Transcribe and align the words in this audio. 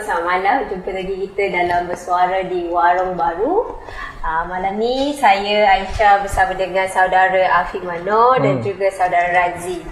selamat 0.00 0.24
malam. 0.24 0.56
Jumpa 0.72 0.90
lagi 0.96 1.14
kita 1.28 1.44
dalam 1.52 1.84
bersuara 1.84 2.40
di 2.48 2.72
Warung 2.72 3.20
Baru. 3.20 3.76
Uh, 4.24 4.42
malam 4.48 4.80
ni 4.80 5.12
saya 5.12 5.68
Aisyah 5.76 6.24
bersama 6.24 6.56
dengan 6.56 6.88
saudara 6.88 7.60
Afiq 7.60 7.84
Mano 7.84 8.32
hmm. 8.36 8.40
dan 8.40 8.54
juga 8.64 8.88
saudara 8.88 9.28
Razi. 9.28 9.84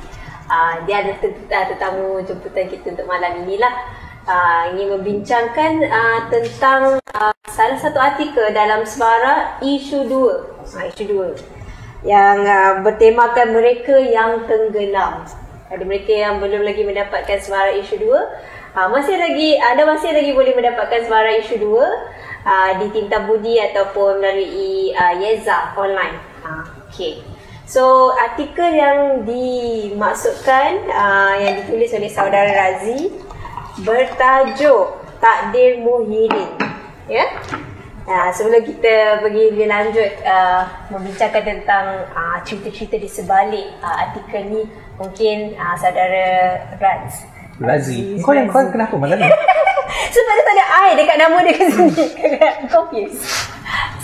Uh, 0.48 0.80
dia 0.89 1.04
ada 1.04 1.12
tetamu 1.68 2.25
jemputan 2.25 2.72
kita 2.72 2.96
untuk 2.96 3.04
malam 3.04 3.44
inilah. 3.44 3.72
Uh, 4.29 4.76
ingin 4.76 4.96
membincangkan 4.96 5.89
uh, 5.89 6.20
tentang 6.29 7.00
uh, 7.16 7.32
salah 7.48 7.77
satu 7.80 7.96
artikel 7.96 8.45
dalam 8.52 8.88
Semara 8.88 9.61
isu 9.61 10.09
2. 10.09 10.72
Uh, 10.72 10.84
isu 10.88 11.04
2 11.04 12.09
yang 12.09 12.46
uh, 12.46 12.81
bertemakan 12.81 13.56
mereka 13.56 13.96
yang 14.00 14.45
tenggelam. 14.48 15.29
Ada 15.68 15.84
mereka 15.84 16.12
yang 16.17 16.40
belum 16.40 16.64
lagi 16.64 16.81
mendapatkan 16.84 17.40
Semara 17.45 17.76
isu 17.76 18.00
2 18.00 18.57
Ha, 18.77 18.85
masih 18.85 19.17
lagi 19.17 19.57
anda 19.57 19.89
masih 19.89 20.13
lagi 20.13 20.36
boleh 20.36 20.53
mendapatkan 20.53 21.00
suara 21.09 21.32
isu 21.40 21.57
2 21.57 21.72
uh, 21.72 21.89
ah, 22.45 22.71
di 22.76 22.93
Tinta 22.93 23.25
Budi 23.25 23.57
ataupun 23.57 24.21
melalui 24.21 24.93
uh, 24.93 25.14
Yeza 25.17 25.72
online. 25.72 26.21
Ha, 26.45 26.50
okay. 26.85 27.25
So 27.64 28.12
artikel 28.12 28.68
yang 28.68 29.29
dimaksudkan 29.29 30.89
uh, 30.89 31.35
yang 31.36 31.64
ditulis 31.64 31.93
oleh 31.96 32.09
saudara 32.12 32.48
Razi 32.48 33.12
bertajuk 33.84 35.00
Takdir 35.20 35.81
Muhyiddin. 35.81 36.48
Ya. 37.09 37.25
Yeah? 37.25 37.28
Uh, 38.09 38.33
sebelum 38.33 38.64
kita 38.64 39.20
pergi 39.20 39.53
lebih 39.53 39.69
lanjut 39.69 40.12
uh, 40.25 40.64
membincangkan 40.89 41.45
tentang 41.45 42.09
uh, 42.17 42.41
cerita-cerita 42.41 42.97
di 42.97 43.05
sebalik 43.05 43.69
uh, 43.85 43.97
artikel 44.09 44.48
ni 44.48 44.62
mungkin 44.97 45.53
uh, 45.61 45.77
saudara 45.77 46.57
Raz 46.81 47.29
Lazi. 47.59 48.19
Kau 48.23 48.34
yang 48.34 48.47
kau 48.47 48.62
kenapa 48.70 48.95
malam 48.95 49.19
ni? 49.19 49.28
Sebab 50.14 50.33
dia 50.34 50.45
tak 50.47 50.55
ada 50.55 50.64
I 50.69 50.91
dekat 50.95 51.17
nama 51.19 51.37
dia 51.42 51.55
kat 51.59 51.69
sini. 51.75 52.06
Confused. 52.70 53.20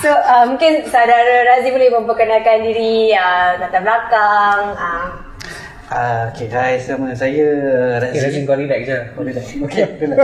So 0.05 0.13
uh, 0.13 0.45
mungkin 0.45 0.85
saudara 0.91 1.49
Razi 1.49 1.73
boleh 1.73 1.89
memperkenalkan 1.89 2.61
diri 2.61 3.15
uh, 3.17 3.57
latar 3.63 3.81
belakang. 3.81 4.61
Uh. 4.77 5.07
Uh, 5.85 6.33
okay 6.33 6.49
guys, 6.51 6.89
nama 6.91 7.15
saya 7.15 7.47
Razi. 8.03 8.17
Okay, 8.19 8.25
Razi 8.27 8.39
kau 8.45 8.57
relax 8.59 8.81
je. 8.85 8.99
Oh, 9.15 9.23
relax. 9.23 9.47
Okay, 9.55 9.85
relax. 10.03 10.21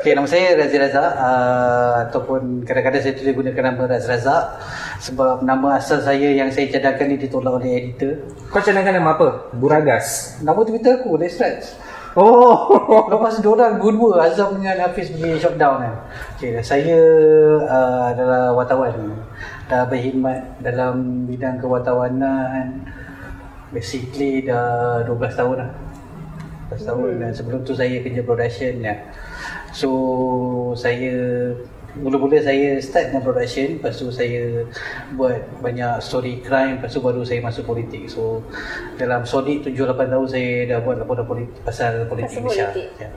okay, 0.00 0.12
nama 0.14 0.28
saya 0.30 0.54
Razi 0.54 0.76
Razak. 0.78 1.10
Uh, 1.20 1.92
ataupun 2.08 2.62
kadang-kadang 2.62 3.02
saya 3.02 3.12
tulis 3.18 3.34
gunakan 3.34 3.64
nama 3.74 3.82
Razi 3.90 4.06
Razak. 4.08 4.44
Sebab 5.04 5.42
nama 5.42 5.82
asal 5.82 6.00
saya 6.00 6.32
yang 6.32 6.48
saya 6.54 6.70
cadangkan 6.72 7.10
ni 7.10 7.16
ditolak 7.20 7.60
oleh 7.60 7.76
editor. 7.76 8.24
Kau 8.48 8.62
cadangkan 8.62 8.94
nama 9.02 9.18
apa? 9.18 9.52
Buragas? 9.52 10.38
Nama 10.40 10.60
Twitter 10.62 11.02
aku, 11.02 11.18
Let's 11.18 11.36
Stretch. 11.36 11.83
Oh, 12.14 12.70
lepas 13.10 13.42
dua 13.42 13.58
orang 13.58 13.82
dua-dua 13.82 14.30
Azam 14.30 14.62
dengan 14.62 14.86
Hafiz 14.86 15.10
pergi 15.10 15.34
shutdown 15.34 15.82
kan. 15.82 15.94
Okay, 16.38 16.62
saya 16.62 16.94
uh, 17.66 18.14
adalah 18.14 18.54
wartawan. 18.54 19.18
Dah 19.66 19.82
berkhidmat 19.90 20.62
dalam 20.62 21.26
bidang 21.26 21.58
kewartawanan 21.58 22.86
basically 23.74 24.46
dah 24.46 25.02
12 25.02 25.10
tahun 25.34 25.56
lah. 25.66 25.70
12 26.70 26.86
tahun 26.86 27.02
hmm. 27.02 27.20
dan 27.26 27.30
sebelum 27.34 27.60
tu 27.66 27.74
saya 27.74 27.98
kerja 27.98 28.22
production 28.22 28.74
ya. 28.78 28.94
So 29.74 29.90
saya 30.78 31.14
Mula-mula 31.94 32.42
saya 32.42 32.78
start 32.82 33.14
dengan 33.14 33.22
production 33.22 33.78
Lepas 33.78 33.94
tu 34.02 34.10
saya 34.10 34.66
buat 35.14 35.38
banyak 35.62 36.02
story 36.02 36.42
crime 36.42 36.82
Lepas 36.82 36.90
tu 36.90 37.00
baru 37.00 37.22
saya 37.22 37.38
masuk 37.38 37.62
politik. 37.66 38.10
So 38.10 38.42
dalam 38.98 39.22
solid 39.22 39.62
7-8 39.62 40.10
tahun 40.10 40.26
saya 40.26 40.50
dah 40.74 40.78
buat 40.82 40.98
laporan 40.98 41.26
politik 41.26 41.62
Pasal 41.62 42.10
politik. 42.10 42.42
Malaysia 42.42 42.74
ya. 42.98 43.08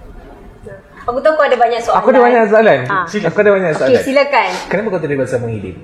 Aku 1.07 1.23
tahu 1.23 1.39
kau 1.39 1.45
ada 1.47 1.55
banyak 1.55 1.79
soalan. 1.79 1.99
Aku 2.03 2.07
ada 2.11 2.19
banyak 2.19 2.43
soalan. 2.51 2.79
Ha. 2.83 2.97
Aku 3.07 3.37
ada 3.39 3.51
banyak 3.55 3.71
soalan. 3.71 3.95
Okay 3.95 4.03
silakan. 4.03 4.49
Kenapa 4.67 4.87
kau 4.91 4.99
tulis 4.99 5.17
pasal 5.23 5.39
Muhyiddin? 5.39 5.75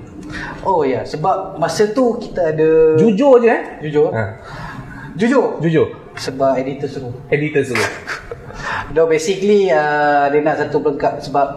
Oh 0.68 0.82
ya. 0.84 1.02
Sebab 1.08 1.56
masa 1.56 1.88
tu 1.96 2.20
kita 2.20 2.52
ada 2.52 3.00
Jujur 3.00 3.40
je 3.40 3.48
eh? 3.48 3.62
Jujur. 3.88 4.12
Ha. 4.12 4.24
Jujur? 5.16 5.64
Jujur. 5.64 5.88
Sebab 6.20 6.60
editor 6.60 6.90
suruh. 6.92 7.14
Editor 7.32 7.64
suruh. 7.64 7.90
No 8.94 9.08
basically 9.08 9.72
uh, 9.72 10.28
dia 10.28 10.44
nak 10.44 10.60
satu 10.60 10.84
pelengkap. 10.84 11.24
Sebab 11.24 11.48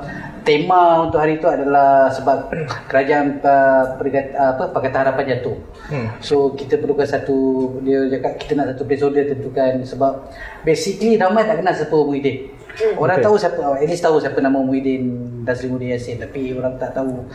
tema 0.47 1.03
untuk 1.03 1.19
hari 1.19 1.43
itu 1.43 1.51
adalah 1.51 2.07
sebab 2.15 2.55
kerajaan 2.91 3.43
uh, 3.43 3.99
pergat, 3.99 4.31
uh, 4.39 4.55
apa 4.55 4.71
Pakatan 4.71 5.01
Harapan 5.03 5.25
jatuh. 5.35 5.59
Hmm. 5.91 6.07
So 6.23 6.55
kita 6.55 6.79
perlukan 6.79 7.05
satu 7.05 7.37
dia 7.83 8.07
cakap 8.07 8.39
kita 8.39 8.53
nak 8.55 8.67
satu 8.73 8.87
placeholder 8.87 9.27
tentukan 9.27 9.83
sebab 9.83 10.31
basically 10.63 11.19
ramai 11.19 11.43
tak 11.43 11.59
kenal 11.59 11.75
siapa 11.75 11.99
Muhyiddin. 11.99 12.55
Hmm. 12.79 12.95
Orang 12.95 13.19
okay. 13.19 13.27
tahu 13.27 13.35
siapa 13.35 13.59
at 13.75 13.89
least 13.91 14.07
tahu 14.07 14.17
siapa 14.23 14.39
nama 14.39 14.63
Muhyiddin 14.63 15.03
Dasrimuddin 15.43 15.99
Yassin 15.99 16.23
tapi 16.23 16.55
orang 16.55 16.79
tak 16.79 16.95
tahu 16.95 17.27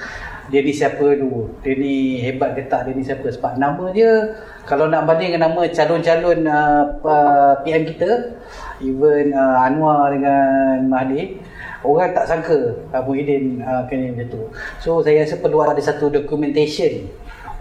dia 0.47 0.63
ni 0.63 0.72
siapa 0.72 1.03
dulu. 1.03 1.51
Dia 1.59 1.75
ni 1.75 2.23
hebat 2.23 2.55
ke 2.55 2.72
tak 2.72 2.88
dia 2.88 2.95
ni 2.95 3.03
siapa 3.03 3.28
sebab 3.28 3.59
nama 3.59 3.91
dia 3.91 4.39
kalau 4.63 4.88
nak 4.88 5.03
banding 5.03 5.35
dengan 5.35 5.51
nama 5.51 5.67
calon-calon 5.67 6.47
uh, 6.47 6.83
uh, 7.03 7.53
PM 7.67 7.83
kita 7.83 8.39
even 8.79 9.35
uh, 9.35 9.67
Anwar 9.67 10.16
dengan 10.16 10.88
Mahathir 10.88 11.50
orang 11.81 12.13
tak 12.13 12.25
sangka 12.29 12.57
Abu 12.93 13.17
Hidin 13.17 13.61
uh, 13.61 13.85
kena 13.89 14.13
macam 14.13 14.27
tu. 14.29 14.41
So 14.81 15.01
saya 15.01 15.25
rasa 15.25 15.41
perlu 15.41 15.65
ada 15.65 15.81
satu 15.81 16.13
documentation 16.13 17.09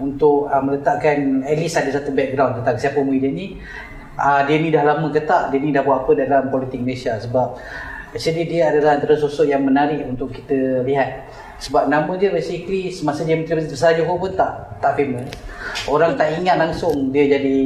untuk 0.00 0.48
uh, 0.48 0.62
meletakkan 0.64 1.44
at 1.44 1.56
least 1.60 1.76
ada 1.76 1.92
satu 1.92 2.10
background 2.12 2.60
tentang 2.60 2.76
siapa 2.80 2.98
Muhyiddin 3.04 3.32
ni. 3.36 3.46
Uh, 4.20 4.44
dia 4.44 4.60
ni 4.60 4.68
dah 4.68 4.84
lama 4.84 5.08
ke 5.08 5.24
tak? 5.24 5.48
Dia 5.52 5.58
ni 5.60 5.72
dah 5.72 5.80
buat 5.80 6.04
apa 6.04 6.12
dalam 6.12 6.52
politik 6.52 6.80
Malaysia 6.84 7.16
sebab 7.16 7.56
actually 8.12 8.44
dia 8.44 8.68
adalah 8.68 9.00
antara 9.00 9.16
sosok 9.16 9.48
yang 9.48 9.64
menarik 9.64 10.04
untuk 10.04 10.32
kita 10.32 10.84
lihat. 10.84 11.30
Sebab 11.60 11.92
nama 11.92 12.08
dia 12.16 12.32
basically 12.32 12.88
semasa 12.88 13.24
dia 13.24 13.36
Menteri 13.36 13.68
Besar 13.68 13.92
Johor 13.96 14.16
pun 14.16 14.32
tak 14.32 14.80
tak 14.80 14.96
famous. 14.96 15.28
Orang 15.88 16.16
tak 16.16 16.36
ingat 16.40 16.56
langsung 16.56 17.12
dia 17.12 17.28
jadi 17.36 17.60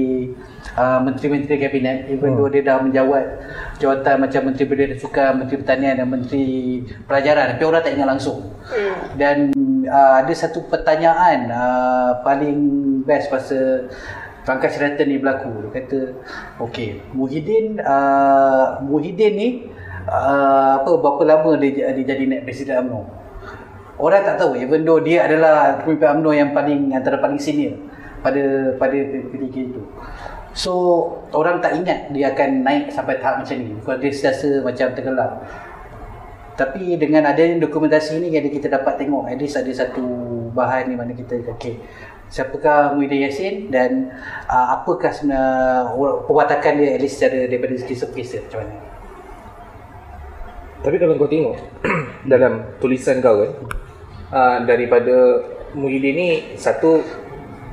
uh, 0.73 0.99
menteri-menteri 1.05 1.61
kabinet 1.61 2.09
even 2.09 2.33
hmm. 2.33 2.39
though 2.41 2.51
dia 2.51 2.63
dah 2.65 2.81
menjawat 2.81 3.25
jawatan 3.77 4.17
macam 4.25 4.41
menteri 4.49 4.65
belia 4.65 4.97
sukan, 4.97 5.45
menteri 5.45 5.57
pertanian 5.61 5.95
dan 6.01 6.09
menteri 6.09 6.47
pelajaran 7.05 7.55
tapi 7.55 7.63
orang 7.69 7.83
tak 7.85 7.93
ingat 7.93 8.09
langsung. 8.09 8.39
Hmm. 8.65 8.95
Dan 9.21 9.37
uh, 9.85 10.25
ada 10.25 10.33
satu 10.33 10.65
pertanyaan 10.67 11.53
uh, 11.53 12.25
paling 12.25 12.59
best 13.05 13.29
pasal 13.29 13.93
Pangkat 14.45 14.77
Sheraton 14.77 15.09
ni 15.09 15.17
berlaku 15.17 15.49
Dia 15.65 15.71
kata 15.73 16.01
Okay 16.61 17.01
Muhyiddin 17.17 17.81
uh, 17.81 18.77
Muhyiddin 18.85 19.33
ni 19.33 19.49
uh, 20.05 20.85
apa 20.85 21.01
Berapa 21.01 21.23
lama 21.25 21.57
dia, 21.57 21.89
dia 21.97 22.05
jadi 22.05 22.29
naik 22.29 22.45
Presiden 22.45 22.85
UMNO 22.85 23.01
Orang 23.97 24.21
tak 24.21 24.37
tahu 24.37 24.61
Even 24.61 24.85
though 24.85 25.01
dia 25.01 25.25
adalah 25.25 25.81
Pemimpin 25.81 26.21
UMNO 26.21 26.31
yang 26.37 26.51
paling 26.53 26.93
Antara 26.93 27.25
paling 27.25 27.41
senior 27.41 27.81
Pada 28.21 28.77
pada 28.77 28.97
ketika 29.33 29.61
itu 29.65 29.81
So 30.55 30.71
orang 31.35 31.59
tak 31.59 31.83
ingat 31.83 32.15
dia 32.15 32.31
akan 32.31 32.63
naik 32.63 32.95
sampai 32.95 33.19
tahap 33.19 33.43
macam 33.43 33.59
ni. 33.59 33.75
Kalau 33.83 33.99
dia 33.99 34.15
rasa 34.15 34.49
macam 34.63 34.87
tenggelam 34.95 35.31
Tapi 36.55 36.95
dengan 36.95 37.27
adanya 37.27 37.59
dokumentasi 37.59 38.23
ni 38.23 38.31
Yang 38.31 38.63
kita 38.63 38.71
dapat 38.71 39.03
tengok 39.03 39.27
At 39.27 39.43
least 39.43 39.59
ada 39.59 39.75
satu 39.75 40.07
bahan 40.55 40.87
ni 40.87 40.95
mana 40.95 41.11
kita 41.11 41.43
Okay 41.59 41.83
Siapakah 42.31 42.95
Muhyiddin 42.95 43.27
Yassin 43.27 43.55
Dan 43.75 44.15
uh, 44.47 44.79
apakah 44.79 45.11
sebenarnya 45.11 45.91
Perwatakan 46.23 46.79
dia 46.79 46.95
at 46.95 47.03
least 47.03 47.19
secara 47.19 47.51
daripada 47.51 47.75
segi 47.75 47.99
surface 47.99 48.39
Macam 48.47 48.63
mana? 48.63 48.75
Tapi 50.87 50.97
kalau 51.03 51.19
kau 51.19 51.27
tengok 51.27 51.59
Dalam 52.31 52.79
tulisan 52.79 53.19
kau 53.19 53.43
kan 53.43 53.51
uh, 54.31 54.57
Daripada 54.63 55.43
Muhyiddin 55.75 56.15
ni 56.15 56.29
Satu 56.55 57.03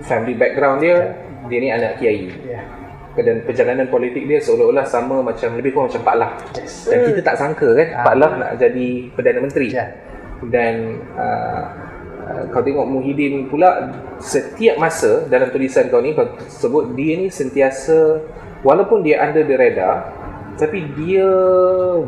Family 0.02 0.34
background 0.34 0.82
dia 0.82 0.98
yeah 0.98 1.31
dia 1.50 1.58
ni 1.62 1.70
anak 1.72 1.98
kiai. 1.98 2.30
Yeah. 2.46 2.66
Dan 3.12 3.44
perjalanan 3.44 3.92
politik 3.92 4.24
dia 4.24 4.40
seolah-olah 4.40 4.88
sama 4.88 5.20
macam 5.20 5.60
lebih 5.60 5.76
kurang 5.76 5.92
macam 5.92 6.04
Pak 6.04 6.16
Lah. 6.16 6.32
Yes. 6.56 6.88
Dan 6.88 7.12
kita 7.12 7.22
tak 7.24 7.36
sangka 7.36 7.68
kan 7.76 7.88
uh, 7.92 8.06
Pak 8.08 8.16
Lah 8.16 8.32
nak 8.40 8.52
jadi 8.56 8.88
Perdana 9.12 9.40
Menteri. 9.44 9.68
Yeah. 9.68 9.90
Dan 10.48 11.04
uh, 11.20 11.64
uh, 12.28 12.44
kau 12.56 12.64
tengok 12.64 12.88
Muhyiddin 12.88 13.52
pula 13.52 13.92
setiap 14.24 14.80
masa 14.80 15.28
dalam 15.28 15.52
tulisan 15.52 15.92
kau 15.92 16.00
ni 16.00 16.16
kau 16.16 16.26
sebut 16.48 16.96
dia 16.96 17.20
ni 17.20 17.28
sentiasa 17.28 18.24
walaupun 18.64 19.04
dia 19.04 19.20
under 19.20 19.44
the 19.44 19.56
radar 19.60 20.21
tapi 20.62 20.86
dia 20.94 21.26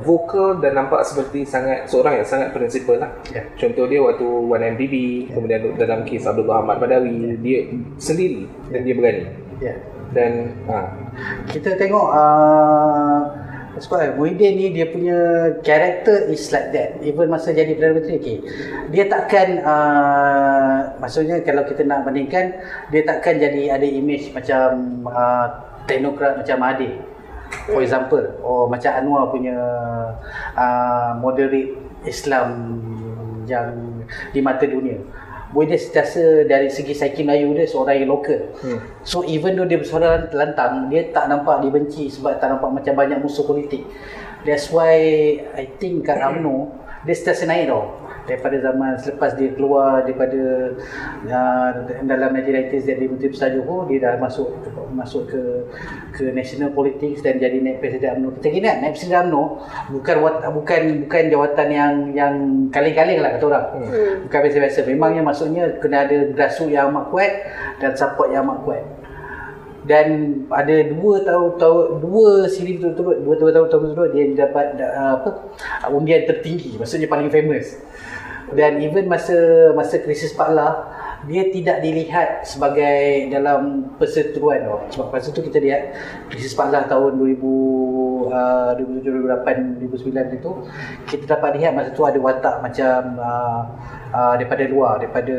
vokal 0.06 0.62
dan 0.62 0.78
nampak 0.78 1.02
seperti 1.02 1.42
sangat 1.42 1.90
seorang 1.90 2.22
yang 2.22 2.28
sangat 2.30 2.54
prinsipal 2.54 3.02
lah. 3.02 3.10
Yeah. 3.34 3.50
Contoh 3.58 3.90
dia 3.90 3.98
waktu 3.98 4.22
1MDB, 4.22 4.94
yeah. 4.94 5.34
kemudian 5.34 5.60
dalam 5.74 6.06
kes 6.06 6.30
Abdul 6.30 6.54
Ahmad 6.54 6.78
Badawi, 6.78 7.34
yeah. 7.34 7.38
dia 7.42 7.60
sendiri 7.98 8.46
yeah. 8.46 8.70
dan 8.70 8.80
dia 8.86 8.94
berani. 8.94 9.26
Yeah. 9.58 9.78
Dan 10.14 10.32
ha. 10.70 10.94
kita 11.50 11.74
tengok 11.82 12.08
uh, 12.14 13.22
sebab 13.82 14.22
Muhyiddin 14.22 14.54
ni 14.54 14.68
dia 14.70 14.86
punya 14.86 15.18
character 15.66 16.30
is 16.30 16.54
like 16.54 16.70
that. 16.78 17.02
Even 17.02 17.34
masa 17.34 17.58
jadi 17.58 17.74
Perdana 17.74 17.98
Menteri, 17.98 18.22
okay. 18.22 18.38
dia 18.94 19.10
takkan, 19.10 19.66
uh, 19.66 20.94
maksudnya 21.02 21.42
kalau 21.42 21.66
kita 21.66 21.82
nak 21.82 22.06
bandingkan, 22.06 22.54
dia 22.94 23.02
takkan 23.02 23.42
jadi 23.42 23.82
ada 23.82 23.88
image 23.90 24.30
macam 24.30 25.02
uh, 25.10 25.48
teknokrat 25.90 26.38
macam 26.38 26.58
Mahathir. 26.62 27.13
For 27.70 27.82
example, 27.82 28.24
oh 28.44 28.66
macam 28.68 28.92
Anwar 28.92 29.32
punya 29.32 29.56
uh, 30.58 31.12
moderate 31.20 31.78
Islam 32.04 32.80
yang 33.48 34.04
di 34.36 34.40
mata 34.44 34.68
dunia. 34.68 35.00
Boy 35.54 35.70
dia 35.70 35.78
sentiasa 35.78 36.50
dari 36.50 36.66
segi 36.74 36.98
psyche 36.98 37.22
Melayu 37.22 37.54
dia 37.54 37.70
seorang 37.70 38.02
yang 38.02 38.10
lokal. 38.10 38.42
Hmm. 38.58 38.82
So 39.06 39.22
even 39.30 39.54
though 39.54 39.70
dia 39.70 39.78
bersuara 39.78 40.26
lantang, 40.34 40.90
dia 40.90 41.14
tak 41.14 41.30
nampak 41.30 41.62
dibenci 41.62 42.10
sebab 42.10 42.42
tak 42.42 42.58
nampak 42.58 42.74
macam 42.74 42.94
banyak 42.98 43.22
musuh 43.22 43.46
politik. 43.46 43.86
That's 44.44 44.74
why 44.74 44.98
I 45.54 45.70
think 45.78 46.10
kat 46.10 46.20
UMNO 46.20 46.84
dia 47.04 47.14
sentiasa 47.16 47.44
naik 47.46 47.68
tau 47.68 48.03
daripada 48.24 48.56
zaman 48.64 48.96
selepas 49.00 49.36
dia 49.36 49.52
keluar 49.52 50.08
daripada 50.08 50.74
uh, 51.28 51.70
dalam 52.08 52.30
1990s 52.40 52.84
jadi 52.88 53.04
Menteri 53.08 53.30
Besar 53.32 53.52
Johor 53.52 53.92
dia 53.92 54.00
dah 54.00 54.16
masuk 54.20 54.48
masuk 54.94 55.28
ke 55.28 55.42
ke 56.14 56.24
national 56.32 56.72
politics 56.72 57.20
dan 57.26 57.42
jadi 57.42 57.60
naik 57.60 57.84
presiden 57.84 58.24
UMNO 58.24 58.40
kita 58.40 58.48
ingat 58.54 58.76
naik 58.80 58.94
presiden 58.96 59.28
UMNO 59.28 59.44
bukan 60.00 60.16
bukan 60.56 60.82
bukan 61.04 61.24
jawatan 61.28 61.68
yang 61.74 61.94
yang 62.14 62.36
kaling-kaling 62.74 63.20
lah 63.20 63.36
kata 63.36 63.46
orang. 63.50 63.66
Hmm. 63.84 64.14
bukan 64.28 64.40
biasa-biasa. 64.48 64.80
Memangnya 64.90 65.22
maksudnya 65.22 65.64
kena 65.78 66.06
ada 66.10 66.18
grassroots 66.34 66.74
yang 66.74 66.90
amat 66.94 67.06
kuat 67.14 67.32
dan 67.82 67.92
support 67.94 68.30
yang 68.34 68.46
amat 68.48 68.60
kuat. 68.66 68.84
Dan 69.84 70.08
ada 70.48 70.76
dua 70.96 71.28
tahun 71.28 71.60
tahun 71.60 71.84
dua 72.00 72.48
siri 72.48 72.80
berturut-turut 72.80 73.20
dua 73.20 73.52
tahun 73.52 73.68
tahun 73.68 73.82
berturut 73.92 74.12
dia 74.16 74.26
dapat 74.32 74.80
uh, 74.80 75.20
apa 75.20 75.30
undian 75.92 76.24
tertinggi. 76.24 76.80
Maksudnya 76.80 77.12
paling 77.12 77.28
famous 77.28 77.84
dan 78.54 78.80
even 78.80 79.06
masa 79.10 79.36
masa 79.74 80.00
krisis 80.02 80.34
Paklah 80.34 80.90
dia 81.24 81.48
tidak 81.50 81.80
dilihat 81.80 82.44
sebagai 82.44 83.32
dalam 83.32 83.92
perseteruan 83.96 84.68
oh. 84.68 84.82
sebab 84.92 85.08
masa 85.12 85.32
tu 85.32 85.40
kita 85.40 85.60
lihat 85.60 85.82
krisis 86.28 86.54
Paklah 86.54 86.86
tahun 86.88 87.16
2000 87.16 87.40
uh, 88.30 88.72
2007 88.80 89.84
2008 89.84 89.88
2009 89.88 90.40
itu 90.40 90.52
kita 91.08 91.24
dapat 91.38 91.60
lihat 91.60 91.72
masa 91.76 91.90
tu 91.96 92.04
ada 92.04 92.20
watak 92.20 92.60
macam 92.60 93.00
uh, 93.20 93.62
uh, 94.12 94.34
daripada 94.36 94.64
luar 94.68 95.00
daripada 95.00 95.36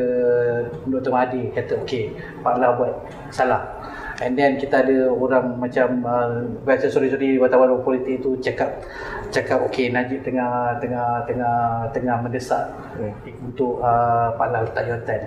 Dr. 0.85 1.11
Mahathir 1.13 1.53
kata 1.53 1.81
okey 1.85 2.17
Paklah 2.41 2.75
buat 2.77 2.93
salah 3.29 3.94
And 4.23 4.39
then 4.39 4.55
kita 4.55 4.87
ada 4.87 5.11
orang 5.11 5.59
macam 5.59 5.99
uh, 6.07 6.47
Biasa 6.63 6.87
sorry-sorry 6.87 7.35
wartawan 7.35 7.83
politik 7.83 8.23
tu 8.23 8.39
cakap 8.39 8.79
Cakap 9.27 9.67
okay 9.67 9.91
Najib 9.91 10.23
tengah 10.23 10.79
Tengah 10.79 11.27
Tengah 11.27 11.55
Tengah 11.91 12.15
mendesak 12.23 12.63
hmm. 12.95 13.11
Untuk 13.51 13.83
uh, 13.83 14.31
Pak 14.39 14.47
Lal 14.55 14.71
letak 14.71 14.83
jawatan 14.87 15.21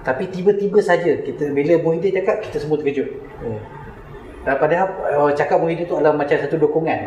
Tapi 0.00 0.24
tiba-tiba 0.32 0.80
saja 0.80 1.20
kita 1.20 1.52
Bila 1.52 1.76
Muhyiddin 1.84 2.16
cakap 2.24 2.40
Kita 2.40 2.56
semua 2.64 2.80
terkejut 2.80 3.12
hmm. 3.44 3.60
Dan 4.48 4.54
padahal 4.56 4.88
uh, 5.20 5.30
Cakap 5.36 5.60
Muhyiddin 5.60 5.84
tu 5.84 6.00
adalah 6.00 6.16
Macam 6.16 6.36
satu 6.40 6.56
dukungan 6.56 7.00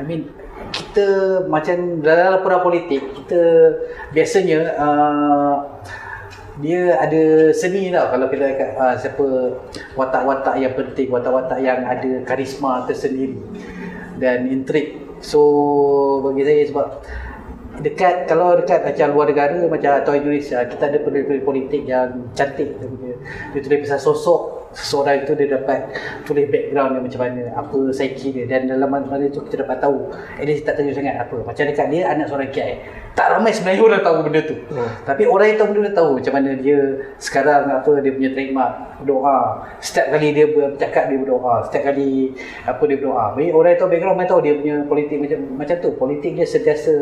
I 0.00 0.02
mean 0.08 0.32
Kita 0.72 1.04
Macam 1.52 2.00
dalam 2.00 2.40
laporan 2.40 2.64
politik 2.64 3.04
Kita 3.12 3.40
Biasanya 4.16 4.72
uh, 4.80 5.54
dia 6.56 6.96
ada 6.96 7.52
seni 7.52 7.92
tau 7.92 8.08
kalau 8.08 8.26
kita 8.32 8.46
kata 8.56 8.80
uh, 8.80 8.94
siapa 8.96 9.26
watak-watak 9.92 10.56
yang 10.56 10.72
penting, 10.72 11.12
watak-watak 11.12 11.60
yang 11.60 11.84
ada 11.84 12.24
karisma 12.24 12.88
tersendiri 12.88 13.36
dan 14.16 14.48
intrik. 14.48 14.96
So 15.20 15.40
bagi 16.24 16.48
saya 16.48 16.62
sebab 16.68 16.86
dekat 17.84 18.24
kalau 18.24 18.56
dekat 18.56 18.88
macam 18.88 19.06
luar 19.12 19.26
negara 19.28 19.58
macam 19.68 19.90
atau 20.00 20.16
Indonesia 20.16 20.64
kita 20.64 20.84
ada 20.88 20.98
politik 21.44 21.82
yang 21.84 22.32
cantik 22.32 22.72
dia, 23.52 23.60
tulis 23.60 23.78
pasal 23.86 24.00
sosok. 24.00 24.40
Seseorang 24.76 25.24
itu 25.24 25.32
dia 25.32 25.56
dapat 25.56 25.88
tulis 26.28 26.52
background 26.52 27.00
dia 27.00 27.00
macam 27.00 27.20
mana 27.24 27.42
apa 27.56 27.78
psyche 27.96 28.28
dia. 28.28 28.44
Dan 28.44 28.68
dalam 28.68 28.92
mana 28.92 29.24
itu 29.24 29.40
kita 29.48 29.64
dapat 29.64 29.80
tahu. 29.80 30.12
Dia 30.36 30.52
tak 30.60 30.76
tahu 30.76 30.92
sangat 30.92 31.16
apa. 31.16 31.36
Macam 31.40 31.64
dekat 31.64 31.86
dia 31.88 32.02
anak 32.12 32.28
seorang 32.28 32.52
kiai 32.52 32.76
tak 33.16 33.32
ramai 33.32 33.48
sebenarnya 33.48 33.80
orang 33.80 34.02
tahu 34.04 34.16
benda 34.28 34.40
tu. 34.44 34.56
Hmm. 34.68 34.92
tapi 35.08 35.24
orang 35.24 35.46
yang 35.48 35.58
tahu 35.64 35.68
benda 35.72 35.90
tahu 35.96 36.10
macam 36.20 36.32
mana 36.36 36.50
dia 36.60 36.78
sekarang 37.16 37.64
apa 37.72 37.90
dia 38.04 38.12
punya 38.12 38.30
trademark 38.36 38.72
doa 39.08 39.64
setiap 39.80 40.12
kali 40.12 40.36
dia 40.36 40.46
bercakap 40.52 41.08
dia 41.08 41.18
berdoa. 41.24 41.64
Setiap 41.64 41.82
kali 41.92 42.36
apa 42.68 42.82
dia 42.84 42.96
berdoa. 43.00 43.24
Jadi, 43.32 43.46
orang 43.56 43.70
yang 43.72 43.80
tahu 43.80 43.88
background 43.88 44.16
mana 44.20 44.28
tahu 44.28 44.40
dia 44.44 44.54
punya 44.60 44.76
politik 44.84 45.16
macam 45.16 45.38
macam 45.56 45.76
tu. 45.80 45.90
Politik 45.96 46.32
dia 46.36 46.44
sentiasa 46.44 46.92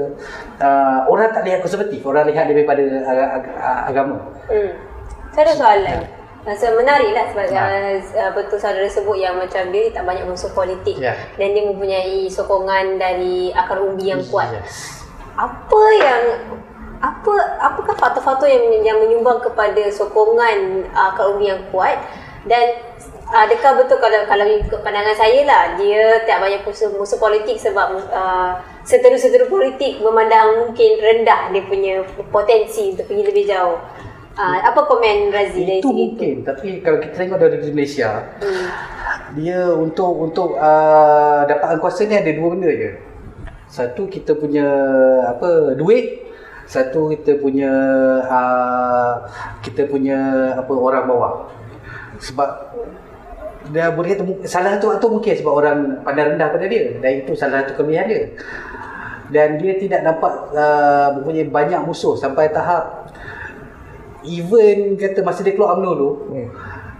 uh, 0.62 0.98
orang 1.10 1.34
tak 1.34 1.42
lihat 1.50 1.58
konservatif. 1.66 1.98
Orang 2.06 2.30
lihat 2.30 2.46
dia 2.46 2.54
daripada 2.62 2.82
ag- 2.82 3.32
ag- 3.42 3.84
agama. 3.90 4.16
Hmm. 4.46 4.93
Saya 5.34 5.44
ada 5.50 5.54
soalan 5.58 6.00
Rasa 6.44 6.76
menarik 6.76 7.16
lah 7.16 7.24
sebab 7.32 7.46
ha. 7.56 7.64
uh, 8.04 8.30
betul 8.36 8.60
saudara 8.60 8.84
sebut 8.84 9.16
yang 9.16 9.40
macam 9.40 9.64
dia 9.72 9.88
tak 9.88 10.04
banyak 10.04 10.28
musuh 10.28 10.52
politik 10.52 11.00
yeah. 11.00 11.16
dan 11.40 11.56
dia 11.56 11.64
mempunyai 11.64 12.28
sokongan 12.28 13.00
dari 13.00 13.48
akar 13.56 13.80
umbi 13.80 14.12
yang 14.12 14.20
kuat. 14.28 14.52
Yes. 14.52 15.08
Apa 15.40 15.82
yang 15.96 16.22
apa 17.00 17.32
apakah 17.64 17.96
faktor-faktor 17.96 18.44
yang 18.44 18.76
yang 18.84 19.00
menyumbang 19.00 19.40
kepada 19.40 19.88
sokongan 19.88 20.84
uh, 20.92 21.16
akar 21.16 21.32
umbi 21.32 21.48
yang 21.48 21.64
kuat 21.72 21.96
dan 22.44 22.76
adakah 23.32 23.80
betul 23.80 23.96
kalau 23.96 24.20
kalau 24.28 24.44
ikut 24.44 24.80
pandangan 24.84 25.16
saya 25.16 25.48
lah 25.48 25.80
dia 25.80 26.28
tak 26.28 26.44
banyak 26.44 26.60
musuh, 26.60 26.92
musuh 26.92 27.16
politik 27.16 27.56
sebab 27.56 28.04
uh, 28.12 28.60
seteru-seteru 28.84 29.48
politik 29.48 29.96
memandang 30.04 30.60
mungkin 30.60 31.00
rendah 31.00 31.48
dia 31.56 31.64
punya 31.64 32.04
potensi 32.28 32.92
untuk 32.92 33.08
pergi 33.08 33.24
lebih 33.32 33.48
jauh. 33.48 33.80
Uh, 34.34 34.58
apa 34.66 34.82
komen 34.90 35.30
Razi 35.30 35.62
dari 35.62 35.78
itu 35.78 35.94
mungkin 35.94 36.42
itu? 36.42 36.42
tapi 36.42 36.82
kalau 36.82 36.98
kita 36.98 37.22
tengok 37.22 37.38
dari 37.38 37.70
Malaysia 37.70 38.34
hmm. 38.42 38.66
dia 39.38 39.70
untuk 39.70 40.10
untuk 40.10 40.58
uh, 40.58 41.46
dapatkan 41.46 41.78
kuasa 41.78 42.02
ni 42.10 42.18
ada 42.18 42.34
dua 42.34 42.50
benda 42.50 42.66
je. 42.66 42.98
Satu 43.70 44.10
kita 44.10 44.34
punya 44.34 44.66
apa 45.30 45.78
duit. 45.78 46.26
Satu 46.66 47.14
kita 47.14 47.38
punya 47.38 47.70
uh, 48.26 49.22
kita 49.62 49.86
punya 49.86 50.18
apa 50.58 50.72
orang 50.74 51.06
bawah. 51.06 51.32
Sebab 52.18 52.50
dia 53.70 53.94
boleh 53.94 54.18
kata 54.18 54.22
salah 54.50 54.76
satu 54.76 54.98
waktu 54.98 55.06
mungkin 55.14 55.34
sebab 55.38 55.52
orang 55.54 55.78
pandang 56.02 56.34
rendah 56.34 56.50
pada 56.50 56.66
dia. 56.66 56.98
Dan 56.98 57.22
itu 57.22 57.38
salah 57.38 57.62
satu 57.62 57.78
kelebihan 57.78 58.10
dia. 58.10 58.22
Dan 59.30 59.62
dia 59.62 59.78
tidak 59.78 60.02
dapat 60.04 60.32
uh, 60.58 61.08
mempunyai 61.18 61.46
banyak 61.48 61.80
musuh 61.86 62.18
sampai 62.18 62.50
tahap 62.50 63.03
even 64.24 64.96
kata 64.96 65.20
masa 65.20 65.44
dia 65.44 65.54
keluar 65.54 65.76
UMNO 65.78 65.92
tu 65.96 66.10
hmm. 66.32 66.48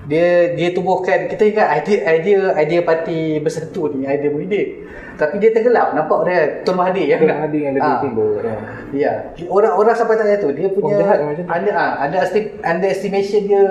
dia 0.09 0.53
dia 0.55 0.69
tubuhkan 0.77 1.27
kita 1.29 1.43
ingat 1.49 1.69
idea 1.81 1.99
idea 2.15 2.39
idea 2.61 2.81
parti 2.85 3.41
bersatu 3.41 3.93
ni 3.93 4.05
idea 4.05 4.31
Muhyiddin 4.31 4.69
tapi 5.15 5.39
dia 5.39 5.55
tenggelam 5.55 5.95
nampak 5.95 6.27
dia 6.27 6.39
Tun 6.67 6.75
Mahathir 6.75 7.07
yang 7.07 7.21
Tun 7.23 7.31
Mahathir 7.31 7.61
yang 7.63 7.75
lebih 7.79 7.95
ha. 7.95 8.03
timbul 8.03 8.31
ya. 8.43 8.57
ya 8.93 9.13
orang-orang 9.47 9.95
sampai 9.95 10.19
tak 10.19 10.43
tu 10.43 10.51
dia 10.53 10.69
punya 10.71 11.01
ada 11.47 11.71
ha, 11.71 11.85
ada 12.05 12.17
underestimation 12.63 13.43
dia 13.47 13.63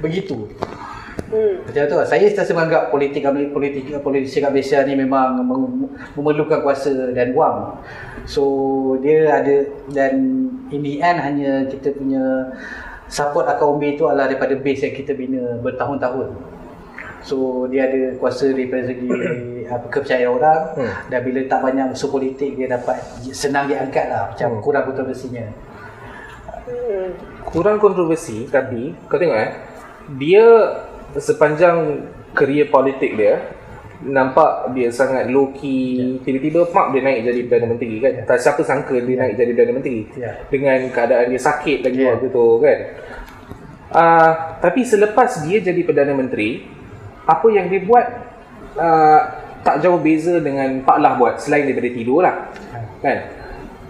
begitu 0.00 0.48
Hmm. 1.26 1.58
Macam 1.66 1.82
tu 1.90 1.96
lah. 1.98 2.06
Saya 2.06 2.30
sentiasa 2.30 2.54
menganggap 2.54 2.94
politik 2.94 3.26
politik 3.50 3.90
politik 3.98 4.30
kat 4.30 4.50
Malaysia 4.54 4.78
ni 4.86 4.94
memang 4.94 5.42
memerlukan 6.14 6.62
kuasa 6.62 7.10
dan 7.10 7.34
wang. 7.34 7.82
So 8.30 8.42
dia 9.02 9.42
ada 9.42 9.66
dan 9.90 10.14
in 10.70 10.80
the 10.86 11.02
end 11.02 11.18
hanya 11.18 11.66
kita 11.66 11.94
punya 11.98 12.54
support 13.06 13.46
akaun 13.46 13.78
B 13.78 13.94
itu 13.94 14.06
adalah 14.06 14.30
daripada 14.30 14.54
base 14.58 14.86
yang 14.86 14.94
kita 14.94 15.12
bina 15.14 15.58
bertahun-tahun. 15.62 16.28
So 17.26 17.66
dia 17.66 17.90
ada 17.90 18.14
kuasa 18.22 18.54
daripada 18.54 18.86
segi 18.86 19.10
apa 19.74 19.86
kepercayaan 19.90 20.30
orang 20.30 20.60
hmm. 20.78 20.94
dan 21.10 21.20
bila 21.26 21.40
tak 21.50 21.60
banyak 21.66 21.86
musuh 21.90 22.10
politik 22.10 22.54
dia 22.54 22.70
dapat 22.70 23.02
senang 23.34 23.66
diangkat 23.66 24.06
lah 24.06 24.30
macam 24.30 24.48
hmm. 24.54 24.62
kurang 24.62 24.84
kontroversinya. 24.86 25.44
Kurang 27.46 27.78
kontroversi 27.82 28.46
tapi 28.46 28.94
kau 29.10 29.18
tengok 29.18 29.38
eh 29.38 29.52
dia 30.14 30.46
sepanjang 31.18 32.06
kerjaya 32.30 32.70
politik 32.70 33.18
dia 33.18 33.42
nampak 34.04 34.76
dia 34.76 34.92
sangat 34.92 35.32
low 35.32 35.56
key 35.56 35.96
yeah. 35.96 36.20
tiba-tiba 36.20 36.68
mak 36.68 36.92
dia 36.92 37.00
naik 37.00 37.20
jadi 37.24 37.40
Perdana 37.48 37.66
Menteri 37.72 37.94
kan 37.96 38.12
yeah. 38.12 38.26
tak 38.28 38.38
siapa 38.44 38.60
sangka 38.60 38.92
dia 39.00 39.08
yeah. 39.08 39.18
naik 39.24 39.32
jadi 39.40 39.50
Perdana 39.56 39.72
Menteri 39.72 39.98
yeah. 40.20 40.34
dengan 40.52 40.78
keadaan 40.92 41.26
dia 41.32 41.40
sakit 41.40 41.78
lagi 41.80 42.00
yeah. 42.04 42.10
waktu 42.12 42.26
tu 42.28 42.46
kan 42.60 42.78
uh, 43.96 44.30
tapi 44.60 44.80
selepas 44.84 45.30
dia 45.48 45.58
jadi 45.64 45.80
Perdana 45.80 46.12
Menteri 46.12 46.68
apa 47.24 47.46
yang 47.48 47.72
dia 47.72 47.80
buat 47.82 48.06
uh, 48.76 49.20
tak 49.64 49.82
jauh 49.82 49.98
beza 49.98 50.38
dengan 50.38 50.84
Pak 50.84 50.98
Lah 51.00 51.12
buat 51.18 51.40
selain 51.40 51.64
daripada 51.64 51.88
tidur 51.88 52.20
lah 52.20 52.52
yeah. 52.52 52.84
kan 53.00 53.18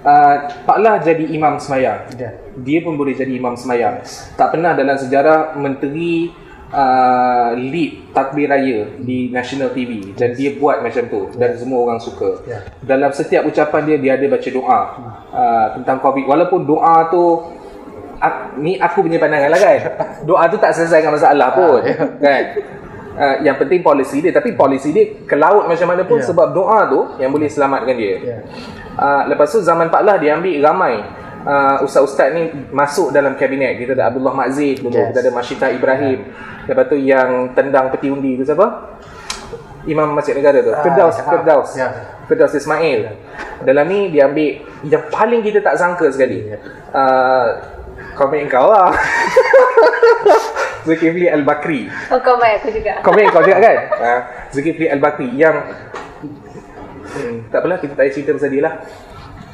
uh, 0.07 0.37
Pak 0.71 0.79
Lah 0.79 1.03
jadi 1.03 1.25
imam 1.35 1.59
semayang 1.59 2.07
yeah. 2.15 2.33
dia 2.55 2.79
pun 2.79 2.95
boleh 2.95 3.19
jadi 3.19 3.35
imam 3.35 3.59
semayang 3.59 4.07
tak 4.39 4.55
pernah 4.55 4.71
dalam 4.71 4.95
sejarah 4.95 5.59
menteri 5.59 6.46
uh, 6.73 7.55
lead 7.55 8.11
takbir 8.11 8.51
raya 8.51 8.99
di 8.99 9.31
national 9.31 9.71
TV 9.71 10.17
dan 10.17 10.35
dia 10.35 10.57
buat 10.57 10.83
macam 10.83 11.05
tu 11.07 11.21
dan 11.37 11.55
semua 11.55 11.79
orang 11.87 12.01
suka. 12.03 12.43
Yeah. 12.49 12.63
Dalam 12.83 13.11
setiap 13.15 13.47
ucapan 13.47 13.83
dia 13.87 13.97
dia 14.01 14.13
ada 14.19 14.27
baca 14.27 14.49
doa 14.51 14.81
uh, 15.31 15.67
tentang 15.79 15.99
covid 16.03 16.25
walaupun 16.27 16.67
doa 16.67 17.07
tu 17.13 17.23
ak, 18.17 18.57
ni 18.59 18.81
aku 18.81 19.05
punya 19.05 19.21
pandangan 19.21 19.53
lah 19.53 19.61
kan. 19.61 19.79
Doa 20.29 20.49
tu 20.49 20.57
tak 20.57 20.73
selesaikan 20.73 21.13
masalah 21.13 21.53
pun 21.53 21.85
uh, 21.85 21.85
yeah. 21.85 22.09
kan. 22.17 22.45
Uh, 23.17 23.37
yang 23.49 23.57
penting 23.57 23.81
polisi 23.81 24.21
dia 24.21 24.29
tapi 24.29 24.53
polisi 24.53 24.93
dia 24.93 25.25
ke 25.25 25.37
laut 25.41 25.65
macam 25.65 25.89
mana 25.89 26.05
pun 26.05 26.21
Ya. 26.21 26.29
sebab 26.29 26.53
doa 26.53 26.85
tu 26.85 27.01
yang 27.17 27.33
boleh 27.33 27.49
selamatkan 27.49 27.97
dia. 27.97 28.15
Ya. 28.21 28.37
Uh, 28.97 29.23
lepas 29.33 29.49
tu 29.53 29.61
zaman 29.61 29.89
Pak 29.89 30.03
Lah 30.05 30.17
dia 30.21 30.37
ambil 30.37 30.61
ramai 30.61 31.01
uh, 31.47 31.77
ustaz-ustaz 31.87 32.35
ni 32.35 32.51
masuk 32.75 33.15
dalam 33.15 33.39
kabinet. 33.39 33.79
Kita 33.79 33.95
ada 33.95 34.11
Abdullah 34.11 34.35
Makzid 34.35 34.83
dulu, 34.83 34.99
Yes. 34.99 35.15
kita 35.15 35.19
ada 35.23 35.33
Masyita 35.33 35.67
Ibrahim. 35.71 36.19
Lepas 36.67 36.85
tu 36.91 36.97
yang 36.99 37.55
tendang 37.55 37.95
peti 37.95 38.11
undi 38.11 38.35
tu 38.35 38.43
siapa? 38.43 38.99
Imam 39.87 40.11
Masjid 40.19 40.35
Negara 40.35 40.59
tu. 40.59 40.75
Firdaus, 40.83 41.17
ah, 41.23 41.31
Firdaus. 41.31 41.71
ya. 41.79 41.89
Firdaus 42.27 42.53
Ismail. 42.59 43.07
Dalam 43.63 43.87
ni 43.87 44.11
dia 44.11 44.27
ambil 44.27 44.67
yang 44.83 45.07
paling 45.15 45.47
kita 45.47 45.63
tak 45.63 45.79
sangka 45.79 46.11
sekali. 46.11 46.51
Ya. 46.51 46.59
Uh, 46.91 47.47
komen 48.19 48.51
kau 48.51 48.67
lah. 48.67 48.91
Zulkifli 50.87 51.27
Al-Bakri. 51.31 51.91
Oh, 52.11 52.19
kau 52.23 52.39
baik 52.39 52.63
aku 52.63 52.71
juga. 52.75 52.99
Komen 53.03 53.27
kau 53.31 53.43
juga 53.47 53.59
kan? 53.63 53.77
Uh, 53.95 54.21
Zulkifli 54.55 54.87
Al-Bakri 54.91 55.31
yang 55.39 55.55
hmm, 57.15 57.51
tak 57.55 57.63
apalah 57.63 57.79
kita 57.79 57.95
tak 57.95 58.07
payah 58.07 58.13
cerita 58.15 58.31
pasal 58.35 58.51
dia 58.51 58.63
lah. 58.67 58.75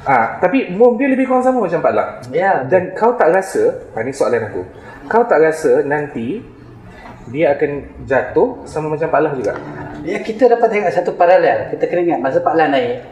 Ah, 0.02 0.42
tapi 0.42 0.74
move 0.74 0.98
dia 0.98 1.08
lebih 1.14 1.30
kurang 1.30 1.46
sama 1.46 1.62
macam 1.62 1.78
Pak 1.78 1.92
Lah. 1.94 2.08
Ya. 2.34 2.66
Dan 2.66 2.90
kau 2.98 3.14
tak 3.14 3.30
rasa, 3.30 3.86
ha, 3.94 4.02
ni 4.02 4.10
soalan 4.10 4.50
aku. 4.50 4.62
Kau 5.06 5.22
tak 5.22 5.38
rasa 5.38 5.86
nanti 5.86 6.42
dia 7.30 7.54
akan 7.54 8.02
jatuh 8.02 8.66
sama 8.66 8.90
macam 8.90 9.06
Pak 9.06 9.20
Lah 9.22 9.32
juga? 9.38 9.54
Ya 10.02 10.18
kita 10.18 10.50
dapat 10.50 10.66
tengok 10.74 10.90
satu 10.90 11.14
paralel. 11.14 11.70
Kita 11.70 11.86
kena 11.86 12.02
ingat 12.02 12.20
masa 12.20 12.42
Pak 12.42 12.54
Lan 12.58 12.74
naik, 12.74 13.06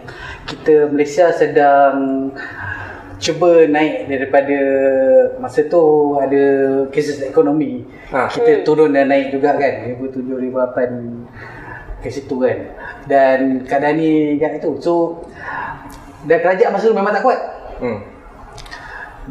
kita 0.50 0.90
Malaysia 0.90 1.30
sedang 1.30 2.28
cuba 3.20 3.68
naik 3.70 4.10
daripada 4.10 4.58
masa 5.38 5.62
tu 5.70 6.16
ada 6.18 6.42
krisis 6.90 7.22
ekonomi. 7.22 7.86
Ha. 8.10 8.26
Kita 8.26 8.66
turun 8.66 8.90
dan 8.90 9.06
naik 9.06 9.30
juga 9.30 9.54
kan 9.54 9.94
2007 9.94 10.50
2008 10.50 12.02
ke 12.02 12.08
situ 12.10 12.34
kan. 12.42 12.58
Dan 13.06 13.62
keadaan 13.62 13.94
ni 14.02 14.34
kat 14.42 14.58
itu. 14.58 14.74
So 14.82 15.22
dan 16.26 16.38
kerajaan 16.40 16.70
masa 16.72 16.90
tu 16.90 16.96
memang 16.96 17.12
tak 17.14 17.24
kuat. 17.24 17.40
Hmm. 17.80 17.98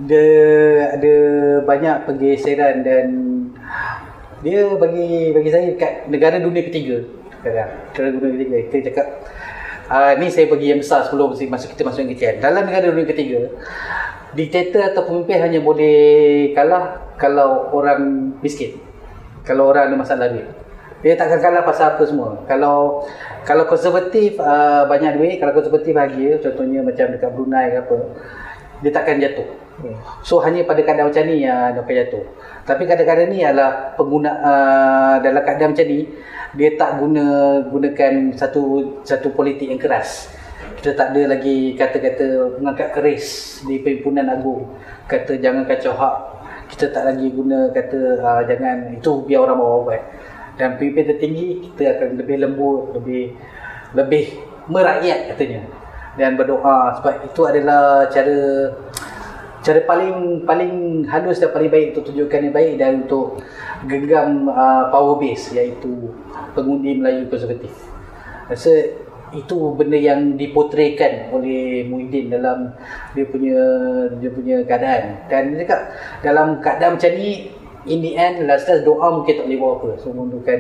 Dia 0.05 0.29
ada 0.96 1.15
banyak 1.65 1.96
pergeseran 2.08 2.86
dan 2.86 3.05
dia 4.39 4.72
bagi 4.79 5.36
bagi 5.36 5.50
saya 5.51 5.75
kat 5.75 6.08
negara 6.08 6.39
dunia 6.39 6.63
ketiga. 6.65 7.03
Sekarang 7.41 7.69
negara 7.91 8.08
dunia 8.15 8.36
ketiga. 8.39 8.58
Kita 8.69 8.77
cakap 8.89 9.08
uh, 9.91 10.12
ni 10.17 10.27
saya 10.31 10.46
bagi 10.48 10.72
yang 10.72 10.79
besar 10.79 11.05
sebelum 11.05 11.36
masa 11.50 11.65
kita 11.67 11.81
masuk 11.84 12.05
yang 12.05 12.12
kecil 12.15 12.34
dalam 12.39 12.63
negara 12.63 12.93
dunia 12.93 13.08
ketiga 13.10 13.50
diktator 14.34 14.93
atau 14.93 15.10
pemimpin 15.10 15.41
hanya 15.41 15.60
boleh 15.62 16.53
kalah 16.53 17.01
kalau 17.17 17.74
orang 17.74 18.34
miskin. 18.46 18.77
Kalau 19.41 19.74
orang 19.74 19.89
ada 19.89 19.96
masalah 19.98 20.29
duit. 20.29 20.46
Dia 21.01 21.17
takkan 21.17 21.41
kalah 21.41 21.63
pasal 21.65 21.96
apa 21.96 22.03
semua. 22.05 22.43
Kalau 22.46 23.08
kalau 23.48 23.63
konservatif 23.67 24.39
uh, 24.39 24.88
banyak 24.89 25.19
duit 25.19 25.36
kalau 25.38 25.53
konservatif 25.55 25.91
bahagia 25.96 26.39
contohnya 26.39 26.79
macam 26.84 27.05
dekat 27.12 27.29
Brunei 27.36 27.65
ke 27.72 27.77
apa 27.84 27.98
dia 28.79 28.91
takkan 28.96 29.19
jatuh 29.19 29.50
So 30.24 30.43
hanya 30.43 30.67
pada 30.67 30.84
keadaan 30.84 31.10
macam 31.10 31.24
ni 31.25 31.48
yang 31.48 31.72
dia 31.72 31.81
akan 31.81 31.96
jatuh. 32.05 32.24
Tapi 32.67 32.84
kadang-kadang 32.86 33.27
ni 33.31 33.39
adalah 33.41 33.96
pengguna 33.96 34.31
uh, 34.43 35.15
dalam 35.24 35.41
keadaan 35.41 35.72
macam 35.74 35.88
ni 35.88 36.00
dia 36.58 36.69
tak 36.75 36.98
guna 37.00 37.25
gunakan 37.69 38.13
satu 38.36 38.63
satu 39.08 39.31
politik 39.31 39.72
yang 39.72 39.79
keras. 39.79 40.27
Kita 40.79 40.96
tak 40.96 41.15
ada 41.15 41.36
lagi 41.36 41.75
kata-kata 41.75 42.60
mengangkat 42.60 42.89
keris 42.96 43.60
di 43.63 43.79
perhimpunan 43.79 44.27
agung. 44.27 44.67
Kata 45.08 45.39
jangan 45.39 45.63
kacau 45.67 45.96
hak. 45.96 46.17
Kita 46.69 46.86
tak 46.93 47.03
lagi 47.15 47.27
guna 47.34 47.72
kata 47.72 48.00
uh, 48.19 48.41
jangan 48.46 48.77
itu 48.93 49.12
biar 49.25 49.48
orang 49.48 49.58
bawah 49.58 49.79
buat. 49.88 50.03
Dan 50.60 50.75
pemimpin 50.75 51.16
tertinggi 51.16 51.48
kita 51.63 51.96
akan 51.96 52.20
lebih 52.20 52.36
lembut, 52.44 52.82
lebih 53.00 53.32
lebih 53.96 54.25
merakyat 54.68 55.34
katanya. 55.34 55.63
Dan 56.20 56.36
berdoa 56.36 57.00
sebab 57.00 57.16
itu 57.24 57.42
adalah 57.48 58.12
cara 58.12 58.68
cara 59.60 59.80
paling 59.84 60.44
paling 60.44 61.04
halus 61.08 61.39
dan 61.39 61.51
paling 61.51 61.72
baik 61.72 61.96
untuk 61.96 62.12
tunjukkan 62.12 62.39
yang 62.48 62.56
baik 62.56 62.74
dan 62.80 62.92
untuk 63.08 63.39
genggam 63.88 64.48
uh, 64.51 64.88
power 64.92 65.16
base 65.20 65.56
iaitu 65.56 66.12
pengundi 66.56 67.00
Melayu 67.00 67.28
konservatif. 67.32 67.72
Rasa 68.51 68.72
itu 69.30 69.58
benda 69.78 69.94
yang 69.94 70.34
dipotretkan 70.34 71.30
oleh 71.30 71.86
Muhyiddin 71.86 72.34
dalam 72.34 72.74
dia 73.13 73.25
punya 73.30 73.62
dia 74.18 74.32
punya 74.34 74.58
keadaan 74.66 75.30
dan 75.30 75.54
dia 75.54 75.58
cakap 75.66 75.82
dalam 76.25 76.48
keadaan 76.58 76.98
macam 76.98 77.12
ni 77.13 77.54
in 77.88 78.03
the 78.03 78.15
end 78.17 78.43
last 78.43 78.67
last 78.67 78.83
doa 78.83 79.07
mungkin 79.13 79.39
tak 79.39 79.45
boleh 79.48 79.59
buat 79.59 79.74
apa 79.79 79.89
so 80.01 80.12
menunjukkan 80.12 80.59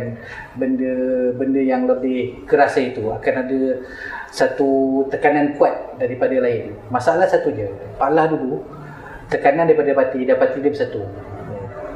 benda 0.55 0.93
benda 1.35 1.61
yang 1.63 1.83
lebih 1.89 2.47
keras 2.47 2.79
itu 2.79 3.03
akan 3.11 3.33
ada 3.43 3.59
satu 4.29 5.03
tekanan 5.11 5.57
kuat 5.59 5.99
daripada 5.99 6.37
lain 6.39 6.71
masalah 6.87 7.27
satu 7.27 7.51
je 7.51 7.67
Pak 7.99 8.09
Lah 8.15 8.29
dulu 8.29 8.63
tekanan 9.29 9.69
daripada 9.69 9.93
parti 9.93 10.25
dan 10.25 10.35
parti 10.41 10.57
dia 10.59 10.73
bersatu. 10.73 11.05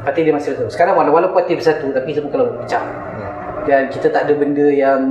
Parti 0.05 0.19
dia 0.21 0.31
masih 0.31 0.53
bersatu. 0.53 0.69
Sekarang 0.69 0.93
wala- 0.95 1.11
walaupun 1.11 1.41
parti 1.41 1.57
bersatu 1.57 1.89
tapi 1.89 2.13
semua 2.13 2.29
kalau 2.29 2.45
pecah. 2.61 2.85
Dan 3.65 3.89
kita 3.89 4.07
tak 4.13 4.29
ada 4.29 4.33
benda 4.37 4.67
yang 4.69 5.01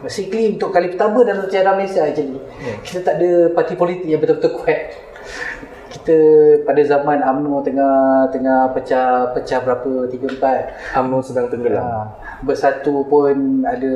basically 0.00 0.54
untuk 0.54 0.70
kali 0.70 0.94
pertama 0.94 1.26
dalam 1.26 1.42
sejarah 1.44 1.74
Malaysia 1.74 2.06
actually. 2.06 2.38
Kita 2.86 3.02
tak 3.02 3.18
ada 3.18 3.50
parti 3.52 3.74
politik 3.74 4.06
yang 4.06 4.22
betul-betul 4.22 4.62
kuat. 4.62 4.94
Kita 6.06 6.22
pada 6.62 6.78
zaman 6.86 7.18
UMNO 7.18 7.66
tengah 7.66 8.30
tengah 8.30 8.70
pecah 8.70 9.34
pecah 9.34 9.58
berapa 9.58 10.06
3 10.06 10.38
4 10.38 11.02
UMNO 11.02 11.18
sedang 11.18 11.50
tenggelam. 11.50 11.82
Ha, 11.82 12.46
bersatu 12.46 13.02
pun 13.10 13.66
ada 13.66 13.90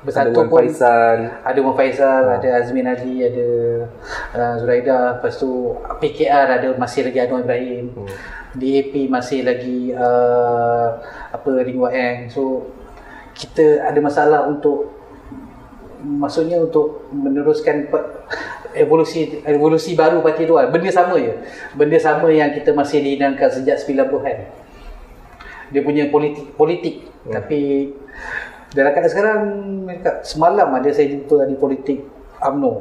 Ada 0.00 0.08
bersatu 0.08 0.40
Wan 0.40 0.48
pun 0.48 0.64
Faisal. 0.64 1.18
ada 1.44 1.58
Wan 1.60 1.76
Faisal, 1.76 2.24
ada 2.40 2.48
Azmin 2.56 2.88
Ali, 2.88 3.28
ada 3.28 3.48
uh, 4.40 4.54
Zuraida, 4.56 5.20
lepas 5.20 5.36
tu 5.36 5.76
PKR 6.00 6.64
ada 6.64 6.68
masih 6.80 7.12
lagi 7.12 7.18
Anwar 7.20 7.44
Ibrahim. 7.44 7.92
Hmm. 7.92 8.08
DAP 8.56 8.92
masih 9.12 9.44
lagi 9.44 9.92
uh, 9.92 10.96
apa 11.28 11.50
Ring 11.60 11.76
Waeng. 11.76 12.32
So 12.32 12.72
kita 13.36 13.84
ada 13.84 14.00
masalah 14.00 14.48
untuk 14.48 14.96
maksudnya 16.00 16.56
untuk 16.56 17.04
meneruskan 17.12 17.92
evolusi 18.76 19.40
evolusi 19.42 19.96
baru 19.96 20.20
parti 20.20 20.44
tu 20.44 20.54
lah. 20.54 20.68
Benda 20.68 20.92
sama 20.92 21.16
je. 21.18 21.32
Benda 21.72 21.98
sama 21.98 22.28
yang 22.28 22.52
kita 22.52 22.76
masih 22.76 23.00
dihidangkan 23.00 23.48
sejak 23.48 23.80
90-an. 23.80 24.38
Dia 25.74 25.80
punya 25.82 26.06
politik 26.12 26.54
politik 26.54 27.02
hmm. 27.02 27.32
tapi 27.34 27.58
dalam 28.70 28.92
keadaan 28.94 29.10
sekarang 29.10 29.40
semalam 30.22 30.68
ada 30.70 30.90
saya 30.92 31.10
jumpa 31.10 31.42
ahli 31.42 31.56
politik 31.58 32.04
UMNO. 32.38 32.72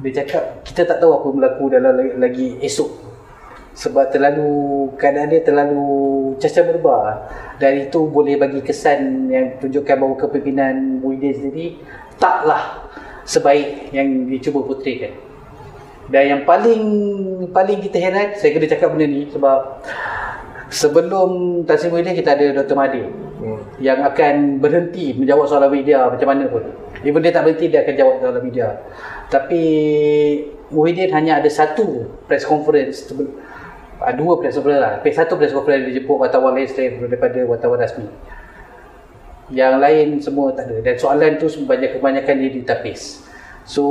Dia 0.00 0.24
cakap 0.24 0.64
kita 0.64 0.88
tak 0.88 0.98
tahu 1.00 1.12
apa 1.12 1.28
berlaku 1.30 1.64
dalam 1.72 1.92
lagi, 1.96 2.12
lagi 2.16 2.46
esok 2.64 3.10
sebab 3.80 4.10
terlalu 4.10 4.50
keadaan 4.98 5.30
dia 5.30 5.40
terlalu 5.40 5.84
cacah 6.36 6.64
berubah 6.66 7.02
dan 7.62 7.86
itu 7.86 8.02
boleh 8.10 8.36
bagi 8.36 8.60
kesan 8.60 9.30
yang 9.30 9.56
tunjukkan 9.62 9.94
bahawa 9.94 10.14
kepimpinan 10.20 11.00
Muhyiddin 11.00 11.32
sendiri 11.32 11.66
taklah 12.18 12.90
sebaik 13.30 13.94
yang 13.94 14.26
dicuba 14.26 14.66
putihkan 14.66 15.14
dan 16.10 16.22
yang 16.26 16.42
paling 16.42 16.82
paling 17.54 17.78
kita 17.78 18.02
heran 18.02 18.34
saya 18.34 18.50
kena 18.50 18.66
cakap 18.66 18.90
benda 18.90 19.06
ni 19.06 19.30
sebab 19.30 19.86
sebelum 20.66 21.62
Tan 21.62 21.78
Sri 21.78 21.94
Muhyiddin 21.94 22.18
kita 22.18 22.34
ada 22.34 22.46
Dr. 22.58 22.74
Mahathir 22.74 23.06
Hmm. 23.40 23.56
yang 23.80 24.04
akan 24.04 24.60
berhenti 24.60 25.16
menjawab 25.16 25.48
soalan 25.48 25.72
media 25.72 26.12
macam 26.12 26.28
mana 26.28 26.44
pun. 26.44 26.60
Even 27.00 27.24
dia 27.24 27.32
tak 27.32 27.48
berhenti 27.48 27.72
dia 27.72 27.80
akan 27.80 27.94
jawab 27.96 28.14
soalan 28.20 28.42
media. 28.44 28.84
Tapi 29.32 29.62
Muhyiddin 30.68 31.08
hanya 31.16 31.40
ada 31.40 31.48
satu 31.48 32.04
press 32.28 32.44
conference 32.44 33.08
sebelum 33.08 33.32
ah, 34.04 34.12
dua 34.12 34.36
press 34.44 34.60
conference 34.60 34.80
lah. 34.84 34.92
Tapi 35.00 35.10
satu 35.16 35.40
press 35.40 35.56
conference 35.56 35.88
dia 35.88 36.04
jemput 36.04 36.20
wartawan 36.20 36.52
lain 36.52 36.68
selain 36.68 37.00
daripada 37.00 37.40
wartawan 37.48 37.80
rasmi. 37.80 38.04
Yang 39.50 39.74
lain 39.82 40.08
semua 40.22 40.54
tak 40.54 40.70
ada. 40.70 40.76
Dan 40.82 40.94
soalan 40.94 41.36
tu 41.36 41.50
banyak 41.66 41.98
kebanyakan 41.98 42.34
dia 42.38 42.50
ditapis. 42.54 43.26
So 43.66 43.84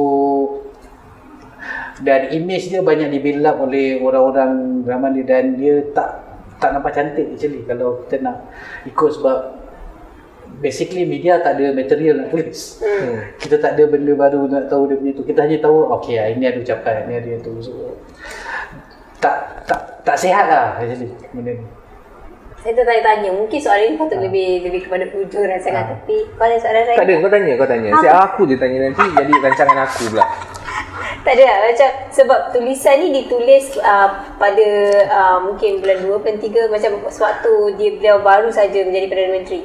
dan 2.00 2.32
image 2.32 2.72
dia 2.72 2.80
banyak 2.80 3.12
di 3.12 3.20
build 3.20 3.44
up 3.44 3.60
oleh 3.60 4.00
orang-orang 4.00 4.84
zaman 4.88 5.12
dia 5.20 5.25
dan 5.28 5.60
dia 5.60 5.84
tak 5.92 6.30
tak 6.60 6.75
nampak 6.75 6.92
cantik 6.96 7.28
actually 7.36 7.63
kalau 7.63 8.04
kita 8.08 8.24
nak 8.24 8.44
ikut 8.88 9.10
sebab 9.20 9.38
basically 10.60 11.08
media 11.08 11.39
tak 11.39 11.60
ada 11.60 11.72
material 11.72 12.24
nak 12.24 12.28
tulis. 12.36 12.84
Hmm. 12.84 13.16
Kita 13.39 13.56
tak 13.60 13.80
ada 13.80 13.84
benda 13.88 14.12
baru 14.16 14.48
nak 14.48 14.68
tahu 14.68 14.92
dia 14.92 14.96
punya 15.00 15.13
tu. 15.16 15.24
Kita 15.24 15.39
hanya 15.48 15.58
tahu 15.63 15.88
okey 16.00 16.20
ah, 16.20 16.28
ini 16.28 16.44
ada 16.48 16.60
ucapan, 16.60 17.08
ini 17.08 17.16
ada 17.20 17.32
tu. 17.39 17.54
So, 17.63 17.96
tak 19.24 19.68
tak 19.68 20.04
tak 20.04 20.16
sihat 20.20 20.46
lah 20.51 20.80
actually 20.80 21.12
benda 21.32 21.51
ni. 21.60 21.66
Saya 22.60 22.74
tertanya-tanya, 22.75 23.32
mungkin 23.32 23.60
soalan 23.60 23.96
ini 23.96 23.96
patut 23.96 24.20
lebih 24.20 24.68
lebih 24.68 24.82
kepada 24.84 25.08
hujung 25.16 25.48
rancangan 25.48 25.96
tapi 25.96 26.28
kau 26.36 26.44
ada 26.44 26.60
soalan 26.60 26.84
lain? 26.84 26.98
Tak 27.00 27.06
ada, 27.08 27.13
kau 27.16 27.32
tanya, 27.32 27.54
kau 27.56 27.70
tanya. 27.72 27.89
Siap 28.04 28.16
aku 28.20 28.42
je 28.51 28.56
tanya 28.60 28.78
nanti 28.84 29.04
jadi 29.16 29.34
rancangan 29.39 29.78
aku 29.88 30.04
pula. 30.12 30.25
tak 31.24 31.34
ada 31.36 31.44
lah. 31.46 31.58
macam 31.72 31.89
sebab 32.12 32.39
tulisan 32.56 32.96
ni 33.00 33.08
ditulis 33.22 33.75
uh, 33.80 34.10
pada 34.39 34.68
uh, 35.08 35.38
mungkin 35.44 35.84
bulan 35.84 35.98
2 36.04 36.20
bulan 36.20 36.38
3 36.39 36.74
macam 36.74 36.92
sewaktu 37.12 37.54
dia 37.75 37.89
beliau 37.96 38.18
baru 38.24 38.50
saja 38.51 38.82
menjadi 38.84 39.06
Perdana 39.08 39.32
Menteri. 39.36 39.62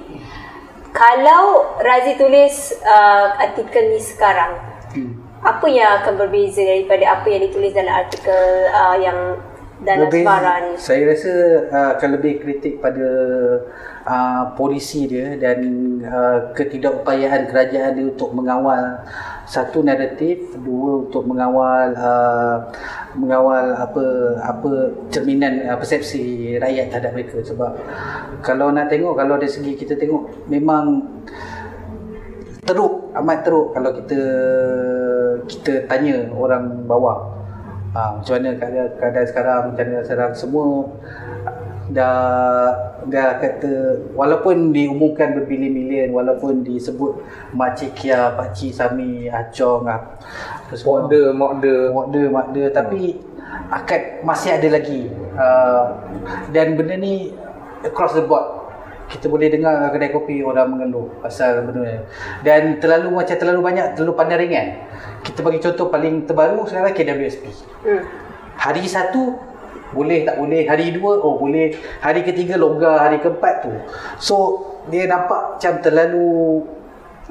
Kalau 0.94 1.74
Razi 1.82 2.14
tulis 2.14 2.78
uh, 2.86 3.34
artikel 3.42 3.90
ni 3.90 3.98
sekarang, 3.98 4.54
hmm. 4.94 5.42
apa 5.42 5.66
yang 5.66 5.90
akan 6.02 6.14
berbeza 6.14 6.62
daripada 6.62 7.18
apa 7.18 7.26
yang 7.26 7.42
ditulis 7.50 7.74
dalam 7.74 7.90
artikel 7.90 8.70
uh, 8.70 8.94
yang 9.02 9.18
dalam 9.84 10.08
lebih, 10.08 10.24
ni? 10.24 10.70
Saya 10.80 11.02
rasa 11.12 11.32
uh, 11.68 11.88
akan 11.96 12.10
lebih 12.18 12.40
kritik 12.40 12.80
pada 12.80 13.08
uh, 14.08 14.44
polisi 14.56 15.04
dia 15.04 15.36
dan 15.36 15.60
uh, 16.00 16.50
ketidakupayaan 16.56 17.46
kerajaan 17.46 17.92
dia 17.94 18.04
untuk 18.08 18.32
mengawal 18.32 19.04
satu 19.44 19.84
naratif, 19.84 20.56
dua 20.64 21.04
untuk 21.04 21.28
mengawal 21.28 21.92
uh, 21.94 22.56
mengawal 23.14 23.76
apa 23.76 24.04
apa 24.40 24.72
cerminan 25.12 25.68
uh, 25.68 25.76
persepsi 25.76 26.56
rakyat 26.56 26.90
terhadap 26.90 27.12
mereka 27.12 27.38
sebab 27.44 27.72
kalau 28.40 28.72
nak 28.72 28.88
tengok 28.88 29.14
kalau 29.14 29.36
dari 29.36 29.52
segi 29.52 29.76
kita 29.76 29.94
tengok 30.00 30.48
memang 30.48 31.04
teruk 32.64 33.12
amat 33.12 33.38
teruk 33.44 33.76
kalau 33.76 33.90
kita 33.92 34.20
kita 35.44 35.72
tanya 35.86 36.32
orang 36.32 36.88
bawah 36.88 37.43
ha, 37.94 38.18
macam 38.18 38.32
mana 38.36 38.50
keadaan, 38.58 38.90
keadaan 38.98 39.26
sekarang 39.30 39.60
macam 39.70 39.84
mana 39.86 40.02
sekarang 40.02 40.32
semua 40.34 40.66
dah 41.84 42.72
dah 43.06 43.36
kata 43.38 44.00
walaupun 44.16 44.72
diumumkan 44.72 45.36
berbilion-bilion 45.36 46.16
walaupun 46.16 46.64
disebut 46.64 47.20
makcik 47.52 47.92
Kia, 47.92 48.32
pakcik 48.34 48.72
Sami, 48.72 49.28
Acong 49.28 49.84
apa 49.84 50.72
semua. 50.72 51.04
Mokde, 51.04 51.36
mokde 51.36 51.74
mokde, 51.92 52.22
mokde 52.32 52.62
tapi 52.72 53.20
akan 53.70 54.00
masih 54.24 54.56
ada 54.56 54.68
lagi. 54.80 55.12
Uh, 55.36 55.84
dan 56.56 56.74
benda 56.74 56.96
ni 56.96 57.36
across 57.84 58.16
the 58.16 58.24
board 58.24 58.63
kita 59.14 59.30
boleh 59.30 59.46
dengar 59.46 59.94
kedai 59.94 60.10
kopi 60.10 60.42
orang 60.42 60.74
mengeluh 60.74 61.06
pasal 61.22 61.62
benda 61.62 61.86
ni. 61.86 61.98
Dan 62.42 62.82
terlalu 62.82 63.14
macam 63.14 63.36
terlalu 63.38 63.60
banyak 63.62 63.86
terlalu 63.94 64.12
pandai 64.18 64.42
ringan. 64.42 64.66
Kita 65.22 65.46
bagi 65.46 65.62
contoh 65.62 65.86
paling 65.86 66.26
terbaru 66.26 66.66
sekarang 66.66 66.90
KWSP 66.90 67.42
hmm. 67.86 68.02
hari 68.58 68.84
satu 68.90 69.38
boleh 69.94 70.26
tak 70.26 70.42
boleh? 70.42 70.66
Hari 70.66 70.90
dua 70.98 71.22
oh 71.22 71.38
boleh. 71.38 71.78
Hari 72.02 72.26
ketiga 72.26 72.58
longgar. 72.58 72.98
Hari 72.98 73.22
keempat 73.22 73.54
tu. 73.62 73.70
So 74.18 74.36
dia 74.90 75.06
nampak 75.06 75.56
macam 75.56 75.72
terlalu 75.78 76.66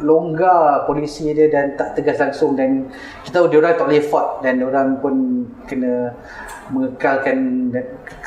longgar 0.02 0.90
polisi 0.90 1.30
dia 1.38 1.46
dan 1.54 1.78
tak 1.78 1.94
tegas 1.94 2.18
langsung 2.18 2.58
dan 2.58 2.90
kita 3.22 3.38
tahu 3.38 3.46
dia 3.54 3.62
orang 3.62 3.78
tak 3.78 3.86
boleh 3.86 4.02
fought 4.02 4.42
dan 4.42 4.58
dia 4.58 4.66
orang 4.66 4.98
pun 4.98 5.46
kena 5.70 6.10
mengekalkan 6.74 7.70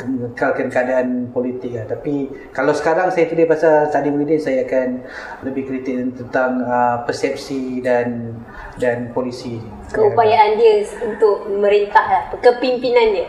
mengekalkan 0.06 0.66
keadaan 0.70 1.26
politik 1.35 1.75
lah. 1.75 1.85
tapi 1.90 2.30
kalau 2.54 2.70
sekarang 2.70 3.11
saya 3.11 3.26
tulis 3.26 3.50
pasal 3.50 3.90
Sadi 3.90 4.14
Muhyiddin 4.14 4.38
saya 4.38 4.62
akan 4.62 5.02
lebih 5.42 5.66
kritik 5.66 6.14
tentang 6.14 6.62
uh, 6.62 7.02
persepsi 7.02 7.82
dan 7.82 8.38
dan 8.78 9.11
polisi 9.11 9.58
keupayaan 9.90 10.54
dia 10.54 10.87
untuk 11.02 11.50
merintah 11.50 12.04
lah, 12.06 12.23
kepimpinan 12.38 13.06
dia 13.11 13.26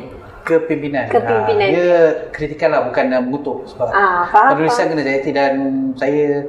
kepimpinan. 0.47 1.11
Kepimpinan. 1.11 1.67
Ha, 1.67 1.75
dia 1.75 1.93
kritikal 2.31 2.71
lah 2.71 2.81
bukan 2.87 3.05
mengutuk 3.19 3.67
sebab 3.67 3.91
ah, 3.91 4.23
faham, 4.31 4.55
penulisan 4.55 4.87
faham. 4.87 4.91
kena 4.95 5.03
jadi 5.03 5.29
dan 5.35 5.53
saya 5.99 6.47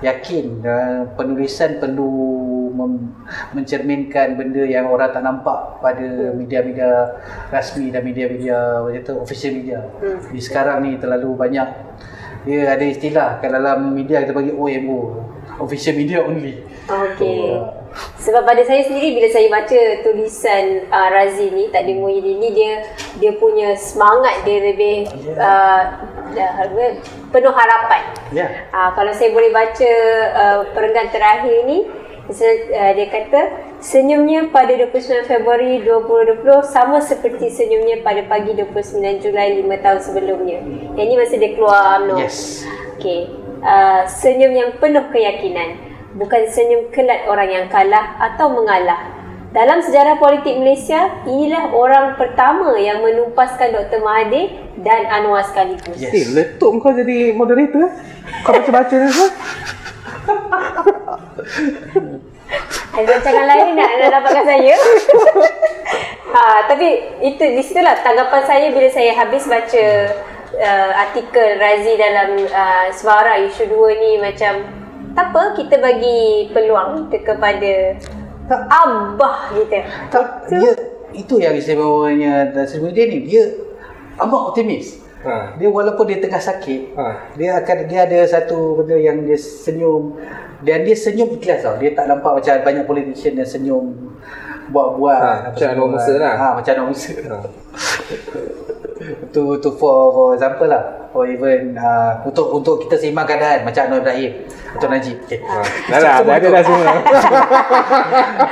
yakin 0.00 0.64
uh, 0.64 1.02
penulisan 1.16 1.76
perlu 1.76 2.08
mem- 2.72 3.12
mencerminkan 3.52 4.36
benda 4.36 4.64
yang 4.64 4.88
orang 4.88 5.12
tak 5.12 5.22
nampak 5.24 5.80
pada 5.84 6.00
hmm. 6.00 6.36
media-media 6.40 6.90
rasmi 7.52 7.92
dan 7.92 8.02
media-media 8.04 8.80
macam 8.80 9.02
tu 9.04 9.14
official 9.20 9.52
media. 9.56 9.84
Hmm. 10.00 10.18
Di 10.32 10.40
sekarang 10.40 10.84
ni 10.84 10.96
terlalu 10.96 11.36
banyak 11.36 11.68
dia 12.40 12.72
ada 12.72 12.84
istilah 12.88 13.36
kat 13.44 13.52
dalam 13.52 13.92
media 13.92 14.24
kita 14.24 14.32
bagi 14.32 14.52
OMO 14.56 15.00
official 15.60 15.94
media 15.96 16.24
only. 16.24 16.64
Okay. 16.88 17.20
So, 17.20 17.26
uh, 17.60 17.79
sebab 18.20 18.46
pada 18.46 18.62
saya 18.62 18.86
sendiri 18.86 19.18
bila 19.18 19.28
saya 19.32 19.48
baca 19.50 19.80
tulisan 20.06 20.86
uh, 20.92 21.08
Razi 21.10 21.50
ni 21.50 21.66
tak 21.74 21.88
Muhyiddin 21.90 22.38
ni 22.38 22.50
dia 22.54 22.86
dia 23.18 23.32
punya 23.34 23.74
semangat 23.74 24.46
dia 24.46 24.58
lebih 24.62 25.10
uh, 25.34 25.82
penuh 27.34 27.50
harapan. 27.50 28.02
Yeah. 28.30 28.50
Uh, 28.70 28.94
kalau 28.94 29.10
saya 29.10 29.34
boleh 29.34 29.50
baca 29.50 29.92
uh, 30.36 30.60
perenggan 30.70 31.10
terakhir 31.10 31.66
ni 31.66 31.88
uh, 32.30 32.92
dia 32.94 33.06
kata 33.10 33.40
senyumnya 33.82 34.52
pada 34.54 34.70
29 34.76 35.26
Februari 35.26 35.82
2020 35.82 36.46
sama 36.70 37.02
seperti 37.02 37.50
senyumnya 37.50 38.06
pada 38.06 38.22
pagi 38.30 38.54
29 38.54 39.24
Julai 39.24 39.58
5 39.64 39.84
tahun 39.84 40.00
sebelumnya. 40.04 40.58
Yang 40.94 41.06
ni 41.08 41.14
masa 41.18 41.34
dia 41.40 41.50
keluar 41.58 41.98
UMNO. 41.98 42.16
Yes. 42.22 42.62
Okay. 43.00 43.26
Uh, 43.60 44.08
senyum 44.08 44.56
yang 44.56 44.70
penuh 44.80 45.04
keyakinan 45.12 45.89
bukan 46.16 46.42
senyum 46.50 46.90
kelat 46.90 47.26
orang 47.30 47.50
yang 47.50 47.66
kalah 47.70 48.18
atau 48.18 48.50
mengalah. 48.50 49.20
Dalam 49.50 49.82
sejarah 49.82 50.14
politik 50.22 50.62
Malaysia, 50.62 51.10
inilah 51.26 51.74
orang 51.74 52.14
pertama 52.14 52.78
yang 52.78 53.02
menumpaskan 53.02 53.74
Dr. 53.74 53.98
Mahathir 53.98 54.54
dan 54.78 55.10
Anwar 55.10 55.42
sekaligus. 55.42 55.98
Yes. 55.98 56.14
Eh, 56.14 56.26
letup 56.30 56.78
kau 56.78 56.94
jadi 56.94 57.34
moderator. 57.34 57.90
Kau 58.46 58.54
baca-baca 58.54 58.94
ni 58.94 59.10
-baca 59.10 59.26
Ada 62.90 63.06
rancangan 63.06 63.46
lain 63.46 63.74
nak, 63.74 63.90
nak 63.98 64.10
dapatkan 64.22 64.44
saya. 64.46 64.74
ha, 66.34 66.42
tapi 66.70 66.88
itu 67.22 67.42
di 67.42 67.62
situlah 67.62 67.98
tanggapan 68.06 68.42
saya 68.46 68.66
bila 68.70 68.86
saya 68.86 69.18
habis 69.18 69.50
baca 69.50 69.84
uh, 70.58 70.90
artikel 70.94 71.58
Razi 71.58 71.94
dalam 71.98 72.38
uh, 72.50 72.86
Suara 72.94 73.38
isu 73.42 73.66
2 73.66 74.02
ni 74.02 74.12
macam 74.18 74.79
tak 75.20 75.36
apa 75.36 75.52
kita 75.52 75.76
bagi 75.84 76.48
peluang 76.48 77.12
kepada 77.12 77.72
tak. 78.48 78.60
abah 78.72 79.52
kita 79.52 79.78
tak 80.08 80.48
itu. 80.48 80.56
dia 80.56 80.72
itu 81.12 81.34
yang 81.36 81.52
istimewanya 81.52 82.48
Sri 82.64 82.80
Muhyiddin 82.80 83.06
ni 83.12 83.18
dia 83.28 83.52
amat 84.16 84.40
optimis 84.48 84.96
ha. 85.20 85.60
dia 85.60 85.68
walaupun 85.68 86.08
dia 86.08 86.24
tengah 86.24 86.40
sakit 86.40 86.96
ha. 86.96 87.36
dia 87.36 87.60
akan 87.60 87.76
dia 87.84 88.08
ada 88.08 88.24
satu 88.24 88.80
benda 88.80 88.96
yang 88.96 89.20
dia 89.28 89.36
senyum 89.36 90.16
dan 90.64 90.88
dia 90.88 90.96
senyum 90.96 91.36
ikhlas 91.36 91.68
tau 91.68 91.76
dia 91.76 91.92
tak 91.92 92.08
nampak 92.08 92.40
macam 92.40 92.56
banyak 92.64 92.88
politician 92.88 93.36
yang 93.36 93.44
senyum 93.44 93.92
buat-buat 94.72 95.20
ha, 95.20 95.52
macam 95.52 95.66
Anwar 95.68 96.00
Musa 96.00 96.12
lah 96.16 96.32
ha, 96.32 96.46
macam 96.56 96.72
Anwar 96.80 96.88
Musa 96.96 97.12
ha. 97.28 97.36
to, 99.32 99.56
to 99.58 99.68
for, 99.80 100.12
for 100.12 100.26
example 100.36 100.68
lah 100.68 101.00
or 101.10 101.26
even 101.26 101.74
uh, 101.74 102.22
untuk 102.22 102.46
untuk 102.54 102.86
kita 102.86 102.94
seimbang 103.00 103.26
keadaan 103.26 103.66
macam 103.66 103.90
Anwar 103.90 104.00
Ibrahim 104.06 104.32
atau 104.78 104.86
Najib. 104.86 105.16
Okay. 105.26 105.42
Ha. 105.42 105.56
Dah 105.90 105.98
lah, 105.98 106.14
dah 106.22 106.34
ada 106.38 106.48
dah 106.52 106.62
semua. 106.62 106.86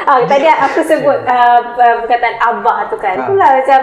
ha, 0.09 0.13
tadi 0.31 0.47
aku 0.51 0.81
sebut 0.83 1.19
uh, 1.23 1.59
perkataan 2.03 2.37
abah 2.43 2.79
tu 2.91 2.97
kan. 2.99 3.15
Ha. 3.15 3.23
Itulah 3.29 3.51
macam 3.63 3.81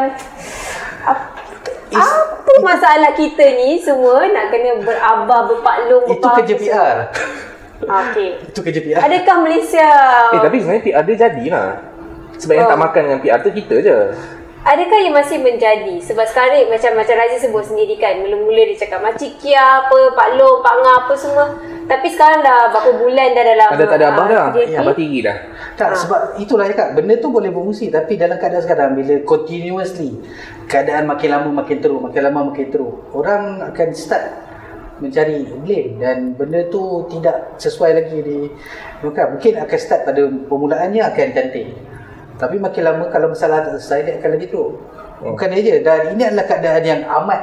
Is, 1.86 2.02
apa 2.02 2.54
masalah 2.66 3.14
kita 3.14 3.46
ni 3.56 3.78
semua 3.78 4.26
nak 4.28 4.50
kena 4.50 4.82
berabah, 4.82 5.48
berpaklung, 5.54 6.04
Itu 6.10 6.28
kerja 6.28 6.54
PR. 6.58 6.98
Okey. 7.86 8.30
Itu 8.52 8.60
kerja 8.66 8.80
PR. 8.82 9.00
Adakah 9.06 9.36
Malaysia... 9.46 9.88
Eh 10.34 10.42
tapi 10.42 10.58
sebenarnya 10.60 10.84
PR 10.84 11.04
dia 11.06 11.16
jadilah. 11.30 11.70
Sebab 12.42 12.52
oh. 12.52 12.58
yang 12.58 12.68
tak 12.68 12.82
makan 12.82 13.02
dengan 13.06 13.20
PR 13.22 13.40
tu 13.46 13.52
kita 13.54 13.76
je. 13.86 13.98
Adakah 14.66 14.98
ia 14.98 15.14
masih 15.14 15.46
menjadi? 15.46 16.02
Sebab 16.02 16.26
sekarang 16.26 16.66
macam 16.74 16.98
macam 16.98 17.14
Razi 17.22 17.38
sebut 17.38 17.70
sendiri 17.70 18.02
kan, 18.02 18.18
mula-mula 18.18 18.66
dia 18.66 18.82
cakap 18.82 18.98
Makcik 19.06 19.38
Kia 19.38 19.86
apa, 19.86 20.10
Pak 20.18 20.42
Long, 20.42 20.66
Pak 20.66 20.76
Nga 20.82 20.92
apa 21.06 21.14
semua. 21.14 21.46
Tapi 21.86 22.08
sekarang 22.10 22.42
dah 22.42 22.74
berapa 22.74 22.98
bulan 22.98 23.38
dah 23.38 23.46
dalam 23.46 23.70
Ada 23.78 23.86
tak 23.86 23.98
ada 24.02 24.08
abang 24.10 24.26
dah? 24.26 24.46
Ya, 24.58 24.82
abang 24.82 24.98
tinggi 24.98 25.22
dah. 25.22 25.38
Tak, 25.78 25.94
ha. 25.94 25.98
sebab 26.02 26.20
itulah 26.42 26.66
cakap, 26.66 26.98
benda 26.98 27.14
tu 27.22 27.30
boleh 27.30 27.54
berfungsi 27.54 27.94
tapi 27.94 28.18
dalam 28.18 28.42
keadaan 28.42 28.66
sekarang 28.66 28.98
bila 28.98 29.22
continuously 29.22 30.18
keadaan 30.66 31.06
makin 31.06 31.30
lama 31.30 31.50
makin 31.62 31.78
teruk, 31.78 32.02
makin 32.02 32.22
lama 32.26 32.50
makin 32.50 32.66
teruk, 32.74 33.06
orang 33.14 33.62
akan 33.70 33.88
start 33.94 34.24
mencari 34.98 35.46
blame 35.62 36.00
dan 36.02 36.34
benda 36.34 36.66
tu 36.72 37.06
tidak 37.12 37.60
sesuai 37.60 37.92
lagi 38.02 38.18
di 38.24 38.38
bukan 39.04 39.36
mungkin 39.36 39.54
akan 39.60 39.78
start 39.78 40.08
pada 40.08 40.24
permulaannya 40.48 41.04
akan 41.04 41.28
cantik 41.36 41.68
tapi 42.36 42.56
makin 42.60 42.84
lama 42.84 43.06
kalau 43.12 43.32
masalah 43.32 43.64
tak 43.64 43.80
selesai 43.80 44.00
dia 44.04 44.14
akan 44.20 44.30
lagi 44.36 44.48
teruk. 44.52 44.72
Hmm. 45.24 45.32
Bukan 45.34 45.48
dia 45.56 45.62
je 45.64 45.76
dan 45.84 46.00
ini 46.12 46.24
adalah 46.28 46.46
keadaan 46.48 46.84
yang 46.84 47.02
amat 47.08 47.42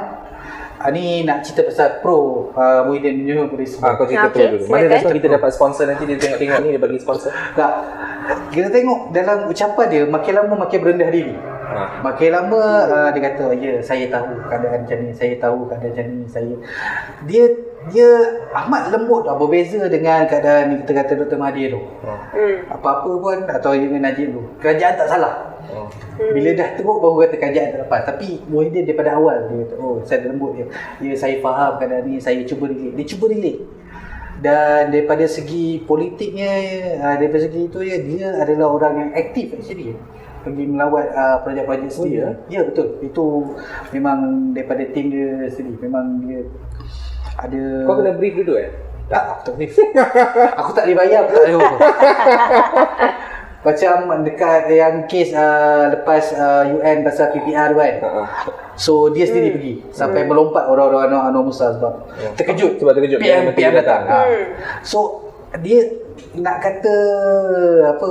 Ha, 0.83 0.91
ni 0.91 1.23
nak 1.23 1.47
cerita 1.47 1.63
pasal 1.63 2.03
pro 2.03 2.51
uh, 2.51 2.83
Muhyiddin 2.83 3.23
New 3.23 3.47
Police. 3.47 3.79
Ah, 3.79 3.95
kau 3.95 4.03
cerita 4.03 4.27
okay, 4.27 4.51
pro 4.51 4.59
dulu. 4.59 4.65
Mana 4.67 4.91
dah 4.91 4.99
kita 5.15 5.27
dapat 5.31 5.55
sponsor 5.55 5.87
nanti 5.87 6.03
dia 6.03 6.19
tengok-tengok 6.19 6.59
ni 6.59 6.69
dia 6.75 6.81
bagi 6.83 6.99
sponsor. 6.99 7.31
Tak. 7.55 7.73
Kita 8.51 8.67
tengok 8.67 9.15
dalam 9.15 9.47
ucapan 9.47 9.85
dia 9.87 10.03
makin 10.03 10.33
lama 10.35 10.67
makin 10.67 10.79
berendah 10.83 11.07
diri. 11.07 11.39
Ha. 11.73 12.05
Makin 12.05 12.29
lama 12.29 12.61
uh, 12.85 13.09
dia 13.09 13.21
kata, 13.33 13.45
ya 13.57 13.81
saya 13.81 14.05
tahu 14.13 14.37
keadaan 14.45 14.85
macam 14.85 14.97
ni, 15.01 15.09
saya 15.09 15.33
tahu 15.41 15.65
keadaan 15.65 15.89
macam 15.89 16.05
ni, 16.13 16.25
saya 16.29 16.53
dia 17.25 17.43
dia 17.91 18.09
amat 18.63 18.95
lembut 18.95 19.27
tau 19.27 19.35
berbeza 19.35 19.91
dengan 19.91 20.23
keadaan 20.23 20.85
kita 20.85 20.91
kata 21.03 21.11
Dr. 21.19 21.35
Mahathir 21.35 21.75
tu. 21.75 21.81
Hmm. 22.05 22.57
Apa-apa 22.71 23.11
pun 23.19 23.37
atau 23.49 23.71
dengan 23.75 24.07
Najib 24.07 24.31
tu. 24.31 24.41
Kerajaan 24.63 24.93
tak 24.95 25.09
salah. 25.11 25.59
Oh. 25.73 25.87
Bila 26.19 26.55
dah 26.55 26.75
teruk 26.79 26.99
baru 27.03 27.27
kata 27.27 27.35
kerajaan 27.39 27.67
tak 27.75 27.79
lepas. 27.87 28.01
Tapi 28.07 28.39
Muhyiddin 28.47 28.87
daripada 28.87 29.19
awal 29.19 29.51
dia 29.51 29.67
kata, 29.67 29.75
oh 29.83 29.99
saya 30.07 30.31
lembut 30.31 30.55
dia. 30.55 30.65
Ya 31.03 31.13
saya 31.19 31.35
faham 31.43 31.75
keadaan 31.81 32.07
ni, 32.07 32.23
saya 32.23 32.39
cuba 32.47 32.71
relate. 32.71 32.93
Dia 32.95 33.05
cuba 33.15 33.25
relate. 33.27 33.61
Dan 34.43 34.91
daripada 34.91 35.23
segi 35.23 35.83
politiknya, 35.87 36.51
ah, 36.99 37.15
daripada 37.15 37.47
segi 37.47 37.61
itu 37.67 37.79
ya, 37.79 37.97
dia 37.99 38.27
adalah 38.43 38.75
orang 38.75 38.93
yang 38.99 39.11
aktif 39.15 39.55
actually. 39.55 39.95
Pergi 40.43 40.63
melawat 40.67 41.07
uh, 41.09 41.37
projek-projek 41.41 41.87
Oh, 41.87 41.95
sendiri. 42.03 42.19
ya? 42.19 42.29
Ya 42.51 42.61
betul. 42.67 42.87
Itu 42.99 43.25
memang 43.89 44.17
daripada 44.51 44.83
tim 44.91 45.07
dia 45.07 45.47
sendiri. 45.47 45.79
Memang 45.81 46.05
dia 46.21 46.43
ada 47.33 47.61
Kau 47.87 47.95
kena 47.97 48.11
brief 48.13 48.35
dulu 48.37 48.59
eh? 48.59 48.69
tak, 49.03 49.23
aku 49.25 49.41
tak 49.43 49.53
boleh. 49.55 49.69
aku 50.59 50.69
tak 50.71 50.83
boleh 50.85 50.97
bayar, 50.97 51.19
aku 51.23 51.31
tak 51.33 51.45
apa. 51.49 51.77
Macam 53.63 53.95
dekat 54.27 54.67
yang 54.75 55.07
kes 55.07 55.31
uh, 55.31 55.87
lepas 55.87 56.35
uh, 56.35 56.67
UN 56.67 56.99
pasal 56.99 57.31
PPR 57.31 57.71
kan. 57.71 57.93
Ha. 58.03 58.09
So 58.75 59.07
dia 59.07 59.23
sendiri 59.23 59.55
pergi 59.55 59.73
sampai 59.87 60.27
melompat 60.27 60.67
orang-orang 60.67 61.07
Anwar 61.07 61.31
Anwar 61.31 61.47
Musa 61.47 61.71
sebab 61.71 62.11
Ya. 62.19 62.27
terkejut. 62.35 62.83
Sebab 62.83 62.91
terkejut 62.91 63.23
PM, 63.23 63.47
PM 63.47 63.55
PM 63.55 63.71
datang. 63.79 64.03
datang. 64.03 64.27
Ha. 64.27 64.83
So 64.83 65.31
dia 65.63 65.79
nak 66.35 66.59
kata 66.59 66.95
apa 67.87 68.09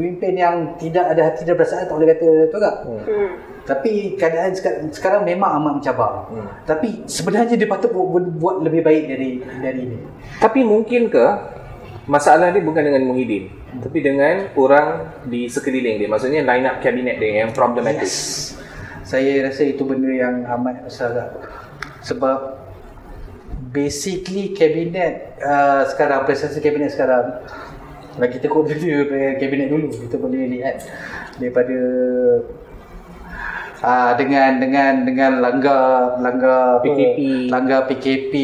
pemimpin 0.00 0.32
yang 0.32 0.56
tidak 0.80 1.12
ada 1.12 1.28
hati 1.28 1.44
dan 1.44 1.60
perasaan 1.60 1.84
tak 1.84 1.96
boleh 2.00 2.08
kata 2.16 2.28
tu 2.48 2.56
tak? 2.56 2.74
Hmm. 2.88 3.30
Tapi 3.68 4.16
keadaan 4.16 4.56
sekarang, 4.56 4.80
sekarang 4.88 5.22
memang 5.28 5.60
amat 5.60 5.72
mencabar. 5.84 6.24
Hmm. 6.32 6.48
Tapi 6.64 7.04
sebenarnya 7.04 7.60
dia 7.60 7.68
patut 7.68 7.92
buat, 7.92 8.24
buat 8.40 8.56
lebih 8.64 8.80
baik 8.80 9.04
dari 9.12 9.30
dari 9.44 9.80
ini. 9.84 9.98
Tapi 10.40 10.64
mungkin 10.64 11.12
ke 11.12 11.24
masalah 12.08 12.48
dia 12.48 12.64
bukan 12.64 12.80
dengan 12.80 13.04
Muhyiddin 13.12 13.60
tapi 13.78 14.02
dengan 14.02 14.50
orang 14.58 15.22
di 15.30 15.46
sekeliling 15.46 16.02
dia 16.02 16.10
maksudnya 16.10 16.42
line 16.42 16.66
up 16.66 16.82
kabinet 16.82 17.22
dia 17.22 17.46
yang 17.46 17.54
problematic 17.54 18.02
Yes. 18.02 18.58
Saya 19.10 19.42
rasa 19.42 19.66
itu 19.66 19.82
benda 19.82 20.06
yang 20.06 20.46
amat 20.46 20.86
besar 20.86 21.10
tak? 21.10 21.30
Sebab 22.06 22.62
basically 23.74 24.54
kabinet 24.54 25.34
uh, 25.42 25.82
sekarang, 25.90 26.30
presiden 26.30 26.62
kabinet 26.62 26.94
sekarang 26.94 27.42
lagi 28.18 28.38
teruk 28.42 28.66
daripada 28.66 29.38
kabinet 29.38 29.68
dulu 29.70 29.86
kita 29.92 30.16
boleh 30.18 30.50
lihat 30.50 30.82
daripada 31.38 31.78
uh, 33.84 34.12
dengan 34.16 34.50
dengan 34.58 34.92
dengan 35.04 35.32
langgar 35.38 36.18
langgar 36.18 36.82
PKP. 36.82 37.18
langgar 37.52 37.80
PKP 37.86 38.34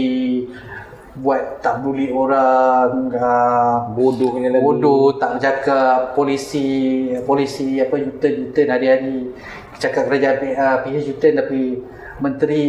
buat 1.16 1.64
tak 1.64 1.80
peduli 1.80 2.12
orang 2.12 3.08
uh, 3.16 3.88
bodohnya 3.96 4.52
lagi 4.52 4.60
bodoh 4.60 5.16
tak 5.16 5.40
cakap 5.40 6.12
polisi 6.12 7.08
polisi 7.24 7.80
apa 7.80 7.96
U-turn 7.96 8.52
U-turn 8.52 8.68
hari-hari 8.68 9.32
cakap 9.80 10.12
kerajaan 10.12 10.36
uh, 10.52 10.76
PH 10.84 11.16
U-turn 11.16 11.34
tapi 11.40 11.80
menteri 12.20 12.64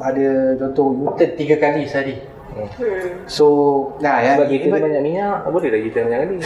ada 0.00 0.56
contoh 0.56 1.12
U-turn 1.12 1.36
tiga 1.36 1.60
kali 1.60 1.84
sehari 1.84 2.37
Hmm. 2.66 3.08
so 3.30 3.46
nah 4.02 4.18
ya 4.18 4.34
sebab 4.34 4.46
kita 4.50 4.66
banyak 4.72 5.02
minyak 5.04 5.46
boleh 5.46 5.68
dah 5.70 5.80
kita 5.80 5.98
banyak 6.04 6.18
kali 6.18 6.36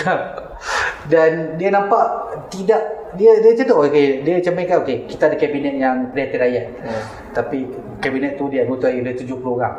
dan 1.13 1.31
dia 1.57 1.69
nampak 1.73 2.05
tidak 2.53 2.83
dia 3.17 3.41
dia 3.41 3.51
macam 3.57 3.67
tu 3.67 3.77
okey 3.89 4.07
dia 4.25 4.33
macam 4.41 4.53
mereka 4.57 4.75
okey 4.85 4.97
kita 5.09 5.23
ada 5.33 5.37
kabinet 5.37 5.75
yang 5.77 5.97
prihatin 6.13 6.39
rakyat 6.41 6.67
Hmm. 6.83 7.03
tapi 7.33 7.59
kabinet 7.99 8.37
tu 8.37 8.47
dia 8.53 8.65
anggota 8.69 8.93
ada 8.93 9.13
70 9.15 9.41
orang 9.43 9.75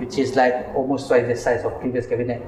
which 0.00 0.16
is 0.16 0.36
like 0.36 0.68
almost 0.76 1.08
twice 1.08 1.24
the 1.24 1.36
size 1.36 1.64
of 1.64 1.72
previous 1.80 2.04
cabinet 2.04 2.40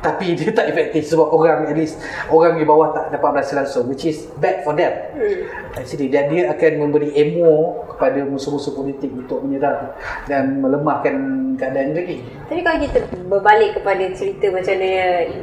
tapi 0.00 0.32
dia 0.32 0.48
tak 0.52 0.72
efektif 0.72 1.12
sebab 1.12 1.28
orang 1.28 1.68
at 1.68 1.76
least 1.76 2.00
orang 2.32 2.56
di 2.56 2.64
bawah 2.64 2.92
tak 2.96 3.12
dapat 3.12 3.40
berasa 3.40 3.52
langsung 3.60 3.84
which 3.88 4.08
is 4.08 4.28
bad 4.40 4.64
for 4.64 4.72
them. 4.72 4.92
Hmm. 5.16 5.44
actually 5.76 6.08
dan 6.08 6.32
dia 6.32 6.48
akan 6.50 6.88
memberi 6.88 7.12
emo 7.14 7.84
kepada 7.94 8.24
musuh-musuh 8.24 8.72
politik 8.72 9.12
untuk 9.12 9.44
menyerang 9.44 9.92
dan 10.24 10.58
melemahkan 10.58 11.14
keadaan 11.60 11.92
lagi. 11.92 12.24
Tapi 12.48 12.60
kalau 12.64 12.78
kita 12.80 12.98
berbalik 13.28 13.76
kepada 13.76 14.04
cerita 14.16 14.48
macam 14.48 14.74
mana 14.80 14.92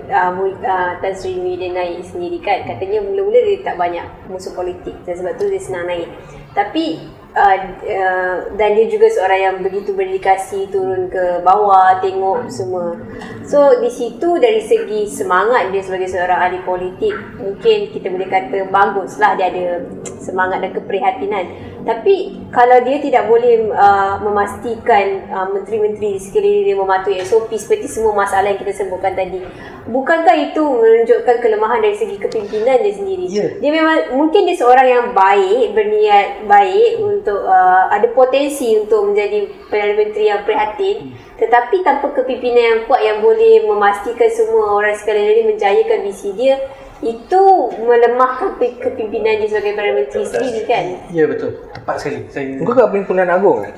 uh, 0.09 0.31
uh, 0.65 0.91
Tan 0.99 1.13
Sri 1.13 1.37
Muhyiddin 1.37 1.77
naik 1.77 2.03
sendiri 2.03 2.41
kan 2.41 2.65
Katanya 2.65 2.99
mula-mula 3.05 3.39
dia 3.45 3.61
tak 3.61 3.77
banyak 3.77 4.05
musuh 4.27 4.51
politik 4.57 4.97
dan 5.05 5.13
sebab 5.15 5.37
tu 5.37 5.45
dia 5.47 5.61
senang 5.61 5.85
naik 5.85 6.09
Tapi 6.57 6.97
uh, 7.37 7.57
uh, 7.85 8.35
dan 8.57 8.73
dia 8.73 8.89
juga 8.89 9.05
seorang 9.13 9.39
yang 9.39 9.55
begitu 9.61 9.93
berdedikasi 9.93 10.73
turun 10.73 11.05
ke 11.05 11.45
bawah 11.45 12.01
tengok 12.01 12.49
semua. 12.49 12.97
So 13.45 13.77
di 13.77 13.93
situ 13.93 14.41
dari 14.41 14.65
segi 14.65 15.05
semangat 15.05 15.69
dia 15.69 15.85
sebagai 15.85 16.09
seorang 16.09 16.39
ahli 16.49 16.59
politik 16.65 17.13
Mungkin 17.37 17.93
kita 17.93 18.09
boleh 18.09 18.27
kata 18.27 18.73
baguslah 18.73 19.37
dia 19.37 19.53
ada 19.53 19.85
semangat 20.17 20.65
dan 20.65 20.73
keprihatinan 20.73 21.45
tapi 21.87 22.35
kalau 22.51 22.83
dia 22.83 22.99
tidak 22.99 23.31
boleh 23.31 23.71
uh, 23.71 24.19
memastikan 24.19 25.23
uh, 25.31 25.47
menteri-menteri 25.55 26.19
di 26.19 26.21
sekeliling 26.21 26.67
dia 26.67 26.75
mematuhi 26.75 27.23
SOP 27.23 27.55
seperti 27.55 27.87
semua 27.87 28.11
masalah 28.11 28.51
yang 28.51 28.59
kita 28.59 28.75
sebutkan 28.75 29.15
tadi, 29.15 29.39
bukankah 29.87 30.35
itu 30.35 30.59
menunjukkan 30.59 31.39
kelemahan 31.39 31.79
dari 31.79 31.95
segi 31.95 32.19
kepimpinan 32.19 32.83
dia 32.83 32.91
sendiri? 32.91 33.25
Ya. 33.31 33.47
Dia 33.63 33.71
memang 33.71 34.19
mungkin 34.19 34.43
dia 34.43 34.59
seorang 34.59 34.83
yang 34.83 35.05
baik, 35.15 35.71
berniat 35.71 36.43
baik 36.43 36.91
untuk 36.99 37.47
uh, 37.47 37.87
ada 37.87 38.11
potensi 38.11 38.75
untuk 38.75 39.07
menjadi 39.07 39.47
perdana 39.71 39.95
menteri 39.95 40.25
yang 40.27 40.43
prihatin, 40.43 41.15
tetapi 41.39 41.87
tanpa 41.87 42.11
kepimpinan 42.11 42.63
yang 42.67 42.79
kuat 42.83 42.99
yang 42.99 43.23
boleh 43.23 43.63
memastikan 43.63 44.27
semua 44.27 44.75
orang 44.75 44.91
sekeliling 44.91 45.39
dia 45.39 45.45
menjayakan 45.47 45.99
visi 46.03 46.35
dia, 46.35 46.59
itu 46.99 47.41
melemahkan 47.77 48.57
ke- 48.57 48.79
kepimpinan 48.79 49.37
dia 49.37 49.47
sebagai 49.47 49.73
Perdana 49.73 49.93
Menteri 49.95 50.23
sendiri 50.23 50.61
kan? 50.65 50.83
ya 51.07 51.23
betul 51.25 51.49
tepat 51.69 51.95
sekali 51.97 52.25
saya 52.27 52.57
kau 52.57 52.73
kat 52.73 52.89
pimpinan 52.89 53.29
agung 53.29 53.61
kan 53.61 53.73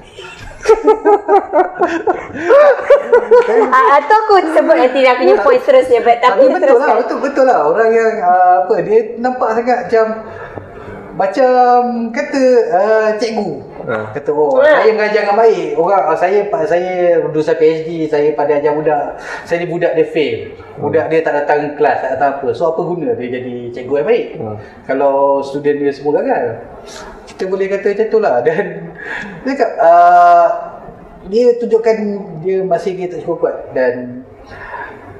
Ah, 3.70 3.98
atau 3.98 4.16
aku 4.18 4.34
sebut 4.50 4.76
nanti 4.76 5.00
nak 5.02 5.16
punya 5.18 5.36
point 5.40 5.60
seterusnya 5.60 6.00
but 6.02 6.20
Tapi 6.20 6.40
tapi 6.42 6.52
betul 6.52 6.62
teruskan. 6.68 6.84
lah, 6.86 6.98
betul 7.00 7.18
betul 7.20 7.44
lah 7.46 7.60
orang 7.66 7.90
yang 7.90 8.14
uh, 8.20 8.56
apa 8.64 8.74
dia 8.82 9.00
nampak 9.18 9.50
sangat 9.56 9.78
macam 9.82 10.06
macam 11.16 11.52
kata 12.10 12.44
uh, 12.70 13.10
cikgu. 13.16 13.50
Kata 13.90 14.30
oh 14.30 14.62
Ha. 14.62 14.86
saya 14.86 14.92
mengajar 14.94 15.22
dengan 15.26 15.38
baik. 15.42 15.68
Orang 15.74 16.04
uh, 16.06 16.18
saya 16.18 16.46
pak 16.46 16.64
saya 16.70 17.20
PhD, 17.58 18.06
saya 18.06 18.28
pada 18.38 18.62
ajar 18.62 18.78
budak. 18.78 19.18
Saya 19.50 19.66
ni 19.66 19.68
budak 19.68 19.98
dia 19.98 20.06
fail. 20.06 20.54
Budak 20.78 21.10
dia 21.10 21.20
tak 21.26 21.34
datang 21.44 21.74
kelas, 21.74 21.98
tak 22.06 22.10
datang 22.16 22.30
apa. 22.38 22.48
So 22.54 22.70
apa 22.70 22.82
guna 22.86 23.18
dia 23.18 23.42
jadi 23.42 23.74
cikgu 23.74 23.94
yang 24.00 24.08
baik? 24.08 24.28
Ha. 24.38 24.46
Kalau 24.86 25.42
student 25.42 25.78
dia 25.82 25.92
semua 25.92 26.22
gagal. 26.22 26.62
Kita 27.26 27.44
boleh 27.50 27.66
kata 27.66 27.88
macam 27.96 28.08
tu 28.12 28.20
lah 28.20 28.36
dan 28.48 28.66
dia 29.48 29.52
cakap 29.58 29.72
uh, 29.80 30.48
dia 31.28 31.46
tunjukkan 31.58 31.98
dia 32.46 32.58
masih 32.64 32.96
dia 32.96 33.08
tak 33.10 33.26
cukup 33.26 33.38
kuat 33.48 33.56
dan 33.72 34.24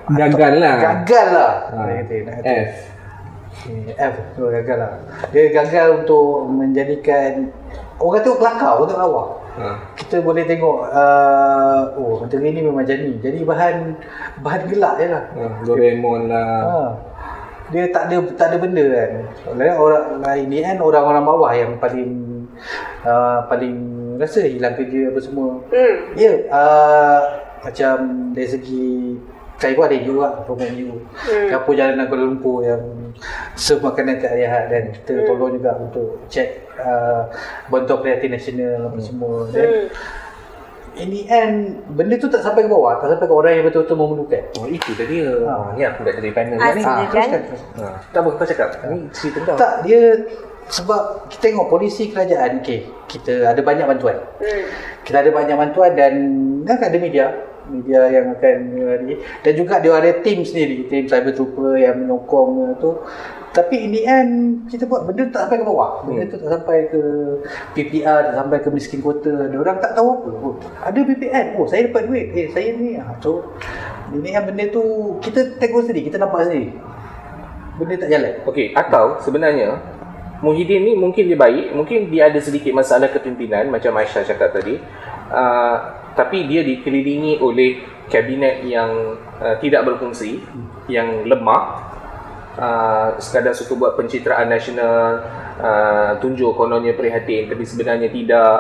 gagal 0.10 0.58
lah 0.58 0.74
gagal 0.80 1.28
lah 1.32 1.54
Ha. 1.70 1.78
Dia 1.86 1.96
kata, 2.02 2.16
nak 2.26 2.34
kata. 2.42 2.50
F 2.50 2.72
Okay, 3.60 3.92
F 3.98 4.16
tu 4.40 4.44
gagal 4.48 4.78
lah 4.80 4.94
dia 5.36 5.44
gagal 5.52 5.88
untuk 6.02 6.48
menjadikan 6.48 7.52
orang 8.00 8.22
tengok 8.24 8.40
kelakar 8.40 8.72
orang 8.76 8.88
tengok 8.88 9.04
lawa 9.04 9.24
ha. 9.60 9.68
kita 10.00 10.16
boleh 10.24 10.44
tengok 10.48 10.78
uh, 10.90 11.82
oh 12.00 12.24
menteri 12.24 12.50
ni 12.52 12.60
memang 12.64 12.84
macam 12.84 12.96
ni 12.96 13.14
jadi 13.20 13.40
bahan 13.44 13.76
bahan 14.42 14.62
gelak 14.72 14.94
je 15.00 15.08
lah 15.12 15.24
ha. 15.36 15.44
Doraemon 15.68 16.22
lah 16.32 16.48
ha. 16.64 16.80
dia 17.70 17.84
tak 17.92 18.10
ada 18.10 18.16
tak 18.34 18.48
ada 18.56 18.58
benda 18.58 18.86
kan 18.88 19.12
Lain 19.60 19.76
orang 19.78 20.06
lain 20.24 20.46
ni 20.50 20.58
kan 20.64 20.78
orang-orang 20.82 21.24
bawah 21.28 21.52
yang 21.54 21.72
paling 21.78 22.12
uh, 23.06 23.46
paling 23.46 23.76
rasa 24.20 24.48
hilang 24.48 24.76
kerja 24.76 25.12
apa 25.12 25.20
semua 25.24 25.64
Hmm. 25.72 25.96
Ya, 26.20 26.34
uh, 26.52 27.22
macam 27.64 27.96
dari 28.36 28.48
segi 28.48 29.16
saya 29.60 29.76
pun 29.76 29.86
ada 29.86 29.98
juga 30.00 30.28
program 30.44 30.72
you. 30.74 31.04
Hmm. 31.20 31.48
Dapur 31.52 31.76
jalanan 31.76 32.08
Kuala 32.08 32.24
Lumpur 32.24 32.64
yang 32.64 32.80
serve 33.54 33.84
makanan 33.84 34.18
ke 34.18 34.26
Arihat 34.26 34.64
dan 34.68 34.84
kita 34.90 35.12
Hmm. 35.14 35.28
tolong 35.28 35.52
juga 35.54 35.72
untuk 35.78 36.08
check 36.26 36.48
uh, 36.76 37.28
bantuan 37.68 38.00
prihatin 38.00 38.32
nasional 38.32 38.88
apa 38.88 39.00
semua. 39.00 39.52
Dan 39.52 39.68
Hmm. 39.68 39.88
in 40.96 41.10
the 41.10 41.24
end, 41.28 41.56
benda 41.90 42.16
tu 42.16 42.28
tak 42.28 42.40
sampai 42.40 42.64
ke 42.64 42.70
bawah, 42.70 42.98
tak 42.98 43.12
sampai 43.12 43.24
ke 43.24 43.34
orang 43.34 43.52
yang 43.54 43.66
betul-betul 43.66 43.96
memerlukan. 43.96 44.44
Oh 44.56 44.66
itu 44.66 44.92
tadi 44.94 45.16
dia. 45.20 45.32
Ha. 45.44 45.54
Ha. 45.54 45.68
Ni 45.74 45.82
aku 45.82 46.00
dah 46.02 46.14
jadi 46.14 46.30
panel 46.32 46.56
Ah, 46.56 46.72
ni. 46.72 46.82
silakan. 46.82 47.08
teruskan. 47.12 47.42
Ha. 47.78 47.86
Tak 48.10 48.20
apa 48.20 48.30
kau 48.34 48.48
cakap. 48.48 48.70
Ni 48.86 48.98
cerita 49.12 49.40
kau. 49.44 49.56
Tak, 49.56 49.74
dia 49.84 50.02
sebab 50.70 51.02
kita 51.28 51.50
tengok 51.50 51.68
polisi 51.68 52.08
kerajaan, 52.08 52.60
okay, 52.60 52.86
kita 53.08 53.44
ada 53.44 53.60
banyak 53.60 53.84
bantuan. 53.86 54.22
Hmm. 54.40 54.64
Kita 55.02 55.20
ada 55.20 55.30
banyak 55.30 55.56
bantuan 55.58 55.92
dan 55.96 56.14
kan 56.64 56.80
ada 56.80 56.96
media 56.96 57.26
media 57.70 58.10
yang 58.10 58.34
akan 58.34 58.56
ni. 59.06 59.16
Dan 59.46 59.54
juga 59.54 59.80
dia 59.80 59.94
ada 59.94 60.12
team 60.26 60.42
sendiri 60.44 60.90
team 60.90 61.06
cyber 61.06 61.34
trooper 61.34 61.78
yang 61.78 62.04
menyokong 62.04 62.76
tu. 62.82 62.98
Tapi 63.50 63.90
in 63.90 63.92
the 63.94 64.04
end 64.06 64.32
kita 64.70 64.86
buat 64.86 65.10
benda 65.10 65.26
tak 65.34 65.50
sampai 65.50 65.58
ke 65.62 65.66
bawah. 65.66 65.92
Benda 66.06 66.24
tu 66.30 66.38
tak 66.38 66.50
sampai 66.54 66.78
ke 66.90 67.02
PPR 67.74 68.20
tak 68.30 68.36
sampai 68.38 68.58
ke 68.62 68.70
miskin 68.70 69.02
kota 69.02 69.50
dia 69.50 69.58
orang 69.58 69.78
tak 69.82 69.94
tahu 69.98 70.08
apa. 70.14 70.30
Oh, 70.44 70.56
ada 70.86 71.00
BPN 71.02 71.58
oh 71.58 71.66
saya 71.66 71.90
dapat 71.90 72.10
duit. 72.10 72.34
Eh 72.34 72.48
saya 72.54 72.74
ni 72.78 72.98
ah 72.98 73.14
so 73.22 73.46
in 74.14 74.22
the 74.22 74.34
end 74.34 74.46
benda 74.50 74.70
tu 74.70 74.82
kita 75.22 75.58
tengok 75.58 75.86
sendiri. 75.86 76.10
Kita 76.10 76.18
nampak 76.22 76.50
sendiri. 76.50 76.74
Benda 77.80 77.96
tak 77.96 78.10
jalan. 78.12 78.34
Okey, 78.44 78.76
atau 78.76 79.18
sebenarnya 79.24 79.80
Muhyiddin 80.40 80.88
ni 80.88 80.94
mungkin 80.96 81.28
dia 81.28 81.36
baik, 81.36 81.76
mungkin 81.76 82.08
dia 82.08 82.32
ada 82.32 82.40
sedikit 82.40 82.72
masalah 82.72 83.12
kepimpinan 83.12 83.68
macam 83.68 83.92
Aisyah 84.00 84.24
cakap 84.24 84.56
tadi. 84.56 84.80
Uh, 85.30 85.78
tapi 86.16 86.48
dia 86.48 86.64
dikelilingi 86.64 87.44
oleh 87.44 87.84
kabinet 88.08 88.64
yang 88.64 89.20
uh, 89.40 89.56
tidak 89.60 89.84
berfungsi, 89.84 90.40
yang 90.88 91.28
lemah. 91.28 91.92
Uh, 92.60 93.16
sekadar 93.24 93.56
suka 93.56 93.72
buat 93.76 93.94
pencitraan 93.96 94.52
nasional, 94.52 95.24
uh, 95.60 96.12
tunjuk 96.20 96.56
kononnya 96.60 96.92
prihatin 96.96 97.48
tapi 97.48 97.64
sebenarnya 97.64 98.08
tidak. 98.12 98.56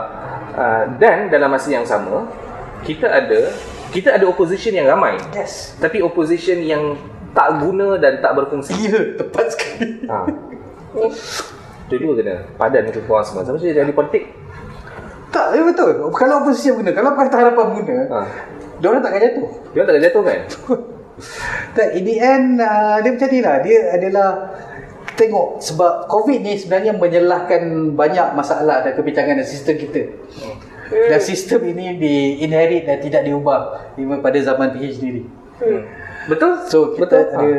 Uh, 0.55 0.83
dan 0.99 1.31
dalam 1.31 1.51
masa 1.51 1.71
yang 1.71 1.87
sama, 1.87 2.27
kita 2.83 3.07
ada 3.07 3.55
kita 3.95 4.19
ada 4.19 4.27
opposition 4.27 4.75
yang 4.75 4.87
ramai. 4.87 5.15
yes 5.31 5.79
Tapi 5.79 6.03
opposition 6.03 6.59
yang 6.59 6.99
tak 7.31 7.59
guna 7.63 7.95
dan 7.95 8.19
tak 8.19 8.35
berfungsi. 8.35 8.75
ya 8.87 8.99
tepat 9.15 9.45
sekali 9.55 10.07
Ha. 10.09 10.17
Dua-dua 11.89 12.13
kena 12.15 12.35
padan 12.55 12.83
untuk 12.87 13.03
korang 13.03 13.25
semua. 13.25 13.41
Sama 13.41 13.57
saja 13.57 13.81
jadi 13.81 13.91
politik. 13.91 14.23
tak 15.29 15.53
ya 15.53 15.61
betul 15.61 16.09
kalau 16.09 16.41
oposisi 16.41 16.73
guna 16.73 16.89
kalau 16.89 17.13
Pakatan 17.13 17.37
Harapan 17.37 17.65
guna 17.69 17.95
Ha. 18.09 18.19
dia 18.81 18.87
orang 18.89 18.97
tak 18.97 19.13
akan 19.13 19.21
jatuh 19.21 19.45
Dia 19.69 19.81
tak 19.83 19.93
ada 19.93 20.01
jatuh 20.01 20.23
kan? 20.23 20.39
Tak, 21.69 21.87
in 21.93 22.07
the 22.07 22.15
end 22.15 22.57
uh, 22.57 22.95
dia 23.03 23.11
macam 23.11 23.27
ni 23.27 23.39
lah. 23.43 23.59
Dia 23.59 23.91
adalah 23.91 24.29
tengok 25.13 25.59
sebab 25.59 26.07
COVID 26.07 26.39
ni 26.39 26.55
sebenarnya 26.55 26.95
menyalahkan 26.95 27.61
banyak 27.91 28.27
masalah 28.31 28.79
dan 28.81 28.95
kebincangan 28.95 29.35
dalam 29.35 29.43
sistem 29.43 29.75
kita. 29.75 30.15
Dan 30.87 31.19
sistem 31.19 31.59
ini 31.67 31.99
di 31.99 32.13
inherit 32.39 32.87
dan 32.87 33.03
tidak 33.03 33.27
diubah 33.27 33.91
even 33.99 34.23
pada 34.23 34.39
zaman 34.39 34.71
PH 34.71 34.95
sendiri. 34.95 35.21
Betul? 36.25 36.51
So 36.65 36.95
kita 36.95 37.03
Betul. 37.03 37.19
Betul. 37.19 37.35
ada 37.35 37.49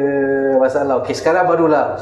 masalah. 0.56 0.94
Okey 1.04 1.12
sekarang 1.12 1.44
barulah 1.44 2.00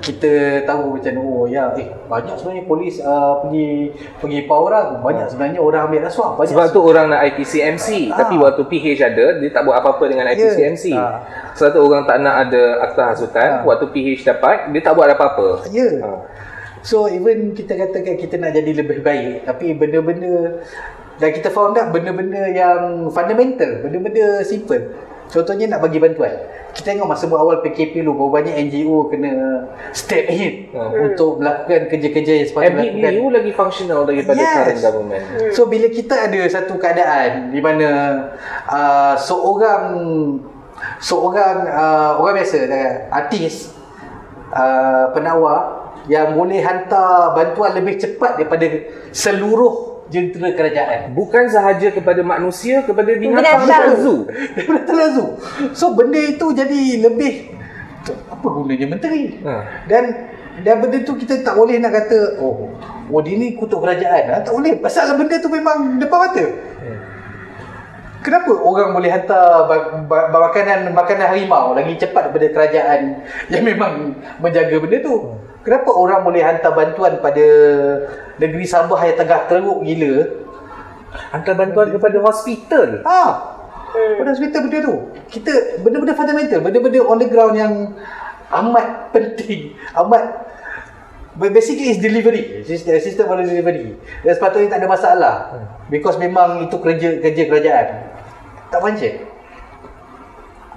kita 0.00 0.64
tahu 0.64 0.96
macam 0.96 1.12
oh 1.20 1.44
ya 1.44 1.70
eh 1.76 1.92
banyak 2.08 2.34
sebenarnya 2.40 2.64
polis 2.64 2.98
uh, 3.04 3.44
pergi 3.44 3.92
pergi 4.18 4.38
pau 4.48 4.66
orang 4.66 5.04
banyak 5.04 5.28
sebenarnya 5.28 5.60
orang 5.60 5.86
ambil 5.86 6.08
rasuah 6.08 6.34
banyak 6.34 6.52
Sebab 6.56 6.66
tu 6.72 6.80
orang 6.80 7.06
nak 7.12 7.20
IPCMC 7.30 7.88
Ah. 8.10 8.24
Tapi 8.24 8.34
waktu 8.40 8.62
PH 8.64 9.00
ada 9.04 9.26
Dia 9.38 9.50
tak 9.52 9.62
buat 9.68 9.76
apa-apa 9.78 10.04
dengan 10.08 10.26
IPCMC 10.32 10.84
Ah. 10.96 11.22
Sebab 11.54 11.70
tu 11.76 11.80
orang 11.84 12.02
tak 12.08 12.18
nak 12.24 12.48
ada 12.48 12.62
akta 12.88 13.02
hasutan 13.12 13.50
Ah. 13.60 13.62
Waktu 13.62 13.86
PH 13.92 14.26
dapat 14.26 14.72
Dia 14.72 14.80
tak 14.80 14.96
buat 14.96 15.06
apa-apa 15.12 15.68
Ya. 15.70 15.88
Ha. 16.00 16.10
So 16.80 17.12
even 17.12 17.52
kita 17.52 17.76
katakan 17.76 18.16
kita 18.16 18.40
nak 18.40 18.56
jadi 18.56 18.72
lebih 18.72 19.04
baik 19.04 19.44
tapi 19.44 19.76
benda-benda 19.76 20.64
dan 21.20 21.36
kita 21.36 21.52
found 21.52 21.76
out 21.76 21.92
benda-benda 21.92 22.48
yang 22.48 23.12
fundamental, 23.12 23.84
benda-benda 23.84 24.40
simple. 24.40 24.88
Contohnya 25.28 25.76
nak 25.76 25.84
bagi 25.84 26.00
bantuan. 26.00 26.32
Kita 26.70 26.94
tengok 26.94 27.08
masa 27.08 27.26
awal 27.26 27.60
PKP 27.60 28.00
dulu 28.00 28.30
berapa 28.30 28.46
banyak 28.46 28.54
NGO 28.70 29.10
kena 29.10 29.32
step 29.90 30.30
in 30.30 30.70
Ha. 30.70 30.86
untuk 30.86 31.42
melakukan 31.42 31.90
kerja-kerja 31.90 32.32
yang 32.36 32.46
sepatutnya 32.46 32.78
dilakukan. 32.94 33.10
MBU 33.10 33.26
lagi 33.34 33.50
functional 33.50 34.00
daripada 34.06 34.38
Yes. 34.38 34.54
current 34.54 34.80
government 34.80 35.22
So 35.50 35.66
bila 35.66 35.90
kita 35.90 36.30
ada 36.30 36.40
satu 36.46 36.78
keadaan 36.78 37.50
di 37.50 37.58
mana 37.58 37.88
uh, 38.64 39.14
seorang 39.18 39.84
seorang 41.02 41.56
uh, 41.66 42.22
orang 42.22 42.34
biasa 42.38 42.56
uh, 42.64 42.92
artis 43.12 43.74
uh, 44.54 45.10
penawar 45.10 45.90
yang 46.06 46.32
boleh 46.32 46.62
hantar 46.62 47.34
bantuan 47.34 47.76
lebih 47.76 47.98
cepat 47.98 48.38
daripada 48.38 48.66
seluruh 49.10 49.89
jentera 50.10 50.50
kerajaan. 50.50 51.10
Bukan 51.10 51.46
sahaja 51.46 51.88
kepada 51.88 52.20
manusia 52.20 52.82
Kepada 52.82 53.08
binatang 53.12 53.62
Binatang. 53.62 53.82
dan 53.86 53.96
zoo 53.96 54.20
Daripada 54.54 54.80
terlalu. 54.84 55.26
So 55.72 55.94
benda 55.94 56.18
itu 56.18 56.46
jadi 56.50 56.80
lebih 57.00 57.56
apa 58.26 58.46
gunanya 58.46 58.86
menteri? 58.88 59.38
Ha. 59.40 59.86
Dan 59.86 60.04
dan 60.60 60.74
benda 60.78 60.98
tu 61.00 61.14
kita 61.14 61.40
tak 61.40 61.54
boleh 61.54 61.78
nak 61.78 61.94
kata 61.94 62.36
oh 62.36 62.74
oh 63.06 63.20
dia 63.20 63.34
ni 63.34 63.54
kutuk 63.54 63.78
kerajaan. 63.78 64.22
Ha? 64.28 64.36
Tak 64.42 64.50
boleh. 64.50 64.76
Pasal 64.76 65.14
benda 65.14 65.38
tu 65.38 65.46
memang 65.46 65.96
depan 65.96 66.18
mata. 66.20 66.44
Kenapa 68.20 68.52
orang 68.52 68.92
boleh 68.92 69.08
hantar 69.08 69.64
ba- 69.64 70.04
ba- 70.04 70.28
makanan 70.28 70.92
makanan 70.92 71.24
harimau 71.26 71.72
lagi 71.72 71.96
cepat 71.96 72.28
daripada 72.28 72.52
kerajaan 72.52 73.16
yang 73.48 73.64
memang 73.64 74.12
menjaga 74.36 74.76
benda 74.76 75.00
tu? 75.00 75.40
Kenapa 75.60 75.90
orang 75.92 76.24
boleh 76.24 76.40
hantar 76.40 76.72
bantuan 76.72 77.20
pada 77.20 77.46
negeri 78.40 78.64
Sabah 78.64 78.96
yang 79.04 79.16
tengah 79.20 79.44
teruk 79.44 79.84
gila? 79.84 80.14
Hantar 81.36 81.54
bantuan 81.58 81.88
kepada 81.92 82.16
hospital 82.22 83.04
Ha. 83.04 83.22
Pada 83.90 84.28
hospital 84.30 84.60
benda 84.70 84.78
tu. 84.86 84.94
Kita 85.28 85.82
benda-benda 85.82 86.14
fundamental, 86.14 86.58
benda-benda 86.62 87.00
on 87.04 87.18
the 87.18 87.28
ground 87.28 87.54
yang 87.58 87.74
amat 88.50 88.86
penting, 89.14 89.74
amat 89.98 90.22
basically 91.36 91.94
is 91.94 91.98
delivery. 92.02 92.64
Sistem 92.66 92.98
sistem 92.98 93.24
pada 93.30 93.42
delivery. 93.42 93.98
Dan 94.24 94.32
sepatutnya 94.34 94.68
tak 94.74 94.80
ada 94.82 94.88
masalah. 94.88 95.34
Because 95.92 96.16
memang 96.16 96.66
itu 96.66 96.76
kerja 96.78 97.20
kerja 97.20 97.42
kerajaan. 97.46 97.86
Tak 98.70 98.80
pancit. 98.80 99.29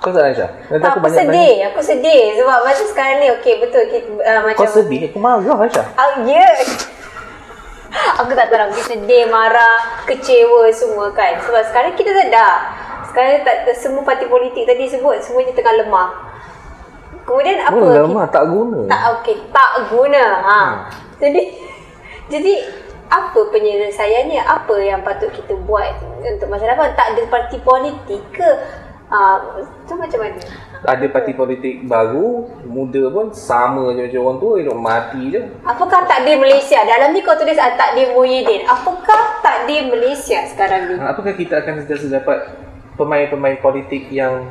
Kau 0.03 0.11
tak 0.11 0.35
Aisyah? 0.35 0.51
Nanti 0.67 0.83
Tak, 0.83 0.99
aku 0.99 1.07
sedih. 1.07 1.53
Aku 1.71 1.79
sedih 1.79 2.35
sebab 2.35 2.57
masa 2.67 2.83
sekarang 2.91 3.23
ni 3.23 3.27
okey 3.39 3.63
betul 3.63 3.87
kita 3.87 4.11
uh, 4.19 4.39
macam 4.43 4.59
Kau 4.59 4.67
sedih? 4.67 5.07
Aku 5.07 5.17
marah 5.23 5.57
Aisyah 5.63 5.85
Uh, 5.95 6.27
ya. 6.27 6.43
Aku 8.19 8.35
tak 8.35 8.51
tahu 8.51 8.67
mungkin 8.67 8.83
sedih, 8.83 9.29
marah, 9.31 10.03
kecewa 10.03 10.67
semua 10.75 11.07
kan. 11.15 11.39
Sebab 11.39 11.61
sekarang 11.71 11.93
kita 11.95 12.11
sedar. 12.11 12.73
Sekarang 13.07 13.45
tak, 13.47 13.69
semua 13.79 14.03
parti 14.03 14.27
politik 14.27 14.67
tadi 14.67 14.91
sebut 14.91 15.23
semuanya 15.23 15.55
tengah 15.55 15.77
lemah. 15.85 16.09
Kemudian 17.23 17.63
apa? 17.63 17.79
Apa? 17.79 18.03
Lama 18.03 18.23
tak 18.27 18.43
guna 18.51 18.79
Tak 18.91 19.01
okey, 19.21 19.35
tak 19.55 19.71
guna. 19.87 20.25
Ha. 20.43 20.59
Jadi 21.23 21.41
jadi 22.27 22.53
apa 23.07 23.39
penyelesaiannya? 23.53 24.41
Apa 24.41 24.75
yang 24.83 24.99
patut 25.05 25.31
kita 25.31 25.55
buat 25.63 25.87
untuk 26.27 26.51
masa 26.51 26.67
depan? 26.67 26.91
Tak 26.97 27.15
ada 27.15 27.23
parti 27.31 27.57
politik 27.63 28.19
ke? 28.35 28.51
Uh, 29.11 29.61
tu 29.85 29.93
macam 29.93 30.19
mana? 30.25 30.39
Ada 30.83 31.05
parti 31.11 31.31
politik 31.37 31.85
baru 31.85 32.49
Muda 32.65 33.07
pun 33.13 33.29
sama 33.35 33.93
je 33.93 34.09
macam 34.09 34.21
orang 34.25 34.39
tua 34.41 34.53
Hidup 34.57 34.79
mati 34.79 35.21
je 35.29 35.41
Apakah 35.61 36.07
takdir 36.07 36.39
Malaysia? 36.39 36.81
Dalam 36.81 37.13
ni 37.13 37.21
kau 37.21 37.37
tulis 37.37 37.59
ah, 37.59 37.77
takdir 37.77 38.09
Muhyiddin. 38.15 38.65
Apakah 38.65 39.43
takdir 39.43 39.85
Malaysia 39.91 40.41
sekarang 40.49 40.89
ni? 40.89 40.95
Ha, 40.97 41.13
Apakah 41.13 41.35
kita 41.35 41.61
akan 41.61 41.83
sentiasa 41.83 42.09
dapat 42.09 42.57
Pemain-pemain 42.97 43.59
politik 43.61 44.09
yang 44.09 44.49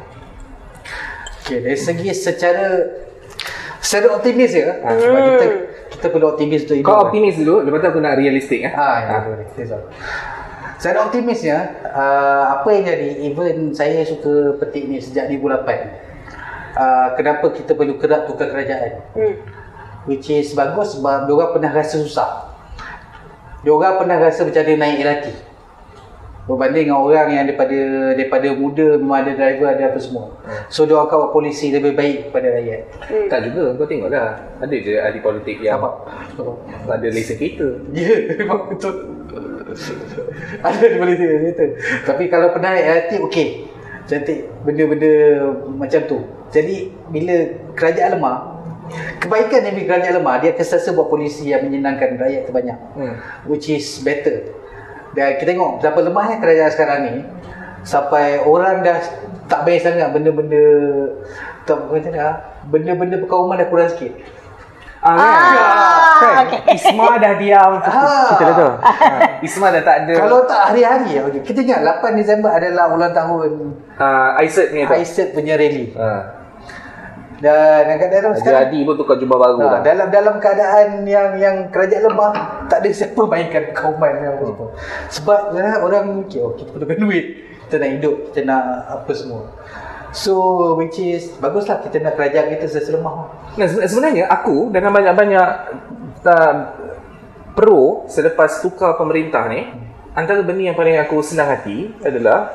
Okay, 1.43 1.59
dari 1.59 1.75
segi 1.75 2.07
secara 2.15 2.87
secara 3.83 4.15
optimis 4.15 4.55
ya. 4.55 4.79
Ha, 4.79 4.95
sebab 4.95 5.21
kita 5.27 5.47
kita 5.91 6.07
perlu 6.15 6.27
optimis 6.31 6.63
untuk 6.71 6.77
hidup. 6.79 6.87
Kau 6.87 6.95
kan. 6.95 7.05
optimis 7.11 7.35
dulu 7.35 7.67
Lepas 7.67 7.79
tu 7.83 7.89
aku 7.91 7.99
nak 7.99 8.15
realistik 8.15 8.63
eh? 8.63 8.71
Ah, 8.71 8.97
ya, 9.03 9.17
boleh. 9.27 9.47
That's 9.59 9.75
all. 9.75 9.83
Secara 10.83 11.07
optimisnya, 11.07 11.79
uh, 11.95 12.59
apa 12.59 12.67
yang 12.75 12.83
jadi, 12.83 13.31
even 13.31 13.71
saya 13.71 14.03
suka 14.03 14.59
petik 14.59 14.91
ni 14.91 14.99
sejak 14.99 15.31
2008. 15.31 15.63
Uh, 16.75 17.09
kenapa 17.15 17.55
kita 17.55 17.79
perlu 17.79 18.03
kerak 18.03 18.27
tukar 18.27 18.51
kerajaan? 18.51 18.99
Hmm. 19.15 19.39
Which 20.11 20.27
is 20.27 20.51
bagus 20.59 20.99
sebab 20.99 21.31
diorang 21.31 21.55
pernah 21.55 21.71
rasa 21.71 22.03
susah. 22.03 22.51
Diorang 23.63 24.03
pernah 24.03 24.27
rasa 24.27 24.43
macam 24.43 24.59
dia 24.59 24.75
naik 24.75 24.99
LRT. 25.07 25.27
Berbanding 26.43 26.91
dengan 26.91 26.99
orang 27.07 27.31
yang 27.31 27.47
daripada 27.47 27.79
daripada 28.19 28.49
muda 28.51 28.99
memang 28.99 29.23
ada 29.23 29.33
driver 29.39 29.69
ada 29.71 29.95
apa 29.95 29.99
semua. 30.03 30.27
So 30.67 30.91
diorang 30.91 31.07
akan 31.07 31.17
buat 31.23 31.33
polisi 31.39 31.71
lebih 31.71 31.95
baik 31.95 32.35
kepada 32.35 32.59
rakyat. 32.59 32.81
Tak 33.31 33.39
juga 33.47 33.79
Kau 33.79 33.87
tengok 33.87 34.11
lah 34.11 34.35
Ada 34.59 34.75
je 34.75 34.99
ahli 34.99 35.23
politik 35.23 35.63
yang 35.63 35.79
Apa? 35.79 36.03
Tak 36.83 36.99
ada 36.99 37.09
lesen 37.15 37.39
kereta 37.39 37.69
Ya, 37.95 38.11
memang 38.43 38.67
betul. 38.75 38.95
Ada 40.67 40.83
di 40.83 40.99
Malaysia 40.99 41.27
betul. 41.31 41.71
Tapi 42.03 42.25
kalau 42.27 42.51
pernah 42.51 42.75
naik 42.75 42.87
LRT 42.91 43.13
okey. 43.31 43.49
Cantik 44.03 44.51
benda-benda 44.67 45.13
macam 45.79 46.01
tu. 46.11 46.19
Jadi 46.51 46.91
bila 47.07 47.37
kerajaan 47.79 48.19
lemah, 48.19 48.37
kebaikan 49.23 49.63
yang 49.63 49.79
kerajaan 49.87 50.15
lemah 50.19 50.43
dia 50.43 50.51
akan 50.53 50.65
sentiasa 50.67 50.91
buat 50.91 51.07
polisi 51.07 51.55
yang 51.55 51.63
menyenangkan 51.63 52.19
rakyat 52.19 52.51
terbanyak. 52.51 52.79
hmm. 52.99 53.15
Which 53.47 53.71
is 53.71 54.03
better. 54.03 54.62
Dan 55.13 55.37
kita 55.37 55.53
tengok 55.53 55.71
betapa 55.81 55.99
lemahnya 56.01 56.37
kerajaan 56.41 56.73
sekarang 56.73 56.99
ni 57.05 57.15
sampai 57.83 58.41
orang 58.47 58.81
dah 58.81 58.97
tak 59.51 59.67
baik 59.67 59.83
sangat 59.83 60.09
benda-benda 60.15 60.65
tak 61.69 61.79
macam 61.87 62.11
mana 62.11 62.21
ah, 62.23 62.35
benda-benda 62.67 63.17
perkauman 63.21 63.61
dah 63.61 63.69
kurang 63.69 63.91
sikit. 63.93 64.13
Ah, 65.03 65.19
kan? 65.19 65.27
Ah, 65.27 66.19
kan? 66.23 66.35
okey. 66.47 66.61
Isma 66.79 67.19
dah 67.19 67.35
diam 67.35 67.73
Ah. 67.83 68.39
Kita 68.39 68.43
dah 68.47 68.55
tahu 68.55 68.73
ha. 68.79 69.19
Isma 69.43 69.67
dah 69.75 69.83
tak 69.83 69.97
ada. 70.07 70.15
Kalau 70.15 70.39
tak 70.47 70.63
hari-hari 70.71 71.19
okay. 71.19 71.41
Kita 71.43 71.59
ingat 71.59 71.81
8 71.83 72.19
Disember 72.19 72.55
adalah 72.55 72.87
ulang 72.95 73.11
tahun 73.11 73.51
uh, 73.99 74.39
ni 74.71 74.87
tu. 74.87 74.95
Aisat 74.95 75.35
punya 75.35 75.59
rally 75.59 75.91
Ha. 75.99 76.42
Dan 77.43 77.99
kadang-kadang 77.99 78.33
Haji 78.33 78.41
sekarang 78.47 78.63
Adi 78.71 78.79
pun 78.87 78.95
tukar 78.95 79.17
jubah 79.19 79.39
baru 79.43 79.59
Ha, 79.59 79.67
lah. 79.67 79.81
dalam 79.83 80.07
dalam 80.15 80.35
keadaan 80.39 81.03
yang 81.03 81.35
yang 81.43 81.57
kerajaan 81.75 82.07
lemah 82.07 82.33
tak 82.71 82.87
ada 82.87 82.89
siapa 82.95 83.19
mainkan 83.27 83.75
kauman 83.75 84.15
yang 84.23 84.39
apa 84.39 84.45
semua. 84.47 84.69
Sebab 85.11 85.41
ya, 85.59 85.83
orang 85.83 86.23
okay, 86.23 86.39
oh, 86.39 86.55
kita 86.55 86.71
perlukan 86.71 86.99
duit. 87.03 87.27
Kita 87.67 87.83
nak 87.83 87.91
hidup, 87.99 88.15
kita 88.31 88.41
nak 88.47 88.65
apa 88.87 89.11
semua. 89.11 89.43
So 90.15 90.33
which 90.79 91.03
is 91.03 91.35
baguslah 91.43 91.83
kita 91.83 91.99
nak 91.99 92.15
kerajaan 92.15 92.47
kita 92.55 92.71
sentiasa 92.71 92.95
lemah. 92.95 93.33
Nah, 93.59 93.67
se- 93.67 93.91
sebenarnya 93.91 94.31
aku 94.31 94.71
dengan 94.71 94.95
banyak-banyak 94.95 95.49
uh, 96.23 96.55
pro 97.59 98.07
selepas 98.07 98.63
tukar 98.63 98.95
pemerintah 98.95 99.51
ni, 99.51 99.67
antara 100.15 100.45
benda 100.47 100.63
yang 100.71 100.77
paling 100.79 100.95
aku 101.01 101.25
senang 101.27 101.51
hati 101.51 101.91
adalah 102.07 102.55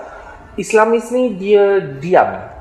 Islamis 0.56 1.12
ni 1.12 1.36
dia 1.36 1.82
diam. 1.82 2.56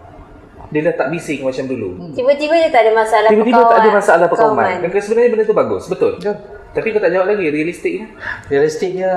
Dia 0.66 0.80
dah 0.82 0.94
tak 0.98 1.08
bising 1.14 1.46
macam 1.46 1.64
dulu. 1.70 1.88
Tiba-tiba 2.10 2.54
dia 2.58 2.70
tak 2.74 2.82
ada 2.86 2.92
masalah 2.92 3.28
Tiba-tiba 3.30 3.62
tak 3.62 3.78
ada 3.78 3.90
masalah 3.94 4.26
perkauman. 4.26 4.82
Dan 4.82 4.88
sebenarnya 4.98 5.30
benda 5.30 5.44
tu 5.46 5.56
bagus, 5.56 5.84
betul. 5.86 6.12
Betul. 6.18 6.36
Tapi 6.74 6.86
kau 6.92 7.00
tak 7.00 7.12
jawab 7.14 7.26
lagi 7.30 7.46
realistiknya. 7.48 8.06
Realistiknya 8.50 9.12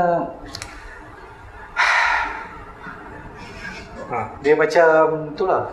Ha. 4.09 4.41
dia 4.41 4.57
macam 4.57 5.29
itulah. 5.37 5.69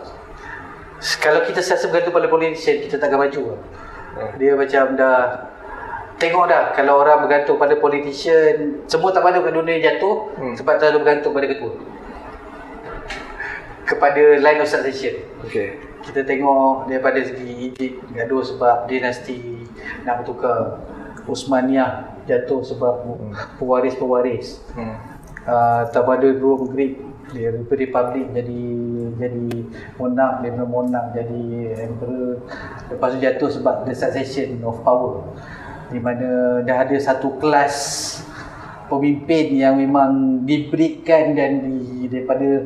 Kalau 1.17 1.41
kita 1.41 1.57
sentiasa 1.57 1.89
bergantung 1.89 2.13
pada 2.13 2.29
politician, 2.29 2.85
kita 2.85 3.01
takkan 3.01 3.17
maju. 3.17 3.57
lah. 3.57 3.59
Dia 4.37 4.53
macam 4.57 4.97
dah 4.97 5.49
Tengok 6.17 6.49
dah 6.49 6.73
kalau 6.73 7.05
orang 7.05 7.29
bergantung 7.29 7.61
pada 7.61 7.77
politician 7.77 8.81
Semua 8.89 9.13
tak 9.13 9.21
kat 9.21 9.53
dunia 9.53 9.77
jatuh 9.77 10.33
Hmm. 10.33 10.53
Sebab 10.57 10.81
terlalu 10.81 11.05
bergantung 11.05 11.33
pada 11.37 11.45
ketua 11.45 11.73
Kepada 13.87 14.43
line 14.43 14.59
of 14.59 14.67
succession. 14.67 15.23
Okey. 15.47 15.79
Kita 16.03 16.27
tengok 16.27 16.91
daripada 16.91 17.23
segi 17.23 17.71
Egypt 17.71 18.03
gaduh 18.11 18.43
sebab 18.43 18.91
dinasti 18.91 19.63
nak 20.03 20.23
bertukar 20.23 20.83
Uthmaniyah 21.27 22.23
jatuh 22.27 22.63
sebab 22.63 23.03
pewaris-pewaris. 23.59 24.63
Hmm. 24.75 24.95
uh, 25.47 25.87
Tamadun 25.91 26.39
Rome 26.39 26.67
Greek 26.71 26.93
dia 27.35 27.51
Republic 27.51 28.31
jadi 28.31 28.61
jadi 29.19 29.47
monarch 29.99 30.35
dia 30.43 30.63
monarch 30.63 31.07
jadi 31.11 31.43
emperor. 31.87 32.39
Lepas 32.87 33.09
tu 33.15 33.17
jatuh 33.19 33.49
sebab 33.51 33.75
the 33.83 33.95
succession 33.95 34.63
of 34.63 34.79
power. 34.83 35.27
Di 35.91 35.99
mana 35.99 36.59
dah 36.63 36.87
ada 36.87 36.95
satu 36.99 37.35
kelas 37.39 37.75
pemimpin 38.87 39.59
yang 39.59 39.75
memang 39.75 40.43
diberikan 40.47 41.35
dan 41.35 41.63
di, 41.63 42.07
daripada 42.07 42.63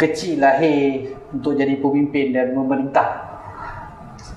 kecil 0.00 0.40
lahir 0.40 1.04
untuk 1.28 1.52
jadi 1.54 1.76
pemimpin 1.76 2.32
dan 2.32 2.50
memerintah 2.50 3.28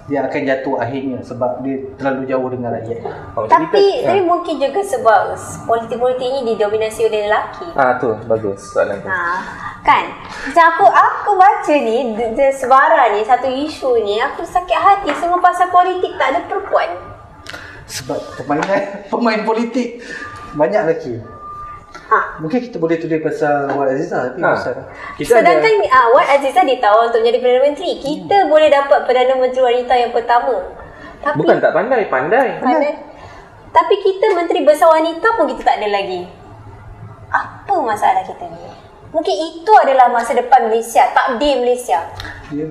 dia 0.03 0.19
akan 0.21 0.41
jatuh 0.43 0.75
akhirnya 0.77 1.23
sebab 1.23 1.63
dia 1.63 1.79
terlalu 1.95 2.27
jauh 2.27 2.49
dengan 2.49 2.75
rakyat 2.75 2.99
Oh, 3.33 3.47
Tapi 3.47 3.71
kita- 3.71 4.03
tapi 4.05 4.19
mungkin 4.21 4.59
juga 4.59 4.83
sebab 4.83 5.31
politik-politik 5.63 6.27
ini 6.27 6.53
didominasi 6.53 7.07
oleh 7.07 7.23
lelaki. 7.23 7.71
Ah 7.71 7.95
tu 7.95 8.11
bagus 8.27 8.59
soalan 8.67 8.99
tu. 8.99 9.07
Ha, 9.07 9.39
kan? 9.81 10.05
Macam 10.43 10.65
aku 10.69 10.85
aku 10.85 11.31
baca 11.33 11.73
ni 11.73 12.11
sebarang 12.51 13.15
ni 13.15 13.21
satu 13.23 13.47
isu 13.47 14.03
ni 14.03 14.19
aku 14.19 14.43
sakit 14.43 14.75
hati 14.75 15.09
semua 15.15 15.39
pasal 15.39 15.71
politik 15.71 16.11
tak 16.13 16.35
ada 16.35 16.39
perempuan. 16.43 16.91
sebab 17.83 18.19
permainan 18.35 18.79
pemain 19.11 19.41
politik 19.43 20.03
banyak 20.53 20.83
lelaki 20.83 21.13
Ha. 22.13 22.37
Mungkin 22.37 22.59
kita 22.69 22.77
boleh 22.77 23.01
tulis 23.01 23.17
pasal 23.25 23.73
Wan 23.73 23.89
Aziza 23.89 24.29
tapi 24.29 24.37
Ha. 24.37 24.53
pasal 24.53 24.73
Kita 25.17 25.41
ada 25.41 25.41
Sedangkan 25.41 25.73
ah, 25.89 26.07
Wan 26.13 26.25
Aziza 26.29 26.61
ditawar 26.61 27.09
untuk 27.09 27.25
menjadi 27.25 27.39
Perdana 27.41 27.61
Menteri. 27.65 27.91
Kita 27.97 28.37
boleh 28.45 28.69
dapat 28.69 28.99
Perdana 29.09 29.33
Menteri 29.41 29.61
wanita 29.65 29.93
yang 29.97 30.11
pertama. 30.13 30.55
Tapi 31.25 31.35
bukan 31.41 31.57
tak 31.57 31.73
pandai, 31.73 32.01
pandai. 32.05 32.47
pandai. 32.61 32.93
Tapi 33.73 33.95
kita 34.05 34.37
Menteri 34.37 34.61
Besar 34.61 34.93
Wanita 34.93 35.33
pun 35.33 35.49
kita 35.49 35.65
tak 35.65 35.81
ada 35.81 35.89
lagi. 35.89 36.29
Apa 37.33 37.73
masalah 37.81 38.21
kita 38.21 38.45
ni? 38.45 38.69
Mungkin 39.09 39.33
itu 39.33 39.71
adalah 39.81 40.13
masa 40.13 40.37
depan 40.37 40.69
Malaysia, 40.69 41.09
takdir 41.09 41.57
Malaysia. 41.57 42.05
dia, 42.53 42.69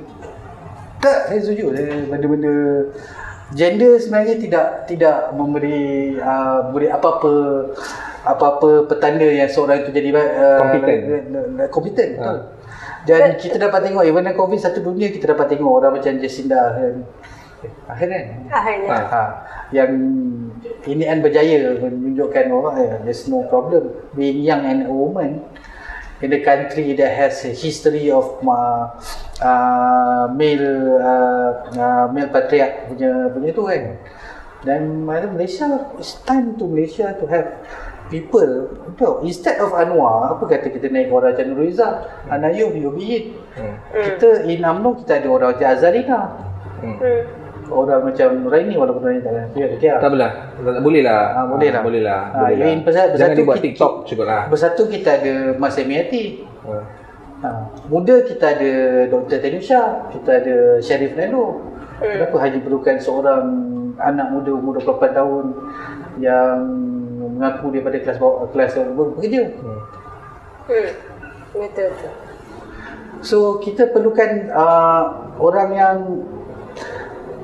tak 1.02 1.31
saya 1.31 1.38
setuju 1.42 1.74
Dia 1.74 2.07
benda-benda 2.07 2.55
gender 3.55 3.98
sebenarnya 3.98 4.37
tidak 4.38 4.66
tidak 4.88 5.16
memberi 5.35 6.16
uh, 6.18 6.70
beri 6.72 6.88
apa-apa 6.88 7.35
apa-apa 8.22 8.87
petanda 8.87 9.26
yang 9.26 9.50
seorang 9.50 9.82
itu 9.82 9.90
jadi 9.90 10.08
uh, 10.14 10.58
Kompeten. 10.62 10.98
kompeten 11.68 12.08
betul. 12.18 12.38
Ha. 12.38 12.61
Dan 13.02 13.35
kita 13.35 13.58
dapat 13.58 13.90
tengok 13.90 14.06
even 14.06 14.22
dengan 14.22 14.38
COVID 14.38 14.61
satu 14.62 14.78
dunia 14.78 15.11
kita 15.11 15.35
dapat 15.35 15.50
tengok 15.50 15.82
orang 15.82 15.98
macam 15.98 16.22
Jacinda 16.22 16.78
kan. 16.78 16.94
Akhir 17.90 18.06
kan? 18.11 18.24
Akhirnya. 18.50 18.90
Ha. 18.90 18.98
Ha, 19.11 19.22
yang 19.74 19.92
ini 20.87 21.02
kan 21.06 21.18
berjaya 21.18 21.78
menunjukkan 21.78 22.44
bahawa 22.50 22.70
eh, 22.78 22.90
there's 23.02 23.26
no 23.26 23.42
problem 23.50 23.90
being 24.14 24.42
young 24.42 24.62
and 24.62 24.87
a 24.87 24.92
woman 24.92 25.42
in 26.22 26.30
the 26.30 26.42
country 26.46 26.94
that 26.94 27.11
has 27.18 27.42
a 27.42 27.50
history 27.50 28.06
of 28.11 28.38
uh, 28.46 28.87
uh, 29.42 30.30
male 30.30 30.98
uh, 31.02 31.50
uh, 31.74 32.06
male 32.14 32.30
patriarch 32.30 32.87
punya 32.87 33.11
punya 33.35 33.50
tu 33.50 33.62
kan 33.66 33.82
dan 34.62 35.02
Malaysia 35.02 35.90
it's 35.98 36.22
time 36.22 36.54
to 36.54 36.70
Malaysia 36.70 37.11
to 37.18 37.26
have 37.26 37.50
people 38.12 38.53
betul 38.87 39.25
instead 39.25 39.57
of 39.57 39.72
Anwar 39.72 40.31
apa 40.31 40.44
kata 40.44 40.68
kita 40.68 40.87
naik 40.87 41.09
orang 41.09 41.33
macam 41.33 41.46
Nurul 41.48 41.66
Izzah 41.66 41.92
Anayu 42.29 42.68
Yobiyin 42.70 43.40
Hmm. 43.53 43.77
kita 43.92 44.44
in 44.44 44.61
UMNO 44.61 45.01
kita 45.01 45.18
ada 45.18 45.29
orang 45.29 45.48
macam 45.53 45.66
Azalina 45.66 46.20
Hmm. 46.81 46.96
Hmm. 46.96 47.20
orang 47.68 48.01
macam 48.03 48.29
Nuraini 48.38 48.75
walaupun 48.75 49.01
Nuraini 49.03 49.20
tak 49.20 49.33
ada 49.33 49.42
Tak 49.96 50.09
apalah. 50.09 50.31
Tak, 50.53 50.72
tak 50.72 50.83
boleh 50.83 51.01
lah. 51.01 51.20
Ah, 51.33 51.44
boleh 51.46 51.68
lah. 51.70 51.81
Boleh 51.81 52.03
lah. 52.03 52.20
Ah, 52.27 52.40
boleh 52.42 52.57
lah. 52.59 52.66
in 52.66 52.81
pasal- 52.83 53.09
Jangan 53.09 53.12
bersatu 53.14 53.38
dibuat 53.38 53.57
kita- 53.57 53.64
TikTok 53.68 53.92
cukup 54.05 54.25
lah. 54.27 54.42
Bersatu 54.48 54.83
kita 54.87 55.09
ada 55.14 55.33
Mas 55.55 55.77
Emiati. 55.77 56.25
Ha. 56.68 56.72
Ha. 57.42 57.48
Muda 57.87 58.14
kita 58.22 58.44
ada 58.51 58.72
Dr. 59.09 59.38
Tenusha, 59.38 59.83
kita 60.11 60.31
ada 60.35 60.57
Syarif 60.79 61.12
Nando. 61.12 61.61
Kenapa 61.98 62.37
hanya 62.40 62.59
perlukan 62.59 62.96
seorang 62.98 63.44
anak 63.96 64.27
muda 64.29 64.51
umur 64.51 64.75
28 64.77 65.12
tahun 65.12 65.44
yang 66.18 66.57
mengaku 67.30 67.70
daripada 67.70 67.98
kelas 68.02 68.18
bawah 68.18 68.50
kelas 68.50 68.72
bawah 68.94 69.08
bekerja. 69.16 69.42
Hmm. 69.58 69.80
Hmm. 70.66 70.90
Betul 71.52 71.87
betul. 71.92 72.12
So 73.22 73.62
kita 73.62 73.94
perlukan 73.94 74.50
uh, 74.50 75.02
orang 75.38 75.70
yang 75.76 75.96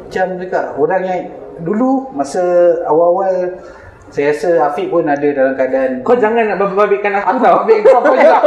macam 0.09 0.27
dekat 0.41 0.65
orang 0.81 1.03
yang 1.05 1.21
dulu 1.63 2.09
masa 2.17 2.41
awal-awal 2.89 3.61
saya 4.09 4.33
rasa 4.33 4.49
Afiq 4.67 4.89
pun 4.89 5.05
ada 5.05 5.29
dalam 5.29 5.53
keadaan 5.53 6.01
Kau 6.01 6.17
jangan 6.17 6.49
nak 6.49 6.59
babitkan 6.73 7.13
aku, 7.13 7.29
Aku 7.29 7.39
tau. 7.39 7.45
tak 7.45 7.61
ambil 7.63 7.79
kau 7.83 8.01
pun 8.01 8.17
juga. 8.19 8.39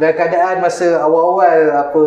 Dalam 0.00 0.14
keadaan 0.16 0.56
masa 0.64 0.86
awal-awal 0.96 1.58
apa 1.76 2.02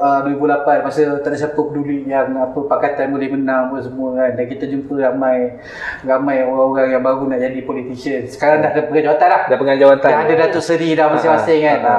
uh, 0.00 0.20
2008 0.24 0.80
masa 0.80 1.00
tak 1.20 1.28
ada 1.28 1.36
siapa 1.36 1.60
peduli 1.60 2.08
yang 2.08 2.32
apa 2.32 2.56
pakatan 2.64 3.12
boleh 3.12 3.28
menang 3.28 3.68
apa 3.68 3.84
semua 3.84 4.16
kan 4.16 4.30
dan 4.32 4.44
kita 4.48 4.64
jumpa 4.64 4.96
ramai 4.96 5.60
ramai 6.08 6.40
orang-orang 6.40 6.96
yang 6.96 7.02
baru 7.04 7.28
nak 7.28 7.40
jadi 7.42 7.60
politician. 7.62 8.24
Sekarang 8.24 8.64
dah 8.64 8.72
ada 8.72 8.80
pegang 8.80 9.12
jawatan 9.12 9.28
lah. 9.28 9.42
Dah 9.44 9.56
pegang 9.60 9.76
jawatan. 9.76 10.08
Dah 10.08 10.24
ada 10.24 10.34
Datuk 10.40 10.64
Seri 10.64 10.96
dah 10.96 11.06
masing-masing 11.12 11.60
Ha, 11.60 11.68
kan. 11.68 11.80
Ha. 11.84 11.96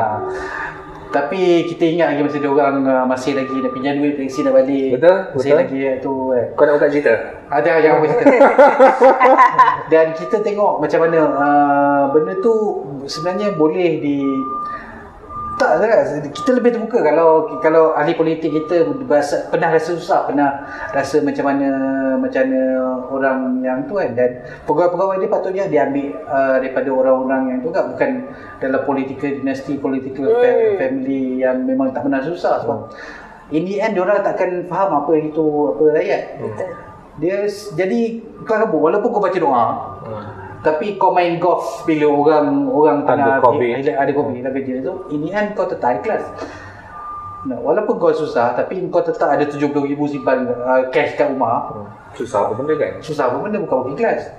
Tapi 1.10 1.66
kita 1.66 1.90
ingat 1.90 2.14
lagi 2.14 2.22
masa 2.22 2.38
dia 2.38 2.50
orang 2.54 2.86
uh, 2.86 3.06
masih 3.10 3.34
lagi 3.34 3.58
nak 3.58 3.74
pinjam 3.74 3.98
duit 3.98 4.14
pensi 4.14 4.46
nak 4.46 4.54
balik. 4.54 5.02
Betul, 5.02 5.18
Masih 5.34 5.50
betul. 5.50 5.58
lagi 5.58 5.80
uh, 5.82 5.96
tu 5.98 6.14
kan. 6.30 6.46
Kau 6.54 6.64
nak 6.70 6.74
buka 6.78 6.88
cerita? 6.94 7.14
Ada 7.50 7.70
yang 7.82 7.94
apa 7.98 8.06
cerita. 8.06 8.38
Dan 9.92 10.06
kita 10.14 10.38
tengok 10.46 10.74
macam 10.78 11.00
mana 11.02 11.20
uh, 11.34 12.04
benda 12.14 12.34
tu 12.46 12.54
sebenarnya 13.10 13.58
boleh 13.58 13.92
di 13.98 14.22
tak 15.60 15.84
kan? 15.84 16.24
Kita 16.32 16.50
lebih 16.56 16.72
terbuka. 16.72 17.04
Kalau 17.04 17.60
kalau 17.60 17.92
ahli 17.92 18.16
politik 18.16 18.48
kita 18.48 18.88
berasa, 19.04 19.52
pernah 19.52 19.70
rasa 19.70 19.94
susah 19.94 20.24
pernah 20.24 20.64
rasa 20.90 21.20
macam 21.20 21.44
mana 21.52 21.68
macam 22.16 22.48
mana 22.48 22.62
orang 23.12 23.40
yang 23.60 23.84
tu 23.84 24.00
kan? 24.00 24.16
Dan 24.16 24.40
pegawai-pegawai 24.64 25.20
dia 25.20 25.30
patutnya 25.30 25.64
diambil 25.68 26.16
uh, 26.26 26.58
daripada 26.64 26.90
orang-orang 26.90 27.42
yang 27.52 27.60
tu 27.60 27.70
kan? 27.70 27.92
Bukan 27.92 28.10
dalam 28.58 28.82
political 28.88 29.30
dinasti 29.30 29.76
political 29.76 30.32
Hmm. 30.32 30.80
family 30.80 31.44
yang 31.44 31.68
memang 31.68 31.92
tak 31.92 32.08
pernah 32.08 32.24
susah. 32.24 32.64
Sebab 32.64 32.80
in 33.52 33.68
the 33.68 33.84
end 33.84 34.00
diorang 34.00 34.24
takkan 34.24 34.64
faham 34.66 35.04
apa 35.04 35.12
itu 35.20 35.76
apa 35.76 35.84
rakyat. 35.94 36.24
Betul. 36.40 36.70
dia 37.20 37.44
jadi 37.76 38.00
kau 38.48 38.56
kabur 38.56 38.80
walaupun 38.88 39.12
kau 39.12 39.20
baca 39.20 39.36
doa 39.36 39.66
Hmm. 40.08 40.49
Tapi 40.60 41.00
kau 41.00 41.16
main 41.16 41.40
golf 41.40 41.88
bila 41.88 42.08
orang 42.12 42.68
orang 42.68 42.98
Ada 43.04 43.08
tengah 43.08 43.36
COVID. 43.44 43.72
ada 43.80 43.92
ada 43.96 44.12
COVID 44.12 44.36
dalam 44.44 44.54
kerja 44.60 44.74
tu 44.84 44.94
ini 45.16 45.28
kan 45.32 45.46
kau 45.56 45.68
tetap 45.68 45.88
high 45.96 46.04
class 46.04 46.24
nah, 47.48 47.58
walaupun 47.64 47.96
kau 47.96 48.12
susah 48.12 48.56
tapi 48.60 48.84
kau 48.92 49.00
tetap 49.00 49.32
ada 49.32 49.48
70,000 49.48 49.72
simpan 50.12 50.44
uh, 50.48 50.92
cash 50.92 51.16
kat 51.16 51.32
rumah. 51.32 51.72
Susah 52.18 52.50
apa 52.50 52.58
benda 52.58 52.74
kan? 52.76 53.00
susah 53.00 53.32
pun 53.32 53.48
benda 53.48 53.62
bukan 53.64 53.78
working 53.86 54.00
class 54.00 54.34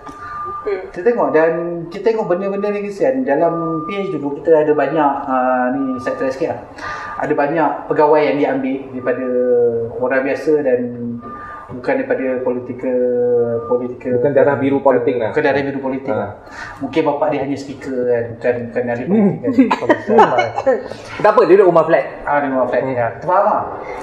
Hmm. 0.60 0.92
Kita 0.92 1.00
tengok 1.12 1.28
dan 1.32 1.52
kita 1.88 2.12
tengok 2.12 2.26
benda-benda 2.32 2.68
ni 2.72 2.84
kesian 2.84 3.24
dalam 3.24 3.84
PH 3.88 4.12
dulu 4.12 4.40
kita 4.40 4.64
ada 4.64 4.72
banyak 4.76 5.12
uh, 5.24 5.66
ni 5.72 5.96
sektor 6.00 6.28
sikit 6.28 6.56
lah. 6.56 6.60
Ada 7.20 7.32
banyak 7.32 7.70
pegawai 7.88 8.20
yang 8.20 8.36
diambil 8.40 8.78
daripada 8.92 9.26
orang 10.00 10.20
biasa 10.24 10.52
dan 10.60 10.80
bukan 11.80 11.92
daripada 11.96 12.26
politika 12.44 12.92
politika 13.64 14.08
Bukan 14.20 14.30
darah 14.36 14.56
biru 14.60 14.78
politik 14.84 15.16
lah. 15.16 15.32
Bukan 15.32 15.44
darah 15.48 15.62
biru 15.64 15.80
politik 15.80 16.12
Ha. 16.12 16.20
lah. 16.20 16.30
Mungkin 16.84 17.00
bapak 17.08 17.26
dia 17.32 17.40
hanya 17.48 17.56
speaker 17.56 17.96
kan 18.04 18.24
bukan 18.36 18.54
bukan 18.68 18.82
ahli 18.92 19.04
politik 19.82 20.06
kan. 20.12 20.76
Tak 21.24 21.30
apa, 21.32 21.40
dia 21.48 21.54
duduk 21.56 21.66
rumah 21.72 21.84
flat. 21.88 22.04
ah 22.28 22.36
dia 22.44 22.48
rumah 22.52 22.68
flat. 22.68 22.82
Ya, 22.84 23.06
kita 23.16 23.26
faham 23.26 23.46
ah. 23.48 23.62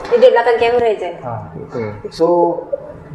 Duduk 0.09 0.29
belakang 0.33 0.57
kamera 0.57 0.89
je. 0.97 1.09
Ha. 1.21 1.33
Hmm. 1.77 1.91
So 2.09 2.27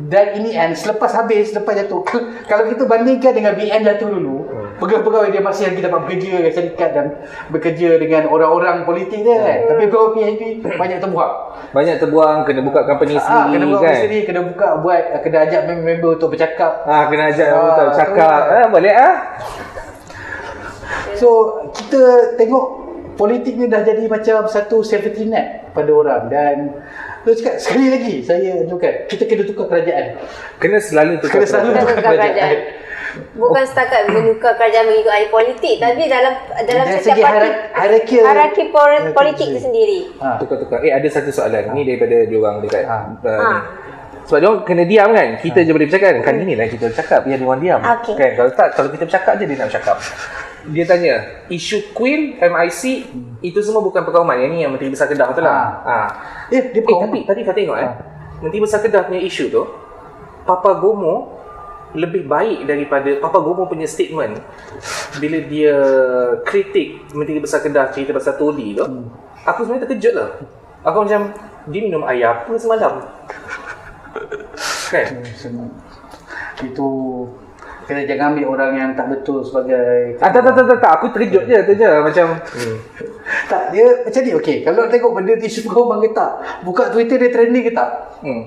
dan 0.09 0.41
ini 0.41 0.57
and 0.57 0.73
selepas 0.73 1.13
habis 1.13 1.53
selepas 1.53 1.77
jatuh 1.77 2.01
kalau 2.51 2.65
kita 2.71 2.89
bandingkan 2.89 3.33
dengan 3.37 3.53
BN 3.53 3.85
jatuh 3.85 4.09
dulu 4.09 4.49
pegawai-pegawai 4.73 5.29
dia 5.29 5.41
masih 5.41 5.63
lagi 5.67 5.81
dapat 5.81 6.01
bekerja 6.03 6.31
dengan 6.35 6.53
syarikat 6.53 6.91
dan 6.91 7.07
bekerja 7.49 7.89
dengan 7.97 8.23
orang-orang 8.27 8.77
politik 8.83 9.21
dia 9.21 9.37
kan 9.37 9.59
tapi 9.69 9.83
pegawai 9.87 10.11
PHP 10.15 10.43
banyak 10.73 10.99
terbuang 10.99 11.33
Banyak 11.73 11.97
terbuang, 11.99 12.45
kena 12.45 12.61
buka 12.61 12.85
company 12.85 13.17
ah, 13.17 13.23
sendiri 13.23 13.49
kena 13.51 13.65
buat 13.67 13.81
kan. 13.81 13.95
sendiri 13.97 14.19
kena 14.23 14.41
buka 14.45 14.67
buat 14.79 15.03
kena 15.21 15.39
ajak 15.43 15.61
member-member 15.65 16.11
untuk 16.15 16.29
bercakap 16.31 16.73
Ah, 16.85 17.09
kena 17.09 17.25
ajak 17.29 17.47
Ah, 17.47 17.55
orang 17.55 17.73
tahu 17.75 17.91
cakap. 17.95 18.41
betul. 18.43 18.53
Ah, 18.55 18.67
boleh 18.69 18.93
ah. 18.95 19.15
so 21.15 21.29
kita 21.73 22.03
tengok 22.35 22.65
politik 23.15 23.55
ni 23.55 23.67
dah 23.67 23.81
jadi 23.81 24.05
macam 24.05 24.45
satu 24.47 24.81
safety 24.81 25.25
net 25.25 25.69
pada 25.71 25.91
orang 25.91 26.23
dan 26.27 26.57
Saya 27.23 27.35
cakap 27.39 27.55
sekali 27.57 27.87
lagi 27.89 28.15
saya 28.21 28.67
ajukan 28.67 29.07
kita 29.07 29.25
kena 29.25 29.43
tukar 29.47 29.67
kerajaan. 29.71 30.19
Kena 30.59 30.77
selalu 30.77 31.23
tukar 31.23 31.39
Kena 31.39 31.47
selalu 31.47 31.69
Tukar 31.71 31.85
tukar 31.95 32.15
kerajaan. 32.19 32.57
Bukan 33.33 33.65
setakat 33.65 34.09
menukar 34.09 34.57
kerajaan 34.57 34.89
mengikut 34.89 35.13
ahli 35.13 35.29
politik 35.29 35.75
tapi 35.77 36.09
dalam 36.09 36.33
dalam 36.65 36.85
Dari 36.87 36.97
setiap 36.97 37.17
segi 37.17 37.23
parti 37.23 37.37
hierar- 37.37 37.61
hierarki 37.75 38.15
hierarki 38.17 38.65
politik 39.13 39.47
itu 39.53 39.61
sendiri. 39.61 39.99
Ha. 40.17 40.41
Tukar-tukar. 40.41 40.81
Eh 40.81 40.93
ada 40.93 41.09
satu 41.09 41.29
soalan. 41.29 41.77
Ni 41.77 41.85
daripada 41.85 42.25
diorang 42.25 42.61
dekat. 42.61 42.85
Ha. 42.89 42.97
Uh, 43.21 43.29
Ha. 43.29 43.53
Sebab 44.23 44.39
diorang 44.39 44.61
kena 44.63 44.85
diam 44.87 45.09
kan. 45.11 45.29
Kita 45.37 45.61
je 45.61 45.71
boleh 45.71 45.87
bercakap 45.87 46.15
kan. 46.15 46.23
Kan 46.25 46.35
ini 46.41 46.55
lah 46.55 46.67
kita 46.67 46.89
bercakap. 46.89 47.21
Biar 47.27 47.37
diorang 47.37 47.61
diam. 47.61 47.81
Okey. 47.83 48.15
Kan 48.15 48.31
kalau 48.33 48.51
tak 48.55 48.69
kalau 48.73 48.89
kita 48.89 49.05
bercakap 49.05 49.33
je 49.37 49.45
dia 49.45 49.57
nak 49.59 49.69
bercakap. 49.69 49.97
Dia 50.63 50.87
tanya, 50.87 51.15
isu 51.51 51.91
Queen, 51.91 52.39
MIC, 52.39 52.83
itu 53.43 53.59
semua 53.59 53.83
bukan 53.83 54.07
perkauman. 54.07 54.39
Yang 54.39 54.51
ni 54.55 54.59
yang 54.63 54.71
Menteri 54.71 54.95
Besar 54.95 55.11
Kedah 55.11 55.35
tu 55.35 55.43
lah. 55.43 55.83
Ha. 55.83 55.95
Eh, 56.55 56.71
dia 56.71 56.79
Eh, 56.79 56.87
tapi 56.87 57.27
tadi 57.27 57.43
kau 57.43 57.51
tengok 57.51 57.77
eh. 57.77 57.83
Ha. 57.83 57.99
Menteri 58.39 58.63
Besar 58.63 58.79
Kedah 58.79 59.03
punya 59.03 59.19
isu 59.19 59.51
tu, 59.51 59.59
Papa 60.47 60.79
Gomo 60.79 61.42
lebih 61.93 62.25
baik 62.25 62.65
daripada 62.65 63.11
Papa 63.21 63.39
Gomo 63.41 63.69
punya 63.69 63.85
statement 63.85 64.41
bila 65.21 65.39
dia 65.45 65.77
kritik 66.45 67.05
Menteri 67.13 67.39
Besar 67.41 67.61
Kedah 67.61 67.93
cerita 67.93 68.17
pasal 68.17 68.37
Todi 68.41 68.77
tu. 68.77 68.85
Hmm. 68.85 69.09
Aku 69.45 69.67
sebenarnya 69.67 69.89
terkejut 69.89 70.15
lah. 70.15 70.31
Aku 70.87 71.05
macam, 71.05 71.31
dia 71.71 71.81
minum 71.83 72.03
air 72.07 72.27
apa 72.31 72.53
semalam? 72.59 73.03
kan? 74.93 75.07
Itu 76.63 76.89
kita 77.83 78.07
jangan 78.07 78.35
ambil 78.35 78.47
orang 78.55 78.73
yang 78.79 78.91
tak 78.95 79.11
betul 79.11 79.43
sebagai 79.43 80.15
Ah, 80.23 80.31
tak, 80.31 80.47
tak, 80.47 80.55
tak, 80.55 80.65
tak, 80.71 80.79
tak. 80.79 80.93
Aku 81.03 81.11
terkejut 81.11 81.45
je 81.51 81.59
tu 81.67 81.73
je. 81.75 81.91
Macam, 82.03 82.27
hmm. 82.39 82.77
tak 83.51 83.63
dia 83.71 83.87
macam 84.03 84.21
ni 84.23 84.33
okey 84.39 84.57
kalau 84.67 84.83
tengok 84.91 85.13
benda 85.15 85.33
isu 85.39 85.61
perkauman 85.67 86.03
ke 86.03 86.11
tak 86.11 86.33
buka 86.67 86.91
Twitter 86.91 87.17
dia 87.19 87.31
trending 87.31 87.65
ke 87.65 87.73
tak 87.73 87.91
hmm. 88.23 88.43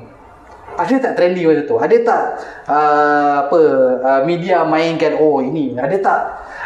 Ada 0.76 0.93
tak 1.01 1.13
trending 1.13 1.45
macam 1.45 1.65
tu 1.65 1.76
ada 1.76 1.95
tak 2.01 2.23
uh, 2.65 3.34
apa 3.43 3.59
uh, 3.99 4.21
media 4.23 4.61
mainkan 4.61 5.15
oh 5.15 5.39
ini 5.39 5.73
ada 5.73 5.95
tak 5.97 6.21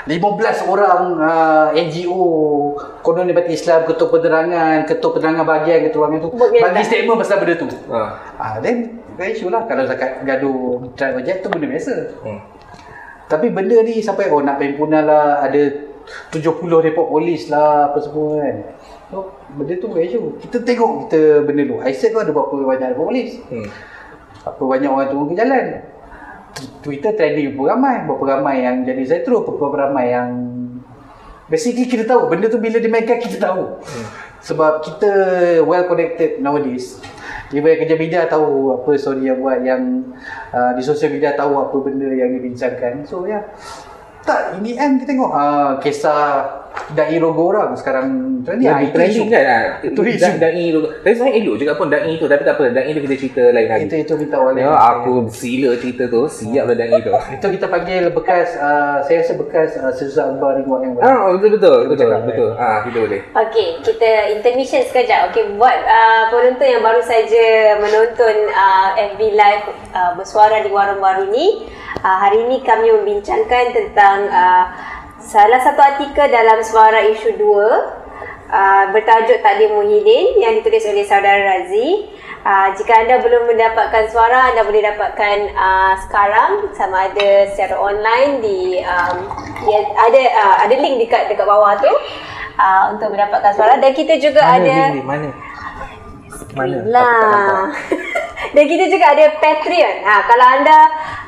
15 0.06 0.20
orang 0.66 1.02
uh, 1.16 1.68
NGO 1.72 2.24
konon 3.00 3.30
Parti 3.30 3.54
Islam 3.54 3.86
ketua 3.86 4.08
penerangan 4.10 4.84
ketua 4.84 5.10
penerangan 5.14 5.44
bahagian 5.44 5.86
ketua 5.86 6.06
bahagian 6.06 6.22
tu 6.24 6.30
bagi 6.34 6.84
statement 6.84 7.18
pasal 7.18 7.38
benda 7.38 7.56
tu 7.56 7.68
Ha. 7.88 8.02
ah 8.36 8.54
then 8.60 8.78
very 9.14 9.34
sure 9.34 9.50
lah 9.50 9.64
kalau 9.64 9.84
zakat 9.84 10.24
gaduh 10.24 10.84
drive 10.94 11.18
ojek 11.18 11.40
tu 11.40 11.48
benda 11.48 11.68
biasa 11.68 11.94
Hmm. 12.22 12.40
tapi 13.26 13.50
benda 13.50 13.78
ni 13.82 14.00
sampai 14.00 14.28
oh 14.28 14.40
nak 14.40 14.58
perhimpunan 14.58 15.04
lah 15.04 15.42
ada 15.42 15.86
70 16.34 16.42
report 16.66 17.08
polis 17.08 17.54
lah 17.54 17.94
apa 17.94 18.02
semua 18.02 18.42
kan. 18.42 18.56
So 19.14 19.30
benda 19.52 19.78
tu 19.78 19.86
bukan 19.86 20.02
isu. 20.02 20.22
Kita 20.42 20.58
tengok 20.60 21.06
kita 21.06 21.20
benda 21.46 21.62
tu. 21.64 21.78
Isaac 21.86 22.10
tu 22.10 22.20
ada 22.20 22.32
berapa 22.34 22.50
banyak 22.50 22.88
report 22.90 23.08
polis. 23.08 23.38
Hmm. 23.46 23.70
Apa 24.44 24.62
banyak 24.62 24.90
orang 24.90 25.10
turun 25.12 25.28
ke 25.32 25.36
jalan. 25.40 25.66
Twitter 26.84 27.12
trending 27.16 27.56
berapa 27.56 27.76
ramai. 27.76 27.96
Berapa 28.08 28.24
ramai 28.40 28.56
yang 28.64 28.88
jadi 28.88 29.04
zetro. 29.04 29.44
Berapa 29.44 29.90
ramai 29.90 30.12
yang 30.12 30.30
Basically 31.50 31.90
kita 31.90 32.06
tahu 32.06 32.30
benda 32.30 32.46
tu 32.46 32.62
bila 32.62 32.78
dimainkan 32.78 33.18
kita 33.18 33.42
tahu. 33.42 33.82
Hmm. 33.82 34.06
Sebab 34.40 34.86
kita 34.86 35.12
well 35.66 35.84
connected 35.90 36.38
nowadays. 36.40 37.02
Even 37.50 37.74
yang 37.74 37.82
kerja 37.82 37.96
media 37.98 38.20
tahu 38.30 38.78
apa 38.78 38.94
story 38.94 39.26
yang 39.26 39.42
buat 39.42 39.66
yang 39.66 40.14
uh, 40.54 40.78
di 40.78 40.86
sosial 40.86 41.10
media 41.10 41.34
tahu 41.34 41.58
apa 41.58 41.74
benda 41.82 42.06
yang 42.14 42.38
dibincangkan. 42.38 43.02
So 43.10 43.26
ya. 43.26 43.42
Yeah. 43.42 43.44
Tak, 44.20 44.62
ini 44.62 44.78
kan 44.78 45.02
kita 45.02 45.18
tengok 45.18 45.32
uh, 45.34 45.82
kisah 45.82 46.59
dai 46.96 47.18
rogo 47.22 47.54
orang 47.54 47.76
sekarang 47.78 48.08
trending. 48.44 48.68
Ah, 48.70 48.80
Lagi 48.80 48.86
itu 48.90 48.96
trending 48.96 49.28
isu. 49.28 49.34
kan 49.34 49.44
lah. 49.46 49.62
Itu 49.84 50.02
isu. 50.02 50.22
Da- 50.24 50.40
Da'i 50.40 50.66
tu. 50.72 50.80
Tapi 50.82 51.14
sebenarnya 51.14 51.36
elok 51.44 51.56
juga 51.60 51.74
pun 51.78 51.88
Da'i 51.92 52.14
tu. 52.18 52.26
Tapi 52.26 52.42
tak 52.42 52.54
apa. 52.58 52.64
Da'i 52.72 52.90
tu 52.96 53.02
kita 53.06 53.16
cerita 53.20 53.44
lain 53.52 53.68
hari. 53.70 53.82
Itu 53.86 53.96
itu 54.00 54.14
kita 54.26 54.36
oleh. 54.40 54.62
Ya, 54.64 54.72
aku 54.74 55.14
sila 55.30 55.70
cerita 55.78 56.04
tu. 56.10 56.22
Siap 56.26 56.64
lah 56.66 56.76
Da'i 56.76 56.98
tu. 57.02 57.12
Itu 57.12 57.48
kita 57.54 57.66
panggil 57.70 58.04
bekas 58.10 58.48
uh, 58.58 58.98
saya 59.06 59.18
rasa 59.22 59.34
bekas 59.38 59.70
uh, 59.78 60.28
Akbar 60.30 60.60
Ringwat 60.60 60.80
yang 60.84 60.94
baru. 60.98 61.04
Ah, 61.06 61.26
betul 61.36 61.50
betul 61.58 61.78
betul 61.90 62.08
cakap, 62.10 62.22
betul. 62.26 62.50
Ah, 62.56 62.78
kita 62.86 62.98
boleh. 63.00 63.22
Okey, 63.36 63.68
kita 63.84 64.10
intermission 64.36 64.82
sekejap. 64.88 65.20
Okey, 65.32 65.44
buat 65.56 65.78
uh, 65.86 66.24
penonton 66.32 66.68
yang 66.68 66.84
baru 66.84 67.02
saja 67.04 67.78
menonton 67.78 68.36
uh, 68.52 68.90
FB 69.16 69.22
Live 69.36 69.66
uh, 69.94 70.12
bersuara 70.16 70.62
di 70.64 70.70
warung 70.72 71.02
baru 71.02 71.30
ni, 71.30 71.66
uh, 72.02 72.18
hari 72.20 72.46
ini 72.48 72.62
kami 72.64 72.92
membincangkan 72.92 73.76
tentang 73.76 74.28
uh, 74.30 74.66
salah 75.30 75.62
satu 75.62 75.78
artikel 75.78 76.26
dalam 76.26 76.58
Suara 76.66 77.06
Isu 77.06 77.38
2 77.38 77.46
uh, 77.46 78.84
bertajuk 78.90 79.46
Takdir 79.46 79.70
Muhyiddin 79.70 80.42
yang 80.42 80.58
ditulis 80.58 80.82
oleh 80.90 81.06
saudara 81.06 81.38
Razi. 81.54 82.10
Uh, 82.40 82.74
jika 82.74 83.06
anda 83.06 83.22
belum 83.22 83.46
mendapatkan 83.46 84.10
suara, 84.10 84.50
anda 84.50 84.66
boleh 84.66 84.82
dapatkan 84.82 85.38
uh, 85.54 85.94
sekarang 86.08 86.74
sama 86.74 87.12
ada 87.14 87.46
secara 87.54 87.78
online 87.78 88.42
di 88.42 88.82
um, 88.82 89.18
dia, 89.70 89.80
ada 89.94 90.22
uh, 90.34 90.56
ada 90.66 90.74
link 90.80 91.04
dekat 91.04 91.30
dekat 91.30 91.46
bawah 91.46 91.78
tu 91.78 91.92
uh, 92.58 92.96
untuk 92.96 93.14
mendapatkan 93.14 93.54
suara 93.54 93.78
dan 93.78 93.92
kita 93.92 94.18
juga 94.18 94.42
Mana 94.42 94.66
ada 94.66 94.72
link 94.72 94.98
ni? 94.98 95.02
Mana? 95.06 95.30
Mana? 96.56 96.82
Aku 96.82 96.90
tak 96.90 97.42
lah. 97.46 97.68
Dan 98.56 98.66
kita 98.66 98.90
juga 98.90 99.06
ada 99.14 99.26
Patreon. 99.38 99.96
Ha, 100.02 100.26
kalau 100.26 100.48
anda 100.48 100.80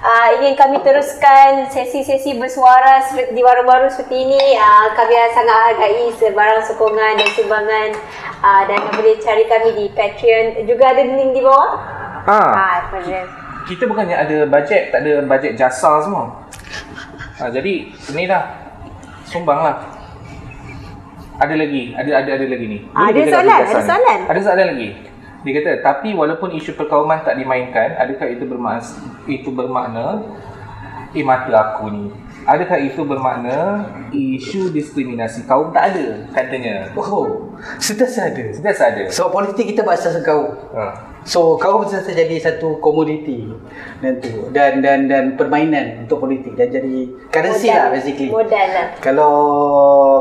uh, 0.01 0.27
ingin 0.41 0.57
kami 0.57 0.81
teruskan 0.81 1.69
sesi-sesi 1.69 2.33
bersuara 2.33 2.97
di 3.29 3.41
warung 3.45 3.69
baru 3.69 3.91
seperti 3.93 4.25
ini, 4.25 4.57
uh, 4.57 4.89
kami 4.97 5.13
sangat 5.29 5.77
hargai 5.77 6.09
sebarang 6.17 6.65
sokongan 6.65 7.21
dan 7.21 7.29
sumbangan 7.37 7.89
uh, 8.41 8.61
dan 8.65 8.79
boleh 8.95 9.21
cari 9.21 9.45
kami 9.45 9.69
di 9.77 9.85
Patreon. 9.93 10.65
Juga 10.65 10.97
ada 10.97 11.03
link 11.05 11.31
di 11.35 11.41
bawah. 11.45 11.71
Ah, 12.25 12.49
Ha, 12.57 12.65
Patreon. 12.89 13.27
kita 13.69 13.85
bukannya 13.85 14.17
ada 14.17 14.37
bajet, 14.49 14.89
tak 14.89 15.05
ada 15.05 15.21
bajet 15.21 15.53
jasa 15.53 16.01
semua. 16.01 16.41
Ah, 17.37 17.53
jadi 17.53 17.85
ni 18.17 18.25
lah. 18.25 18.49
Sumbang 19.29 19.61
lah. 19.61 19.77
Ada 21.37 21.53
lagi, 21.53 21.93
ada 21.93 22.09
ada 22.17 22.29
ada 22.33 22.45
lagi 22.45 22.65
ni. 22.65 22.79
Ada 22.91 23.21
soalan, 23.29 23.59
ada 23.61 23.81
soalan. 23.85 24.19
Ada 24.25 24.39
soalan 24.41 24.67
lagi. 24.73 24.89
Dia 25.41 25.51
kata, 25.57 25.71
tapi 25.81 26.13
walaupun 26.13 26.53
isu 26.53 26.77
perkauman 26.77 27.25
tak 27.25 27.37
dimainkan, 27.37 27.97
adakah 27.97 28.29
itu 28.29 28.45
bermakna 28.45 28.85
itu 29.25 29.49
bermakna 29.49 30.21
eh 31.11 31.25
mata 31.25 31.51
aku 31.51 31.91
ni. 31.91 32.05
Adakah 32.47 32.79
itu 32.81 33.03
bermakna 33.03 33.85
isu 34.09 34.71
diskriminasi 34.73 35.45
kaum 35.45 35.69
tak 35.75 35.93
ada 35.93 36.25
katanya. 36.33 36.89
Oh, 36.95 37.51
sentiasa 37.77 38.31
ada. 38.31 38.45
Sentiasa 38.49 38.83
ada. 38.95 39.03
So 39.11 39.29
politik 39.29 39.75
kita 39.75 39.83
berasas 39.83 40.17
kaum. 40.23 40.55
Ha. 40.73 41.11
So 41.21 41.59
kaum 41.59 41.85
sentiasa 41.85 42.17
jadi 42.17 42.39
satu 42.41 42.81
komoditi 42.81 43.45
dan 44.01 44.17
tu 44.17 44.49
dan 44.49 44.81
dan 44.81 45.05
dan 45.05 45.23
permainan 45.37 46.07
untuk 46.07 46.25
politik 46.25 46.57
dan 46.57 46.73
jadi 46.73 47.11
currency 47.29 47.69
Modal. 47.69 47.77
lah 47.77 47.87
basically. 47.93 48.29
Modal 48.31 48.67
lah. 48.73 48.87
Kalau 49.03 49.35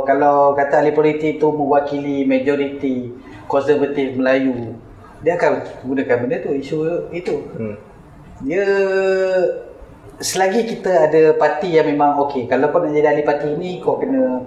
kalau 0.04 0.52
kata 0.52 0.84
ahli 0.84 0.92
politik 0.92 1.40
tu 1.40 1.48
mewakili 1.54 2.28
majoriti 2.28 3.14
konservatif 3.48 4.18
Melayu, 4.18 4.76
dia 5.20 5.36
akan 5.36 5.52
gunakan 5.84 6.16
benda 6.20 6.36
tu 6.40 6.50
isu 6.52 6.76
itu. 7.10 7.34
Hmm. 7.54 7.76
Dia 8.40 8.64
selagi 10.16 10.68
kita 10.68 11.08
ada 11.08 11.22
parti 11.34 11.72
yang 11.72 11.88
memang 11.88 12.20
okey, 12.20 12.44
kalau 12.44 12.68
kau 12.68 12.80
nak 12.80 12.92
jadi 12.92 13.08
ahli 13.08 13.24
parti 13.24 13.48
ini 13.50 13.80
kau 13.80 13.96
kena 13.96 14.44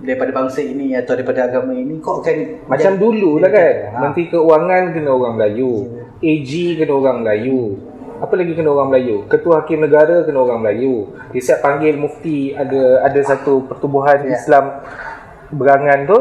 daripada 0.00 0.28
bangsa 0.30 0.60
ini 0.60 0.92
atau 0.92 1.16
daripada 1.16 1.48
agama 1.48 1.72
ini 1.72 1.96
kau 1.98 2.20
akan 2.20 2.68
Macam 2.68 2.92
jadi- 2.92 3.00
dulu 3.00 3.40
lah 3.40 3.48
kan 3.48 3.74
Ha. 3.86 3.98
Menteri 3.98 4.24
Keuangan 4.28 4.82
kena 4.92 5.10
orang 5.10 5.34
Melayu 5.34 5.72
AG 6.20 6.52
kena 6.76 6.92
orang 6.94 7.24
Melayu 7.24 7.60
Apa 8.16 8.32
lagi 8.32 8.52
kena 8.52 8.72
orang 8.72 8.88
Melayu? 8.88 9.16
Ketua 9.24 9.60
Hakim 9.60 9.84
Negara 9.84 10.24
kena 10.24 10.40
orang 10.40 10.60
Melayu. 10.60 11.12
Dia 11.32 11.40
siap 11.42 11.60
panggil 11.60 11.96
mufti 11.96 12.52
ada 12.52 13.04
ada 13.04 13.20
satu 13.20 13.64
pertubuhan 13.64 14.20
Ya. 14.22 14.32
Islam 14.32 14.80
berangan 15.48 15.98
tu 16.04 16.18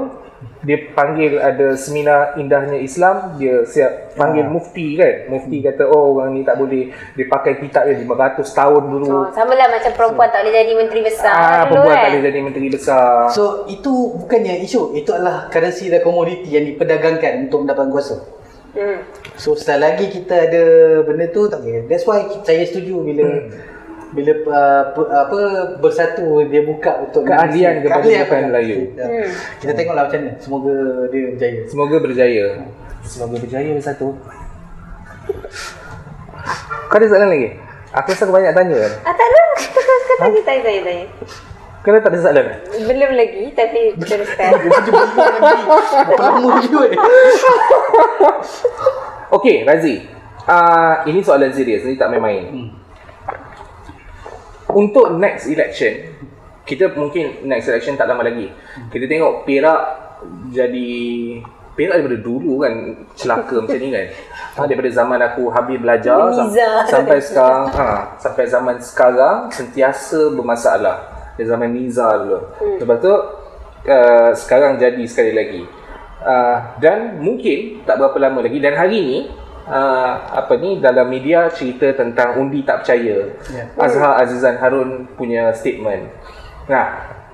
dia 0.61 0.77
panggil 0.91 1.37
ada 1.37 1.73
seminar 1.73 2.33
indahnya 2.35 2.75
Islam 2.75 3.37
dia 3.37 3.61
siap 3.63 4.13
panggil 4.13 4.43
Ah. 4.43 4.49
mufti 4.49 4.95
kan 4.95 5.29
mufti 5.29 5.61
kata 5.61 5.85
oh 5.85 6.15
orang 6.15 6.33
ni 6.33 6.41
tak 6.41 6.57
boleh 6.57 6.89
dia 7.13 7.25
pakai 7.25 7.59
kitab 7.59 7.85
dia 7.85 7.95
500 7.95 8.41
tahun 8.49 8.83
dulu 8.87 9.07
Oh, 9.07 9.27
sama 9.29 9.53
lah 9.53 9.69
macam 9.69 9.91
perempuan 9.91 10.27
tak 10.27 10.41
boleh 10.41 10.55
jadi 10.55 10.73
menteri 10.73 11.01
besar 11.01 11.31
ah 11.31 11.45
dulu 11.63 11.69
perempuan 11.69 11.91
kan. 11.91 12.01
tak 12.01 12.09
boleh 12.09 12.23
jadi 12.23 12.39
menteri 12.41 12.67
besar 12.67 13.09
So 13.29 13.43
itu 13.67 13.93
bukannya 14.15 14.55
isu, 14.61 14.93
itu 14.93 15.09
adalah 15.09 15.49
currency 15.49 15.87
dan 15.87 16.01
komoditi 16.01 16.49
yang 16.49 16.65
diperdagangkan 16.65 17.45
untuk 17.45 17.61
mendapatkan 17.61 17.91
kuasa. 17.91 18.15
Hmm. 18.71 18.99
So 19.35 19.53
sekali 19.53 19.81
lagi 19.81 20.05
kita 20.09 20.35
ada 20.47 20.63
benda 21.01 21.29
tu 21.29 21.45
tak 21.45 21.61
boleh. 21.61 21.85
That's 21.85 22.03
why 22.03 22.25
saya 22.41 22.63
setuju 22.63 23.03
bila 23.03 23.25
bila 24.15 24.31
uh, 24.31 24.83
pe- 24.89 25.11
apa 25.11 25.37
bersatu 25.77 26.23
dia 26.47 26.63
buka 26.63 27.03
untuk 27.03 27.21
Keahlian 27.21 27.83
kepada 27.83 27.99
Keahlian 27.99 28.23
kepada- 28.23 28.47
Melayu. 28.47 28.77
Ya. 28.95 29.05
Hmm. 29.05 29.29
Kita 29.59 29.71
tengoklah 29.73 30.03
macam 30.07 30.19
mana. 30.21 30.31
Semoga 30.39 30.73
dia 31.07 31.21
berjaya. 31.29 31.61
semoga 31.67 31.95
berjaya 31.99 32.45
semoga 33.03 33.35
berjaya 33.37 33.69
bersatu 33.71 34.17
kau 36.85 36.95
ada 36.95 37.05
soalan 37.05 37.29
lagi 37.29 37.49
aku 37.91 38.07
rasa 38.09 38.23
kau 38.23 38.33
banyak 38.33 38.49
tanya 38.51 38.77
kan 38.79 38.93
Ah 39.03 39.13
tak 39.13 39.27
ada. 39.27 39.41
Kau 39.67 40.15
tanya 40.17 40.41
tanya 40.41 40.61
tanya 40.63 40.81
tanya. 40.81 41.05
kau 41.79 41.91
dah 41.91 42.01
tak 42.01 42.09
ada 42.09 42.19
soalan 42.19 42.45
Belum 42.81 43.11
lagi 43.13 43.43
tapi 43.51 43.81
teruskan. 43.99 44.51
Berapa 44.57 45.75
lama 46.17 46.57
juga 46.59 46.81
ni? 46.87 46.97
Okey, 49.35 49.55
Razi. 49.63 49.95
Uh, 50.45 51.01
ini 51.05 51.19
soalan 51.19 51.49
serius, 51.49 51.81
ni 51.83 51.93
tak 51.93 52.09
main-main. 52.09 52.43
Hmm. 52.47 52.69
Untuk 54.75 55.15
next 55.15 55.47
election, 55.47 56.11
kita 56.67 56.91
mungkin 56.99 57.47
next 57.47 57.71
election 57.71 57.95
tak 57.95 58.11
lama 58.11 58.27
lagi. 58.27 58.51
Kita 58.91 59.07
tengok 59.07 59.47
Perak 59.47 59.81
jadi 60.51 60.91
Perak 61.75 61.99
daripada 61.99 62.19
dulu 62.23 62.63
kan 62.63 62.73
celaka 63.19 63.59
macam 63.59 63.79
ni 63.79 63.91
kan. 63.91 64.05
Ha, 64.55 64.59
daripada 64.67 64.89
zaman 64.91 65.19
aku 65.19 65.51
habis 65.51 65.77
belajar 65.79 66.31
sam- 66.31 66.51
sampai 66.87 67.17
sekarang, 67.19 67.63
ha, 67.71 67.87
sampai 68.15 68.43
zaman 68.47 68.75
sekarang 68.79 69.37
sentiasa 69.51 70.31
bermasalah. 70.31 70.97
Dari 71.35 71.51
zaman 71.51 71.67
Niza 71.75 72.07
dulu. 72.15 72.39
Lepas 72.79 72.97
tu 73.03 73.11
uh, 73.91 74.31
sekarang 74.31 74.79
jadi 74.79 75.03
sekali 75.03 75.35
lagi. 75.35 75.63
Uh, 76.25 76.57
dan 76.79 77.19
mungkin 77.19 77.83
tak 77.83 77.99
berapa 77.99 78.17
lama 78.17 78.39
lagi 78.39 78.57
dan 78.63 78.73
hari 78.79 78.99
ni 79.03 79.19
uh, 79.67 80.13
apa 80.31 80.53
ni 80.57 80.79
dalam 80.79 81.09
media 81.09 81.49
cerita 81.49 81.91
tentang 81.93 82.39
undi 82.39 82.61
tak 82.61 82.85
percaya. 82.85 83.33
Ya. 83.51 83.63
Azhar 83.77 84.21
Azizan 84.21 84.57
Harun 84.61 85.09
punya 85.17 85.51
statement. 85.53 86.09
Nah, 86.65 86.85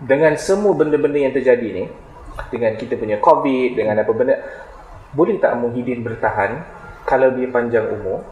dengan 0.01 0.35
semua 0.35 0.75
benda-benda 0.75 1.19
yang 1.19 1.31
terjadi 1.35 1.67
ni, 1.71 1.85
dengan 2.51 2.75
kita 2.75 2.97
punya 2.97 3.21
COVID, 3.21 3.77
dengan 3.77 4.01
apa 4.01 4.11
benda, 4.11 4.35
boleh 5.11 5.39
tak 5.39 5.55
Muhyiddin 5.59 6.03
bertahan 6.03 6.63
kalau 7.03 7.31
dia 7.35 7.47
panjang 7.51 7.87
umur 7.91 8.23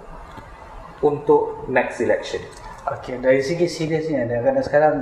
untuk 1.03 1.67
next 1.71 1.99
election? 2.03 2.43
Okey, 2.89 3.21
dari 3.21 3.43
segi 3.43 3.67
seriusnya 3.69 4.25
dan 4.25 4.41
kadang 4.41 4.65
sekarang 4.65 4.95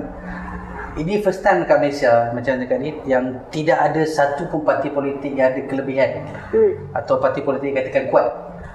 ini 0.98 1.22
first 1.22 1.46
time 1.46 1.64
dekat 1.64 1.78
Malaysia 1.78 2.34
macam 2.34 2.58
cakap 2.58 2.80
ni 2.82 2.90
yang 3.06 3.46
tidak 3.54 3.78
ada 3.78 4.02
satu 4.04 4.50
pun 4.50 4.66
parti 4.66 4.90
politik 4.90 5.32
yang 5.38 5.54
ada 5.54 5.62
kelebihan 5.70 6.26
Hmm. 6.50 6.74
atau 6.98 7.22
parti 7.22 7.46
politik 7.46 7.72
yang 7.72 7.78
katakan 7.86 8.10
kuat. 8.10 8.28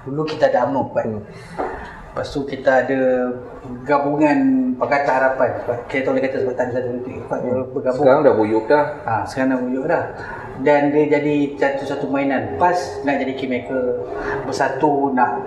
Dulu 0.03 0.21
kita 0.27 0.51
ada 0.51 0.67
UMNO 0.67 0.81
kuat. 0.91 1.05
Hmm. 1.07 1.23
Lepas 2.13 2.29
tu 2.29 2.45
kita 2.45 2.85
ada 2.85 2.99
gabungan 3.89 4.37
Pakatan 4.77 5.13
Harapan. 5.17 5.49
Kita 5.89 6.13
boleh 6.13 6.21
kata 6.21 6.45
sebab 6.45 6.53
tak 6.53 6.65
ada 6.69 6.71
satu 6.77 6.89
hmm. 6.93 7.73
bergabung. 7.73 8.05
Sekarang 8.05 8.21
dah 8.21 8.33
buyuk 8.37 8.65
dah. 8.69 8.83
Ha, 9.01 9.13
sekarang 9.25 9.49
dah 9.49 9.59
wujud 9.65 9.85
dah. 9.89 10.03
Dan 10.61 10.93
dia 10.93 11.17
jadi 11.17 11.57
satu-satu 11.57 12.05
mainan. 12.13 12.61
PAS 12.61 13.01
nak 13.01 13.17
jadi 13.17 13.33
kingmaker. 13.33 14.05
Bersatu 14.45 15.09
nak 15.17 15.41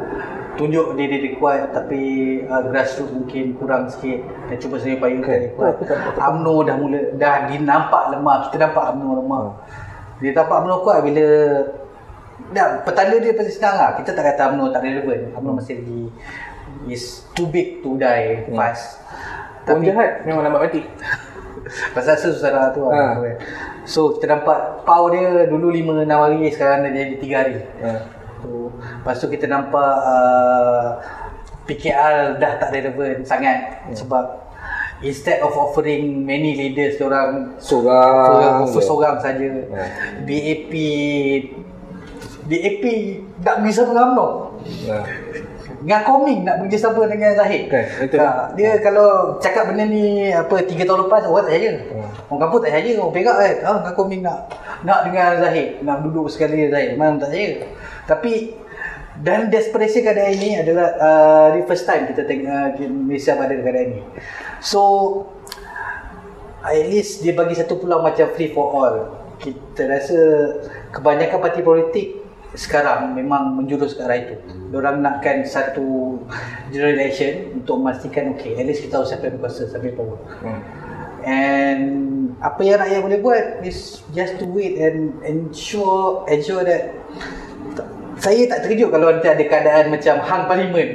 tunjuk 0.57 0.96
diri 0.96 1.20
dia 1.20 1.32
kuat 1.36 1.70
tapi 1.70 2.00
uh, 2.48 2.64
grassroots 2.72 3.12
mungkin 3.12 3.52
kurang 3.61 3.92
sikit 3.92 4.24
dan 4.48 4.57
cuba 4.57 4.80
saya 4.80 4.96
payung 4.96 5.20
okay. 5.22 5.46
dia 5.46 5.54
kuat. 5.54 5.74
UMNO 6.18 6.54
dah 6.66 6.76
mula 6.80 7.00
dah 7.14 7.46
dinampak 7.46 8.11
lemah. 8.11 8.50
Kita 8.50 8.57
nampak 8.66 8.84
UMNO 8.96 9.11
lemah. 9.22 9.44
Dia 10.18 10.34
nampak 10.34 10.57
UMNO 10.64 10.76
kuat 10.82 10.98
bila 11.07 11.26
Dah, 12.49 12.80
petanda 12.80 13.16
dia 13.16 13.32
pasti 13.32 13.53
senang 13.53 13.74
lah. 13.74 13.91
Kita 13.97 14.12
tak 14.12 14.24
kata 14.26 14.53
UMNO 14.53 14.68
tak 14.68 14.82
relevan. 14.82 15.32
UMNO 15.32 15.51
masih 15.55 15.74
lagi 15.78 16.03
is 16.87 17.24
too 17.32 17.47
big 17.47 17.80
to 17.80 17.97
die 17.97 18.45
fast. 18.51 19.01
Orang 19.64 19.82
jahat 19.82 20.22
memang 20.22 20.45
lambat 20.45 20.61
mati. 20.64 20.82
Pasal 21.97 22.14
susah 22.14 22.70
tu 22.70 22.87
Ha. 22.87 23.18
ha. 23.18 23.30
So 23.82 24.14
kita 24.14 24.30
nampak 24.30 24.55
pau 24.84 25.09
dia 25.09 25.47
dulu 25.47 25.68
5 25.68 25.82
6 25.99 26.07
hari 26.07 26.47
sekarang 26.49 26.78
dah 26.84 26.93
jadi 26.93 27.14
3 27.16 27.34
hari. 27.34 27.57
Ha. 27.82 27.91
So, 28.39 28.70
lepas 28.70 29.16
tu 29.16 29.26
kita 29.26 29.47
nampak 29.47 29.93
uh, 29.99 31.03
PKR 31.64 32.39
dah 32.39 32.53
tak 32.57 32.70
relevan 32.70 33.24
sangat 33.24 33.82
Hmm. 33.82 33.97
sebab 33.97 34.24
instead 35.01 35.43
of 35.43 35.51
offering 35.53 36.22
many 36.22 36.55
leaders 36.55 37.01
orang 37.01 37.59
Seorang. 37.59 38.62
offer 38.62 38.78
je. 38.78 38.87
seorang 38.87 39.16
saja. 39.18 39.49
Ha. 39.66 39.82
BAP 40.22 40.72
BAP 42.47 42.84
nak 43.42 43.55
pergi 43.61 43.72
sama 43.74 43.90
dengan 43.90 44.07
UMNO. 44.14 44.28
Ha. 44.86 44.97
Dengan 45.82 46.01
Koming 46.03 46.40
nak 46.47 46.57
pergi 46.62 46.78
sama 46.78 47.03
dengan 47.07 47.30
Zahid. 47.34 47.62
Kan, 47.70 47.84
itu. 48.07 48.16
Ha, 48.18 48.55
dia 48.55 48.70
kalau 48.80 49.38
cakap 49.42 49.70
benda 49.70 49.84
ni 49.86 50.30
apa 50.30 50.62
3 50.62 50.72
tahun 50.82 51.07
lepas 51.07 51.26
orang 51.26 51.47
tak 51.47 51.53
percaya. 51.55 51.70
Hmm. 51.90 52.09
Orang 52.30 52.40
kampung 52.47 52.61
tak 52.62 52.70
percaya, 52.74 52.92
orang 52.99 53.14
Perak 53.14 53.36
kan. 53.36 53.57
Ha, 53.62 53.70
dengan 53.82 53.94
Koming 53.94 54.22
nak 54.22 54.38
nak 54.86 55.01
dengan 55.11 55.28
Zahid, 55.42 55.68
nak 55.82 55.99
duduk 56.07 56.26
sekali 56.30 56.55
dengan 56.59 56.70
Zahid. 56.74 56.88
Memang 56.94 57.18
tak 57.18 57.30
percaya. 57.30 57.51
Tapi 58.07 58.34
dan 59.16 59.49
desperation 59.49 60.05
keadaan 60.05 60.32
ini 60.36 60.61
adalah 60.61 60.88
uh, 61.01 61.47
the 61.57 61.64
first 61.64 61.88
time 61.88 62.05
kita 62.05 62.28
tengok 62.28 62.76
uh, 62.76 62.90
Malaysia 62.90 63.32
pada 63.32 63.53
keadaan 63.57 63.97
ini. 63.97 64.03
So 64.61 64.82
at 66.61 66.84
least 66.84 67.22
dia 67.22 67.32
bagi 67.32 67.55
satu 67.55 67.78
peluang 67.78 68.05
macam 68.05 68.26
free 68.34 68.51
for 68.53 68.66
all. 68.74 68.97
Kita 69.38 69.86
rasa 69.88 70.18
kebanyakan 70.92 71.38
parti 71.40 71.61
politik 71.61 72.25
sekarang 72.55 73.16
memang 73.16 73.59
menjurus 73.59 73.99
ke 73.99 74.05
arah 74.05 74.18
itu. 74.22 74.36
Diorang 74.70 75.03
nakkan 75.03 75.42
satu 75.42 76.20
general 76.70 76.94
election 77.01 77.59
untuk 77.59 77.82
memastikan 77.82 78.36
okay, 78.36 78.55
at 78.55 78.64
least 78.68 78.86
kita 78.86 79.01
tahu 79.01 79.05
siapa 79.09 79.28
yang 79.28 79.34
berkuasa, 79.40 79.66
siapa 79.66 79.84
yang 79.90 79.97
power. 79.99 80.18
Hmm. 80.44 80.61
And 81.26 81.82
apa 82.38 82.61
yang 82.62 82.78
rakyat 82.78 83.01
boleh 83.03 83.18
buat 83.24 83.44
is 83.66 84.05
just 84.14 84.38
to 84.38 84.47
wait 84.47 84.78
and 84.78 85.16
ensure 85.24 86.22
ensure 86.30 86.62
that 86.62 86.94
saya 88.16 88.49
tak 88.49 88.64
terkejut 88.64 88.88
kalau 88.88 89.12
nanti 89.12 89.28
ada 89.28 89.44
keadaan 89.44 89.92
macam 89.92 90.14
hang 90.24 90.44
parlimen 90.49 90.88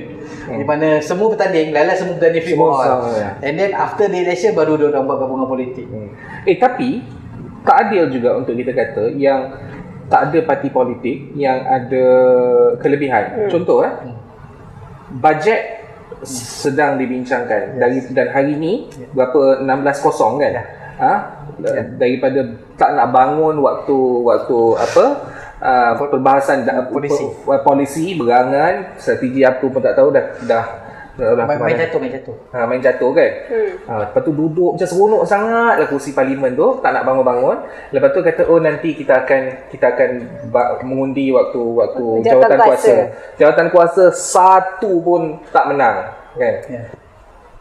hmm. 0.49 0.57
di 0.57 0.65
mana 0.65 0.87
semua 1.03 1.29
bertanding, 1.29 1.69
lala 1.69 1.93
semua 1.93 2.17
bertanding 2.17 2.41
free 2.41 2.57
Semua 2.57 2.69
for 2.69 2.77
all. 2.81 2.89
sama, 3.05 3.09
ya. 3.13 3.29
And 3.45 3.53
then 3.61 3.71
after 3.77 4.09
the 4.09 4.19
election 4.25 4.57
baru 4.57 4.79
dia 4.79 4.89
orang 4.89 5.05
buat 5.05 5.17
gabungan 5.21 5.47
politik. 5.49 5.85
Hmm. 5.85 6.09
Eh 6.49 6.57
tapi 6.57 7.05
tak 7.61 7.75
adil 7.89 8.09
juga 8.09 8.41
untuk 8.41 8.57
kita 8.57 8.73
kata 8.73 9.13
yang 9.13 9.53
tak 10.11 10.21
ada 10.27 10.39
parti 10.43 10.67
politik 10.67 11.31
yang 11.39 11.63
ada 11.63 12.03
kelebihan. 12.83 13.47
Hmm. 13.47 13.49
Contoh 13.49 13.87
eh. 13.87 13.93
Bajet 15.11 15.81
sedang 16.27 16.99
dibincangkan 16.99 17.75
yes. 17.75 17.79
dari 17.79 17.97
dan 18.13 18.27
hari 18.29 18.53
ni 18.59 18.91
berapa 19.15 19.63
16 19.63 20.05
kosong 20.05 20.37
kan. 20.37 20.53
Ha? 21.01 21.13
Daripada 21.97 22.45
tak 22.75 22.93
nak 22.93 23.07
bangun 23.09 23.55
waktu 23.63 23.97
waktu 24.27 24.59
apa? 24.77 25.05
Uh, 25.61 25.93
perbahasan 26.09 26.65
da, 26.65 26.89
Polisi. 26.89 27.21
per- 27.45 27.61
polisi 27.61 28.17
berangan 28.17 28.97
strategi 28.97 29.45
apa 29.45 29.61
pun 29.61 29.77
tak 29.77 29.93
tahu 29.93 30.09
dah, 30.09 30.25
dah 30.49 30.65
Main, 31.19 31.59
main 31.59 31.75
jatuh, 31.75 31.99
main 31.99 32.13
jatuh. 32.15 32.35
Ha, 32.55 32.63
main 32.63 32.79
jatuh 32.79 33.11
kan. 33.11 33.31
Hmm. 33.51 33.71
Ha, 33.83 33.93
lepas 34.07 34.21
tu 34.23 34.31
duduk 34.31 34.79
macam 34.79 34.87
seronok 34.87 35.23
sangat 35.27 35.75
lah 35.83 35.87
kursi 35.91 36.15
parlimen 36.15 36.55
tu, 36.55 36.79
tak 36.79 36.95
nak 36.95 37.03
bangun-bangun. 37.03 37.57
Lepas 37.91 38.09
tu 38.15 38.19
kata 38.23 38.47
oh 38.47 38.63
nanti 38.63 38.95
kita 38.95 39.27
akan 39.27 39.41
kita 39.67 39.85
akan 39.91 40.09
mengundi 40.87 41.27
waktu 41.35 41.59
waktu 41.59 42.03
Jawatan 42.23 42.31
jawatan, 42.31 42.59
kuasa. 42.63 42.71
kuasa. 42.71 42.93
Jawatan 43.35 43.67
kuasa 43.75 44.03
satu 44.15 44.91
pun 45.03 45.21
tak 45.51 45.65
menang, 45.67 46.15
kan? 46.39 46.55
Ya. 46.71 46.83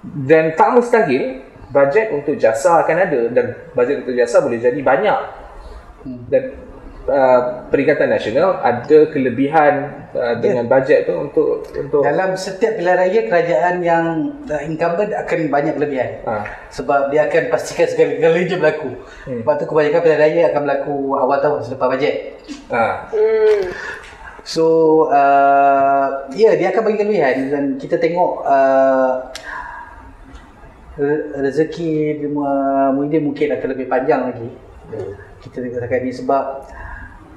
Dan 0.06 0.54
tak 0.54 0.70
mustahil 0.78 1.42
bajet 1.74 2.14
untuk 2.14 2.38
jasa 2.38 2.86
akan 2.86 2.96
ada 3.02 3.20
dan 3.34 3.46
bajet 3.74 4.06
untuk 4.06 4.14
jasa 4.14 4.38
boleh 4.38 4.62
jadi 4.62 4.78
banyak. 4.78 5.20
Hmm. 6.06 6.22
Dan 6.30 6.69
uh, 7.08 7.40
Perikatan 7.70 8.10
Nasional 8.10 8.60
ada 8.60 8.98
kelebihan 9.08 10.04
uh, 10.12 10.34
dengan 10.42 10.66
bajet 10.66 11.06
tu 11.08 11.14
untuk 11.16 11.64
untuk 11.72 12.00
Dalam 12.04 12.36
setiap 12.36 12.76
pilihan 12.76 12.98
raya 12.98 13.20
kerajaan 13.24 13.74
yang 13.80 14.04
uh, 14.50 14.62
incumbent 14.66 15.14
akan 15.14 15.38
banyak 15.48 15.74
kelebihan. 15.78 16.20
ha, 16.26 16.44
Sebab 16.68 17.14
dia 17.14 17.30
akan 17.30 17.48
pastikan 17.48 17.86
segala-galanya 17.88 18.56
berlaku. 18.58 18.90
Hmm. 19.24 19.40
Lepas 19.40 19.54
tu 19.62 19.64
kebanyakan 19.70 20.00
pilihan 20.02 20.20
raya 20.20 20.42
akan 20.52 20.60
berlaku 20.66 20.96
awal 21.16 21.38
tahun 21.40 21.58
selepas 21.64 21.88
bajet. 21.96 22.14
ha. 22.68 23.08
Hmm. 23.14 23.60
So 24.42 24.64
uh, 25.12 26.26
ya 26.32 26.50
yeah, 26.50 26.52
dia 26.56 26.68
akan 26.72 26.82
bagi 26.90 26.98
kelebihan 27.04 27.36
dan 27.52 27.64
kita 27.76 28.00
tengok 28.00 28.40
uh, 28.42 29.28
re- 30.96 31.24
rezeki 31.44 32.24
Muhyiddin 32.96 33.22
mungkin 33.24 33.48
akan 33.52 33.68
lebih 33.76 33.86
panjang 33.86 34.32
lagi. 34.32 34.69
Kita 35.40 35.56
katakan 35.62 36.00
ni 36.04 36.12
sebab 36.12 36.44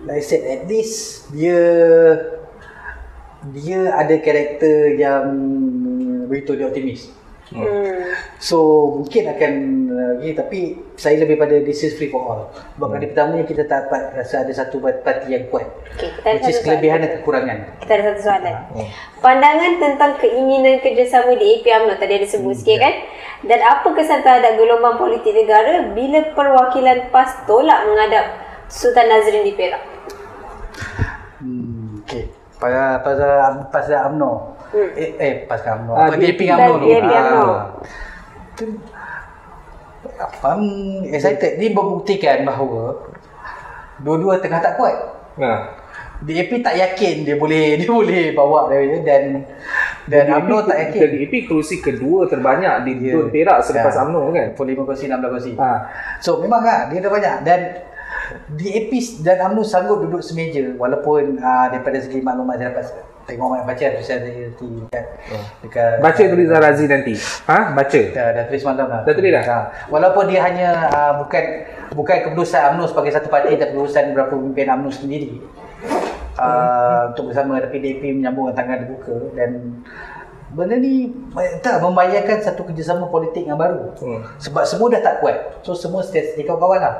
like 0.07 0.19
I 0.19 0.23
said 0.23 0.43
at 0.43 0.61
least 0.67 1.29
dia 1.31 1.59
dia 3.51 3.91
ada 3.95 4.15
karakter 4.19 4.95
yang 4.95 5.25
begitu 6.27 6.55
dia 6.55 6.67
optimis. 6.67 7.11
Hmm. 7.53 8.09
So 8.41 8.57
mungkin 8.97 9.29
akan 9.29 9.53
lagi 9.93 10.29
tapi 10.33 10.59
saya 10.97 11.21
lebih 11.21 11.37
pada 11.37 11.61
this 11.61 11.85
is 11.85 11.93
free 11.93 12.09
for 12.09 12.21
all. 12.25 12.41
Sebab 12.75 12.97
kali 12.97 13.13
pertamanya 13.13 13.45
kita 13.45 13.69
tak 13.69 13.87
dapat 13.87 14.17
rasa 14.17 14.41
ada 14.41 14.53
satu 14.53 14.81
parti 14.81 15.29
yang 15.29 15.45
kuat. 15.53 15.69
Okey, 15.93 16.09
kita 16.17 16.27
ada 16.27 16.37
Which 16.41 16.49
is 16.49 16.57
satu 16.57 16.65
kelebihan 16.65 16.99
soalan. 16.99 17.09
dan 17.13 17.19
kekurangan. 17.21 17.57
Kita 17.85 17.91
ada 17.93 18.03
satu 18.09 18.21
soalan. 18.25 18.55
Pandangan 19.21 19.71
tentang 19.77 20.11
keinginan 20.17 20.75
kerjasama 20.81 21.31
di 21.37 21.45
AP 21.61 21.65
UMNO 21.69 21.95
tadi 22.01 22.13
ada 22.17 22.27
sebut 22.27 22.55
sikit 22.57 22.77
kan? 22.81 22.93
Dan 23.43 23.59
apa 23.59 23.87
kesan 23.91 24.23
terhadap 24.23 24.55
gelombang 24.55 24.95
politik 24.97 25.35
negara 25.35 25.91
bila 25.91 26.19
perwakilan 26.33 27.11
PAS 27.11 27.43
tolak 27.45 27.79
menghadap 27.85 28.25
Sultan 28.71 29.11
Nazrin 29.11 29.45
di 29.45 29.53
Perak? 29.53 29.83
Hmm, 31.43 32.01
okey. 32.07 32.31
Pada 32.57 33.03
pada 33.03 33.27
pasal 33.69 34.09
UMNO. 34.15 34.31
Hmm. 34.31 34.62
Eh, 34.73 35.09
eh 35.21 35.33
pasal 35.45 35.85
UMNO. 35.85 35.93
Ah, 35.93 36.09
UMNO 36.09 36.17
tu. 36.17 36.21
DAP 36.25 36.41
UMNO. 37.05 37.43
Ah. 37.45 37.61
Tu 38.57 38.65
apa 40.13 40.49
hmm, 40.59 41.09
excited 41.09 41.57
ni 41.57 41.71
membuktikan 41.71 42.43
bahawa 42.43 42.99
dua-dua 44.01 44.41
tengah 44.41 44.59
tak 44.59 44.75
kuat. 44.75 44.95
Ha. 45.39 45.53
DAP 46.23 46.51
tak 46.63 46.75
yakin 46.79 47.27
dia 47.27 47.35
boleh 47.35 47.73
dia 47.79 47.89
boleh 47.89 48.31
bawa 48.33 48.71
dia 48.71 48.99
dan 49.05 49.45
dan 50.09 50.25
UMNO 50.41 50.57
tak 50.65 50.77
yakin. 50.89 50.99
Dan 51.05 51.11
DAP 51.21 51.33
kerusi 51.45 51.77
kedua 51.77 52.25
terbanyak 52.25 52.75
di 52.89 52.91
Ya. 53.03 53.13
Tun 53.19 53.29
Perak 53.29 53.61
selepas 53.61 53.93
Ya. 53.93 54.01
UMNO 54.09 54.21
kan. 54.33 54.47
45 54.57 54.87
kursi 54.89 55.05
16 55.05 55.33
kursi. 55.37 55.51
Ha. 55.61 55.69
So 56.17 56.41
memang 56.41 56.65
kan 56.65 56.89
dia 56.89 56.97
dah 56.97 57.11
banyak 57.13 57.35
dan 57.45 57.61
DAP 58.57 58.91
dan 59.21 59.37
UMNO 59.51 59.61
sanggup 59.61 60.01
duduk 60.01 60.25
semeja 60.25 60.73
walaupun 60.79 61.37
uh, 61.37 61.65
daripada 61.69 62.01
segi 62.01 62.23
maklumat 62.23 62.57
saya 62.57 62.73
dapat 62.73 63.12
tengok 63.23 63.47
banyak 63.55 63.65
baca 63.67 63.85
tulisan 63.95 64.19
saya 64.19 64.47
di 64.51 64.67
dekat 64.83 65.05
dekat 65.63 65.93
Baca 66.03 66.23
tulisan 66.27 66.59
Razi 66.59 66.85
nanti. 66.91 67.15
Ha? 67.47 67.57
Baca. 67.71 68.01
dah, 68.11 68.27
dah 68.35 68.43
tulis 68.51 68.63
malam 68.67 68.85
dah. 68.91 69.01
Dah 69.07 69.13
tulis 69.15 69.31
dah? 69.31 69.43
Ha. 69.47 69.57
Walaupun 69.87 70.23
dia 70.27 70.39
hanya 70.43 70.69
uh, 70.91 71.13
bukan 71.23 71.43
bukan 71.95 72.17
keputusan 72.27 72.75
UMNO 72.75 72.85
sebagai 72.91 73.11
satu 73.15 73.27
parti 73.31 73.55
tapi 73.55 73.71
keputusan 73.71 74.11
beberapa 74.11 74.35
pemimpin 74.35 74.67
UMNO 74.75 74.89
sendiri. 74.91 75.31
Uh, 76.33 77.13
untuk 77.13 77.29
bersama 77.29 77.61
tapi 77.61 77.77
DAP 77.77 78.01
menyambung 78.09 78.49
tangan 78.57 78.83
terbuka 78.83 79.13
dan 79.37 79.85
benda 80.53 80.77
ni 80.77 81.13
tak 81.61 81.81
membayangkan 81.81 82.41
satu 82.41 82.65
kerjasama 82.65 83.09
politik 83.09 83.45
yang 83.45 83.57
baru. 83.57 83.93
Hmm. 83.97 84.21
Sebab 84.37 84.63
semua 84.67 84.91
dah 84.93 85.01
tak 85.01 85.21
kuat. 85.21 85.61
So 85.65 85.73
semua 85.73 86.05
setiap 86.05 86.37
kawan-kawan 86.45 86.79
lah. 86.81 86.95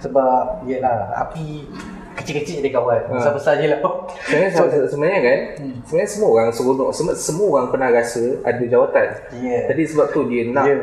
Sebab 0.00 0.64
yelah 0.64 1.12
api 1.14 1.68
kecil-kecil 2.12 2.60
jadi 2.60 2.70
kawan. 2.72 3.00
Ha. 3.02 3.12
Besar-besar 3.14 3.56
je 3.56 3.68
lah. 3.68 3.80
Sebenarnya, 4.26 4.50
se- 4.50 4.88
sebenarnya 4.88 5.20
kan, 5.20 5.38
sebenarnya 5.84 6.08
semua 6.08 6.28
orang 6.30 6.48
seronok, 6.50 6.88
semua, 6.90 7.12
semua 7.14 7.46
orang 7.54 7.68
pernah 7.68 7.88
rasa 7.90 8.24
ada 8.42 8.60
jawatan. 8.62 9.06
Ya. 9.38 9.58
Jadi 9.68 9.82
sebab 9.86 10.06
tu 10.10 10.24
dia 10.26 10.42
nak 10.46 10.66
Ya. 10.66 10.76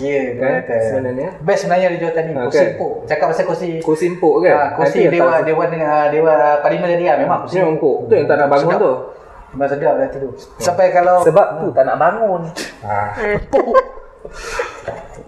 Ya, 0.00 0.34
Kan, 0.34 0.52
betul. 0.62 0.80
sebenarnya. 0.82 1.28
Best 1.38 1.60
sebenarnya 1.62 1.88
di 1.90 1.98
jawatan 2.00 2.22
ni. 2.24 2.32
Ha, 2.32 2.40
Kursi 2.42 2.58
kan? 2.58 2.68
empuk. 2.72 2.92
Cakap 3.04 3.26
pasal 3.28 3.44
kursi 3.44 3.66
kursi 3.78 4.04
empuk 4.08 4.34
kan. 4.40 4.52
Ha, 4.52 4.64
kursi 4.72 4.98
Nanti 4.98 5.14
dewa 5.14 5.30
tak- 5.30 5.44
dewan 5.44 5.68
uh, 5.76 6.06
dewa 6.08 6.32
parlimen 6.58 6.88
tadi 6.88 7.04
lah 7.04 7.16
memang 7.18 7.38
kursi 7.44 7.56
Kursi 7.56 7.70
empuk. 7.70 7.96
Tu 8.08 8.14
yang 8.16 8.26
tak 8.26 8.36
nak 8.36 8.48
bangun 8.48 8.72
Sedap. 8.72 8.80
tu. 8.80 8.92
Memang 9.52 9.68
sedap 9.68 9.94
dah 9.94 10.08
tidur. 10.08 10.32
Sampai 10.56 10.86
kalau 10.90 11.16
Sebab 11.20 11.46
tu 11.60 11.66
tak 11.70 11.84
nak 11.84 11.96
bangun. 11.98 12.40
Ha. 12.82 12.98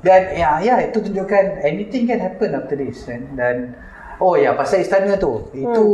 Dan 0.04 0.20
ya 0.36 0.60
ya 0.60 0.74
itu 0.84 1.00
tunjukkan 1.00 1.64
anything 1.64 2.04
can 2.04 2.20
happen 2.20 2.52
after 2.52 2.76
this 2.76 3.08
kan. 3.08 3.24
Dan 3.32 3.72
oh 4.20 4.36
ya 4.36 4.52
pasal 4.52 4.84
istana 4.84 5.16
tu. 5.16 5.48
Itu 5.56 5.88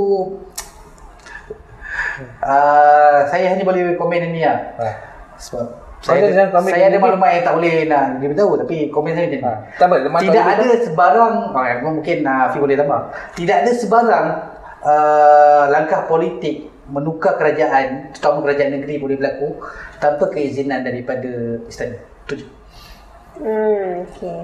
uh, 2.42 3.18
saya 3.30 3.54
hanya 3.54 3.62
boleh 3.62 3.94
komen 3.94 4.34
ini 4.34 4.42
lah. 4.42 4.58
Ha. 4.82 4.86
Sebab 5.38 5.66
saya, 6.00 6.32
ada, 6.32 6.48
komen 6.50 6.70
saya 6.72 6.84
ada 6.90 6.98
maklumat 6.98 7.28
yang 7.38 7.44
tak 7.44 7.54
boleh 7.60 7.74
nak 7.84 8.04
diberitahu 8.18 8.52
tapi 8.66 8.76
komen 8.90 9.12
saya 9.14 9.26
macam. 9.30 9.42
Ha. 9.46 9.98
Lemak 10.02 10.20
Tidak 10.26 10.44
ada 10.58 10.66
sebarang 10.82 11.34
ah, 11.54 11.76
mungkin 11.86 12.18
uh, 12.26 12.58
boleh 12.58 12.76
tambah. 12.76 13.00
Tidak 13.38 13.56
ada 13.62 13.72
sebarang 13.72 14.26
uh, 14.82 15.64
langkah 15.70 16.10
politik 16.10 16.66
menukar 16.90 17.38
kerajaan, 17.38 18.10
terutama 18.10 18.42
kerajaan 18.42 18.74
negeri 18.74 18.98
boleh 18.98 19.14
berlaku 19.14 19.62
tanpa 20.02 20.26
keizinan 20.26 20.82
daripada 20.82 21.62
istana. 21.70 22.02
Itu 22.26 22.42
je. 22.42 22.59
Hmm, 23.40 24.04
okey. 24.04 24.40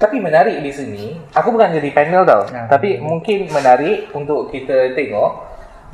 Tapi 0.00 0.16
menarik 0.18 0.58
di 0.58 0.72
sini, 0.74 1.14
aku 1.30 1.54
bukan 1.54 1.78
jadi 1.78 1.94
panel 1.94 2.26
tau. 2.26 2.42
Ha. 2.50 2.66
Tapi 2.66 2.98
mungkin 2.98 3.46
menarik 3.52 4.10
untuk 4.16 4.50
kita 4.50 4.96
tengok 4.98 5.30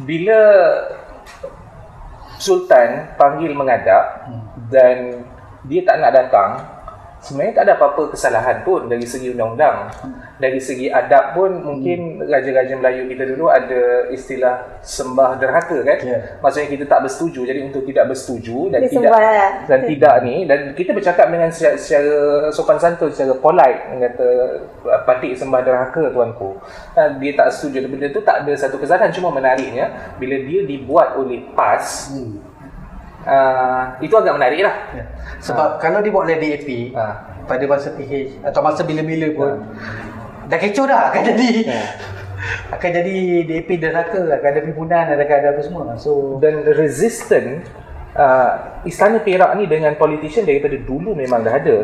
bila 0.01 0.41
Sultan 2.39 3.19
panggil 3.19 3.51
menghadap 3.53 4.31
dan 4.71 5.27
dia 5.67 5.83
tak 5.83 5.99
nak 5.99 6.15
datang, 6.15 6.51
sebenarnya 7.19 7.61
tak 7.61 7.65
ada 7.67 7.75
apa-apa 7.77 8.03
kesalahan 8.15 8.63
pun 8.63 8.87
dari 8.87 9.05
segi 9.05 9.35
undang-undang. 9.35 9.91
Dari 10.39 10.57
segi 10.57 10.87
adab 10.87 11.35
pun 11.35 11.51
mungkin 11.59 12.23
raja-raja 12.23 12.79
Melayu 12.79 13.11
kita 13.11 13.27
dulu 13.27 13.51
ada 13.51 14.07
istilah 14.09 14.79
sembah 14.81 15.35
derhaka 15.35 15.83
kan. 15.83 15.99
Ya. 15.99 16.39
Maksudnya 16.39 16.71
kita 16.71 16.85
tak 16.87 17.03
bersetuju. 17.03 17.43
Jadi 17.43 17.61
untuk 17.67 17.83
tidak 17.83 18.07
bersetuju 18.07 18.71
dan 18.71 18.81
Dia 18.81 18.91
tidak 18.91 19.11
sembah 19.11 19.21
lah. 19.21 19.51
dan 19.67 19.81
tidak 19.85 20.15
ni 20.23 20.35
dan 20.47 20.59
kita 20.73 20.91
bercakap 20.93 21.27
dengan 21.27 21.51
secara, 21.51 21.75
secara 21.75 22.15
sopan 22.49 22.79
santun 22.79 23.11
secara 23.11 23.35
polite 23.35 23.81
kata 23.99 24.29
patik 25.03 25.35
sembah 25.35 25.61
derhaka 25.61 26.07
tuanku 26.09 26.55
Ha, 26.95 27.19
dia 27.19 27.35
tak 27.35 27.51
setuju 27.51 27.85
benda 27.85 28.07
tu 28.09 28.21
tak 28.21 28.43
ada 28.43 28.53
satu 28.55 28.79
kesalahan 28.79 29.11
cuma 29.11 29.31
menariknya 29.31 29.91
bila 30.17 30.39
dia 30.39 30.63
dibuat 30.63 31.15
oleh 31.15 31.43
PAS 31.53 32.15
Hmm. 32.15 32.39
uh, 33.25 33.83
itu 33.99 34.15
agak 34.15 34.35
menarik 34.35 34.63
lah 34.63 34.75
Ya. 34.95 35.05
Sebab 35.41 35.79
kalau 35.79 35.99
dibuat 35.99 36.25
oleh 36.25 36.39
DAP 36.39 36.95
Ha. 36.95 37.05
pada 37.45 37.65
masa 37.65 37.91
PH 37.91 38.41
atau 38.45 38.61
masa 38.61 38.83
bila-bila 38.83 39.27
pun 39.35 39.53
dah 40.49 40.59
kecoh 40.59 40.85
dah 40.89 41.13
akan 41.13 41.23
jadi 41.35 41.49
Ya. 41.69 41.83
akan 42.75 42.91
jadi 43.03 43.15
DAP 43.45 43.69
derhaka 43.83 44.21
akan 44.39 44.49
ada 44.49 44.61
pimpinan 44.65 45.07
akan 45.15 45.37
ada 45.43 45.49
apa 45.53 45.63
semua. 45.63 45.85
So 46.01 46.39
dan 46.41 46.65
resistant 46.65 47.67
uh, 48.19 48.51
Istana 48.83 49.19
Perak 49.21 49.59
ni 49.59 49.67
dengan 49.67 49.95
politician 49.95 50.47
daripada 50.47 50.79
dulu 50.79 51.11
memang 51.13 51.43
dah 51.43 51.51
ada 51.51 51.77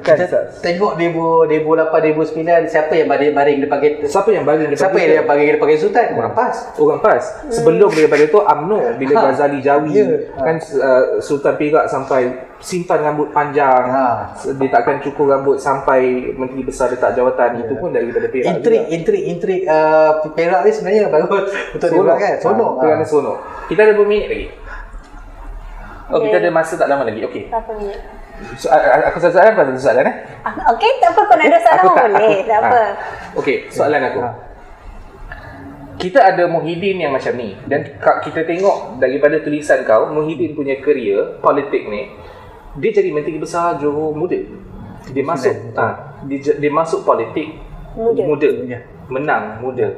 kan 0.00 0.16
kita 0.16 0.48
tengok 0.60 0.96
2000 0.96 1.60
2008 1.60 2.16
2009 2.64 2.72
siapa 2.72 2.92
yang 2.96 3.08
baring-baring 3.08 3.58
depan 3.64 3.78
gate 3.78 3.96
siapa 4.08 4.28
yang 4.32 4.44
bagi 4.44 4.64
Siapa 4.72 4.96
yang 4.96 5.10
dia 5.12 5.22
bagi 5.24 5.52
depan 5.52 5.66
gate 5.66 5.82
sultan? 5.82 6.06
Orang 6.14 6.32
PAS. 6.32 6.56
Orang 6.76 7.00
PAS. 7.00 7.24
Sebelum 7.48 7.90
daripada 7.90 8.24
tu 8.24 8.38
UMNO 8.38 8.80
bila 8.96 9.12
Ha. 9.12 9.20
Ghazali 9.28 9.58
Jawi 9.60 9.90
Ya. 9.92 10.04
kan 10.36 10.56
uh, 10.56 11.18
Sultan 11.18 11.54
Perak 11.56 11.84
sampai 11.88 12.22
simpan 12.58 13.00
rambut 13.02 13.28
panjang. 13.30 13.84
Ha. 13.88 14.06
Dia 14.56 14.68
takkan 14.68 15.00
cukur 15.00 15.28
rambut 15.28 15.56
sampai 15.58 16.32
menteri 16.32 16.64
besar 16.64 16.90
letak 16.90 17.14
jawatan 17.14 17.60
itu 17.60 17.74
pun 17.76 17.90
daripada 17.90 18.26
Perak. 18.26 18.60
Intrik, 18.60 18.82
juga. 18.82 18.94
intrik, 18.94 19.22
intrik 19.24 19.60
uh, 19.64 20.10
Perak 20.32 20.60
ni 20.64 20.70
sebenarnya 20.70 21.02
bagus 21.08 21.44
untuk 21.76 21.88
dia 21.88 22.14
kan. 22.16 22.34
Sonok. 22.40 22.72
Ha, 22.72 22.80
kerana 22.82 23.04
sonok. 23.04 23.36
Kita 23.66 23.80
ada 23.82 23.92
berapa 23.92 24.08
minit 24.08 24.28
lagi? 24.28 24.46
Oh, 26.08 26.18
kita 26.18 26.36
ada 26.38 26.48
masa 26.48 26.74
tak 26.74 26.88
lama 26.88 27.04
lagi. 27.04 27.20
Okey. 27.22 27.48
Berapa 27.48 27.72
minit? 27.74 28.00
So, 28.54 28.70
aku 28.70 29.18
soalan 29.18 29.50
apa 29.50 29.62
satu 29.66 29.82
soalan 29.82 30.04
eh? 30.06 30.14
Ah, 30.40 30.54
Okey, 30.72 30.90
tak 30.98 31.10
apa. 31.10 31.20
Kau 31.22 31.34
nak 31.34 31.46
ada 31.46 31.58
soalan 31.58 31.78
Aku 31.78 31.86
pun 31.86 31.94
tak- 31.94 32.06
boleh. 32.08 32.30
aku- 32.30 32.46
Tak 32.46 32.56
ha. 32.56 32.64
apa. 32.64 32.82
Okey, 33.36 33.56
soalan 33.68 34.00
aku. 34.04 34.20
Ha. 34.20 34.30
Kita 35.98 36.20
ada 36.22 36.46
Muhyiddin 36.46 37.02
yang 37.02 37.10
macam 37.10 37.34
ni 37.34 37.58
dan 37.66 37.82
kita 38.22 38.46
tengok 38.46 39.02
daripada 39.02 39.42
tulisan 39.42 39.82
kau 39.82 40.06
Muhyiddin 40.08 40.54
punya 40.54 40.78
career 40.78 41.42
politik 41.42 41.90
ni 41.90 42.06
dia 42.78 42.94
jadi 42.94 43.10
menteri 43.10 43.34
besar 43.34 43.74
Johor 43.76 44.14
muda. 44.14 44.38
Dia 45.10 45.24
masuk 45.26 45.50
ah 45.74 46.14
dia, 46.22 46.54
dia 46.54 46.70
masuk 46.70 47.02
politik 47.02 47.50
Muda. 47.98 48.22
muda. 48.22 48.50
Ya. 48.62 48.78
Menang 49.10 49.58
muda. 49.58 49.90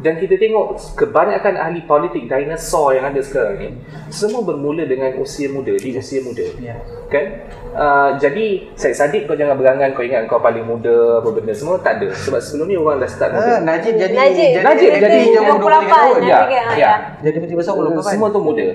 Dan 0.00 0.16
kita 0.16 0.40
tengok 0.40 0.96
kebanyakan 0.96 1.60
ahli 1.60 1.84
politik 1.84 2.24
dinosaur 2.24 2.96
yang 2.96 3.12
ada 3.12 3.20
sekarang 3.20 3.56
ni 3.60 3.68
semua 4.08 4.40
bermula 4.40 4.88
dengan 4.88 5.12
usia 5.20 5.52
muda, 5.52 5.76
di 5.76 5.92
usia 5.92 6.24
muda. 6.24 6.40
Ya. 6.56 6.80
Kan? 7.12 7.44
Uh, 7.76 8.10
jadi 8.16 8.72
Syed 8.80 8.96
Saddiq 8.96 9.28
kau 9.28 9.36
jangan 9.36 9.60
berangan 9.60 9.92
kau 9.92 10.00
ingat 10.00 10.24
kau 10.24 10.40
paling 10.40 10.64
muda 10.64 11.20
apa 11.20 11.28
benda 11.36 11.52
semua 11.52 11.76
tak 11.84 12.00
ada. 12.00 12.16
Sebab 12.16 12.40
sebelum 12.40 12.66
ni 12.72 12.80
orang 12.80 13.04
dah 13.04 13.10
start 13.12 13.36
muda. 13.36 13.44
Ah, 13.44 13.60
Najib 13.60 13.94
jadi 14.00 14.14
Najib. 14.16 14.48
jadi 14.56 14.64
Najib 14.64 14.90
jadi 14.96 15.18
jauh 15.36 15.58
28 15.60 15.92
tahun. 15.92 16.20
Ya, 16.24 16.40
ya. 16.48 16.64
Ya. 16.80 16.92
Jadi 17.20 17.36
menteri 17.36 17.56
besar 17.60 17.76
kapan? 17.76 18.00
Semua 18.00 18.28
tu 18.32 18.40
muda. 18.40 18.66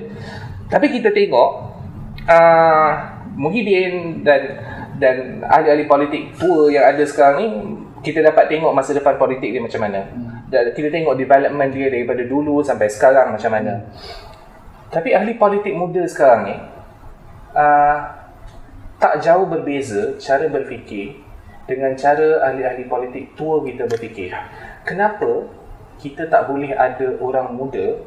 Tapi 0.70 0.86
kita 0.94 1.10
tengok 1.10 1.50
uh, 2.30 2.90
Muhyiddin 3.34 4.22
dan 4.22 4.42
dan 4.96 5.44
ahli-ahli 5.44 5.86
politik 5.90 6.38
tua 6.40 6.72
yang 6.72 6.86
ada 6.88 7.04
sekarang 7.04 7.36
ni 7.42 7.48
kita 8.06 8.22
dapat 8.22 8.48
tengok 8.48 8.72
masa 8.72 8.94
depan 8.94 9.18
politik 9.18 9.50
dia 9.50 9.60
macam 9.60 9.82
mana. 9.82 10.06
Dan 10.06 10.35
kita 10.72 10.88
tengok 10.94 11.20
development 11.20 11.72
dia 11.74 11.88
daripada 11.92 12.24
dulu 12.24 12.64
sampai 12.64 12.88
sekarang 12.88 13.36
macam 13.36 13.52
mana. 13.52 13.74
Tapi 14.90 15.12
ahli 15.12 15.36
politik 15.36 15.76
muda 15.76 16.08
sekarang 16.08 16.42
ni 16.48 16.56
uh, 17.56 17.98
tak 18.96 19.20
jauh 19.20 19.48
berbeza 19.48 20.16
cara 20.20 20.48
berfikir 20.48 21.20
dengan 21.66 21.98
cara 21.98 22.46
ahli-ahli 22.48 22.86
politik 22.86 23.34
tua 23.34 23.60
kita 23.66 23.90
berfikir. 23.90 24.32
Kenapa 24.86 25.50
kita 25.98 26.30
tak 26.30 26.48
boleh 26.48 26.72
ada 26.76 27.18
orang 27.18 27.56
muda 27.56 27.98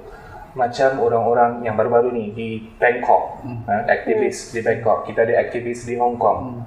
macam 0.56 0.98
orang-orang 0.98 1.62
yang 1.62 1.76
baru-baru 1.76 2.10
ni 2.14 2.24
di 2.32 2.48
Bangkok, 2.80 3.44
hmm. 3.44 3.68
uh, 3.68 3.82
aktivis 3.86 4.54
di 4.54 4.60
Bangkok, 4.64 5.06
kita 5.06 5.28
ada 5.28 5.38
aktivis 5.44 5.84
di 5.84 5.94
Hong 6.00 6.16
Kong. 6.16 6.40
Hmm. 6.40 6.62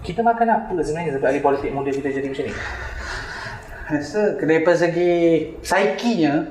Kita 0.00 0.24
makan 0.24 0.48
apa 0.48 0.72
sebenarnya 0.80 1.20
sampai 1.20 1.28
ahli 1.36 1.42
politik 1.44 1.70
muda 1.76 1.92
kita 1.92 2.08
jadi 2.08 2.26
macam 2.32 2.44
ni? 2.48 2.54
Rasa 3.90 4.38
daripada 4.38 4.78
segi 4.78 5.10
psikinya 5.58 6.46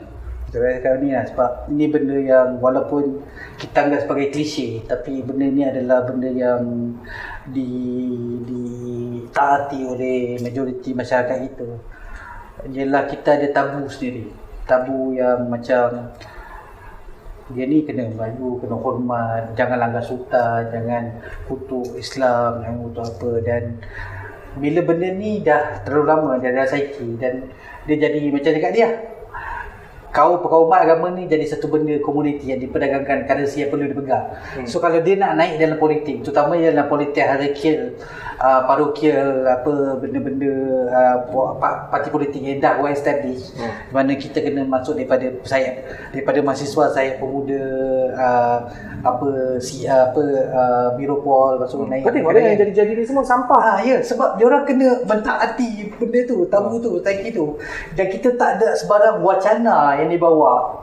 kita 0.50 0.82
cakap 0.82 0.94
ni 1.00 1.14
lah 1.14 1.24
sebab 1.30 1.52
ini 1.70 1.86
benda 1.88 2.18
yang 2.18 2.58
walaupun 2.58 3.22
kita 3.62 3.86
anggap 3.86 4.02
sebagai 4.04 4.34
klise 4.34 4.82
tapi 4.90 5.22
benda 5.22 5.46
ni 5.46 5.62
adalah 5.62 6.04
benda 6.10 6.26
yang 6.26 6.92
di 7.48 7.70
ditaati 8.44 9.80
oleh 9.86 10.42
majoriti 10.42 10.92
masyarakat 10.92 11.38
kita. 11.48 11.70
Ialah 12.76 13.08
kita 13.08 13.40
ada 13.40 13.48
tabu 13.54 13.86
sendiri. 13.88 14.28
Tabu 14.66 15.14
yang 15.14 15.48
macam 15.48 16.12
dia 17.50 17.66
ni 17.66 17.82
kena 17.82 18.10
Melayu, 18.14 18.62
kena 18.62 18.78
hormat, 18.78 19.54
jangan 19.58 19.78
langgar 19.82 20.02
sultan, 20.06 20.70
jangan 20.70 21.14
kutuk 21.50 21.98
Islam, 21.98 22.62
jangan 22.62 22.80
kutuk 22.90 23.06
apa 23.06 23.32
dan 23.42 23.64
bila 24.60 24.84
benda 24.84 25.10
ni 25.16 25.39
dah 25.39 25.82
terlalu 25.88 26.05
lama 26.05 26.32
dia 26.38 26.51
dah 26.51 26.68
psyche 26.68 27.03
dan 27.18 27.47
dia 27.88 27.95
jadi 27.95 28.20
macam 28.30 28.51
dekat 28.53 28.72
dia 28.76 28.89
kau 30.10 30.41
perkauman 30.41 30.80
agama 30.82 31.07
ni 31.14 31.30
jadi 31.30 31.45
satu 31.45 31.70
benda 31.70 31.93
komuniti 32.01 32.49
yang 32.49 32.60
diperdagangkan 32.60 33.30
currency 33.30 33.62
yang 33.62 33.70
perlu 33.70 33.86
dipegang. 33.86 34.26
Hmm. 34.57 34.66
So 34.66 34.82
kalau 34.82 35.05
dia 35.05 35.16
nak 35.22 35.38
naik 35.38 35.62
dalam 35.62 35.78
politik, 35.78 36.26
terutama 36.26 36.57
dalam 36.57 36.89
politik 36.89 37.22
hierarchical, 37.22 37.93
uh, 38.40 38.62
parokial, 38.66 39.46
apa 39.46 40.00
benda-benda 40.00 40.54
uh, 40.90 41.16
parti 41.92 42.10
politik 42.10 42.42
yang 42.42 42.64
dah 42.64 42.80
well 42.80 42.92
established, 42.92 43.54
hmm. 43.60 43.92
mana 43.92 44.16
kita 44.16 44.40
kena 44.40 44.64
masuk 44.66 44.96
daripada 44.96 45.30
saya 45.44 45.84
daripada 46.16 46.40
mahasiswa 46.42 46.86
saya 46.96 47.20
pemuda 47.20 47.64
uh, 48.16 48.60
apa 49.04 49.60
si 49.60 49.86
uh, 49.86 50.12
apa 50.12 50.24
uh, 50.56 50.88
biro 50.96 51.20
pol 51.22 51.60
masuk 51.60 51.86
hmm. 51.86 51.92
naik. 51.92 52.04
Kau 52.08 52.16
tengok 52.16 52.32
yang 52.36 52.60
jadi-jadi 52.60 52.92
ni 52.96 53.04
semua 53.06 53.24
sampah. 53.28 53.60
Ah 53.60 53.80
ya, 53.84 54.00
sebab 54.00 54.40
dia 54.40 54.46
orang 54.48 54.64
kena 54.64 55.04
mentaati 55.04 55.92
benda 56.00 56.20
tu, 56.26 56.48
tabu 56.48 56.80
hmm. 56.80 56.84
tu, 56.84 56.92
tangki 57.04 57.30
tu. 57.36 57.60
Dan 57.94 58.08
kita 58.08 58.40
tak 58.40 58.60
ada 58.60 58.74
sebarang 58.74 59.22
wacana 59.22 60.00
yang 60.00 60.10
dibawa 60.10 60.80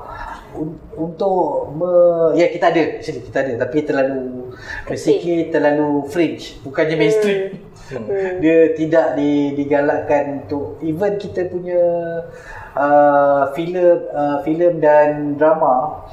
untuk 0.96 1.70
me, 1.76 1.92
ya 2.34 2.48
kita 2.48 2.72
ada 2.72 2.82
actually 2.98 3.22
kita 3.22 3.38
ada 3.44 3.52
tapi 3.68 3.84
terlalu 3.84 4.50
basically 4.88 5.52
terlalu 5.52 6.09
fringe 6.09 6.59
bukannya 6.64 6.96
mainstream 6.96 7.61
hmm. 7.92 8.04
hmm. 8.04 8.32
dia 8.40 8.59
tidak 8.74 9.07
di, 9.14 9.52
digalakkan 9.54 10.44
untuk 10.44 10.80
even 10.80 11.20
kita 11.20 11.46
punya 11.52 11.82
uh, 12.74 13.52
filem 13.52 13.98
uh, 14.11 14.38
filem 14.42 14.80
dan 14.80 15.36
drama 15.36 16.04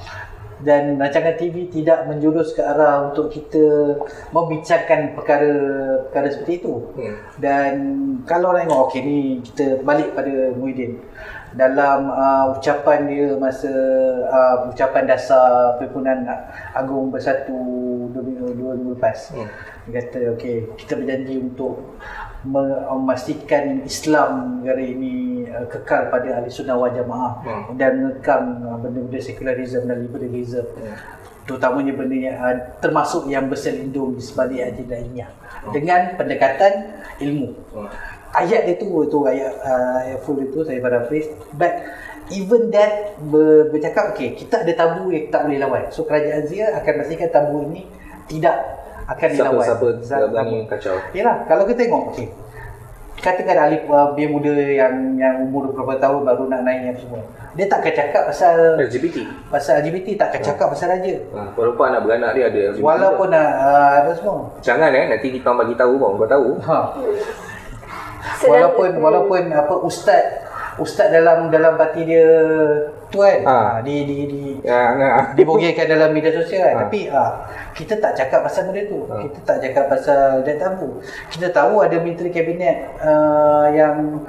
dan 0.64 0.96
rancangan 0.96 1.36
TV 1.36 1.68
tidak 1.68 2.08
menjurus 2.08 2.56
ke 2.56 2.64
arah 2.64 3.12
untuk 3.12 3.28
kita 3.28 4.00
membincangkan 4.32 5.12
perkara-perkara 5.12 6.28
seperti 6.32 6.64
itu. 6.64 6.74
Hmm. 6.96 7.16
Dan 7.36 7.74
kalau 8.24 8.56
nak 8.56 8.66
tengok, 8.66 8.80
okey 8.90 9.02
ni 9.04 9.20
kita 9.44 9.84
balik 9.84 10.16
pada 10.16 10.56
Muhyiddin 10.56 11.04
dalam 11.54 12.10
uh, 12.10 12.58
ucapan 12.58 13.06
dia 13.06 13.38
masa 13.38 13.70
uh, 14.26 14.74
ucapan 14.74 15.06
dasar 15.06 15.78
Perhimpunan 15.78 16.26
Agung 16.74 17.14
Bersatu 17.14 17.58
2000 18.10 18.94
lepas. 18.98 19.18
Hmm. 19.34 19.50
Dia 19.86 20.02
kata 20.02 20.20
okey 20.38 20.56
kita 20.82 20.98
berjanji 20.98 21.38
untuk 21.38 21.98
memastikan 22.44 23.86
Islam 23.86 24.60
negara 24.60 24.82
ini 24.82 25.46
uh, 25.48 25.66
kekal 25.70 26.10
pada 26.10 26.42
ahli 26.42 26.50
sunnah 26.50 26.76
wal 26.76 26.92
jamaah 26.92 27.40
hmm. 27.46 27.64
dan 27.78 27.92
mengekang 28.02 28.46
uh, 28.66 28.78
benda-benda 28.82 29.20
sekularisme 29.22 29.86
dan 29.86 29.98
liberalisme. 30.02 30.66
Hmm. 30.66 30.98
Terutamanya 31.44 31.92
benda 31.92 32.16
yang 32.16 32.38
uh, 32.40 32.56
termasuk 32.80 33.28
yang 33.28 33.46
berselindung 33.52 34.16
di 34.18 34.24
sebalik 34.24 34.74
agenda 34.74 34.96
ilmiah 34.98 35.30
hmm. 35.30 35.72
dengan 35.76 36.02
pendekatan 36.18 36.74
ilmu. 37.22 37.50
Hmm 37.78 38.13
ayat 38.34 38.62
dia 38.66 38.76
tu 38.82 38.90
tu 39.08 39.20
ayat 39.30 39.54
uh, 39.62 39.98
ayat 40.02 40.20
full 40.26 40.42
itu 40.42 40.66
saya 40.66 40.82
paraphrase 40.82 41.30
but 41.54 41.70
even 42.34 42.74
that 42.74 43.14
ber, 43.22 43.70
bercakap 43.70 44.14
okey 44.14 44.34
kita 44.34 44.66
ada 44.66 44.74
tabu 44.74 45.14
yang 45.14 45.30
tak 45.30 45.46
boleh 45.46 45.60
lawan. 45.62 45.84
So 45.94 46.08
kerajaan 46.08 46.50
Zia 46.50 46.74
akan 46.82 46.94
pastikan 47.04 47.30
tabu 47.30 47.70
ini 47.70 47.86
tidak 48.26 48.56
akan 49.06 49.28
dilawan. 49.36 49.66
siapa 49.66 49.88
siapa 50.02 50.26
berani 50.32 50.58
kacau? 50.66 50.98
Yalah 51.14 51.46
kalau 51.46 51.64
kita 51.70 51.86
tengok 51.86 52.04
okey 52.14 52.28
katakan 53.24 53.56
ahli 53.56 53.80
uh, 53.88 54.12
biar 54.12 54.30
muda 54.36 54.52
yang 54.52 55.16
yang 55.16 55.48
umur 55.48 55.72
beberapa 55.72 55.96
tahun 55.96 56.28
baru 56.28 56.44
nak 56.52 56.62
naik 56.68 56.92
yang 56.92 56.98
semua. 57.00 57.24
Dia 57.56 57.70
tak 57.72 57.86
akan 57.86 57.94
cakap 57.96 58.24
pasal 58.28 58.56
LGBT 58.84 59.18
pasal 59.48 59.74
LGBT 59.80 60.08
tak 60.20 60.28
akan 60.34 60.42
cakap 60.44 60.68
pasal 60.74 60.88
raja. 60.92 61.16
Ha, 61.32 61.40
walaupun 61.56 61.84
anak 61.88 62.02
beranak 62.04 62.32
dia 62.36 62.44
ada 62.52 62.60
LGBT 62.74 62.84
walaupun 62.84 63.28
nak 63.32 63.50
uh, 63.64 63.94
apa 64.04 64.12
semua. 64.20 64.36
Jangan 64.60 64.90
eh 64.92 65.06
nanti 65.08 65.28
kita 65.32 65.50
bagi 65.56 65.76
tahu 65.78 65.94
kau 66.02 66.28
tahu. 66.28 66.48
Ha 66.68 66.80
walaupun 68.48 68.90
walaupun 69.00 69.42
apa 69.52 69.76
ustaz 69.84 70.26
ustaz 70.82 71.14
dalam 71.14 71.54
dalam 71.54 71.78
parti 71.78 72.02
dia 72.08 72.26
tu 73.14 73.22
kan 73.22 73.40
ha. 73.46 73.58
di 73.86 74.10
di 74.10 74.18
di 74.26 74.44
ya, 74.66 74.98
nah. 74.98 75.38
dibogirkan 75.38 75.86
dalam 75.86 76.10
media 76.10 76.34
sosial 76.34 76.66
kan 76.66 76.74
ha. 76.74 76.82
tapi 76.88 77.00
ha, 77.14 77.24
kita 77.78 78.02
tak 78.02 78.18
cakap 78.18 78.42
pasal 78.42 78.74
benda 78.74 78.82
tu 78.90 79.06
ha. 79.06 79.22
kita 79.22 79.40
tak 79.46 79.58
cakap 79.62 79.86
pasal 79.86 80.42
dan 80.42 80.56
tabu 80.58 80.98
kita 81.30 81.48
tahu 81.54 81.86
ada 81.86 82.02
menteri 82.02 82.34
kabinet 82.34 82.90
uh, 83.06 83.70
yang 83.70 84.26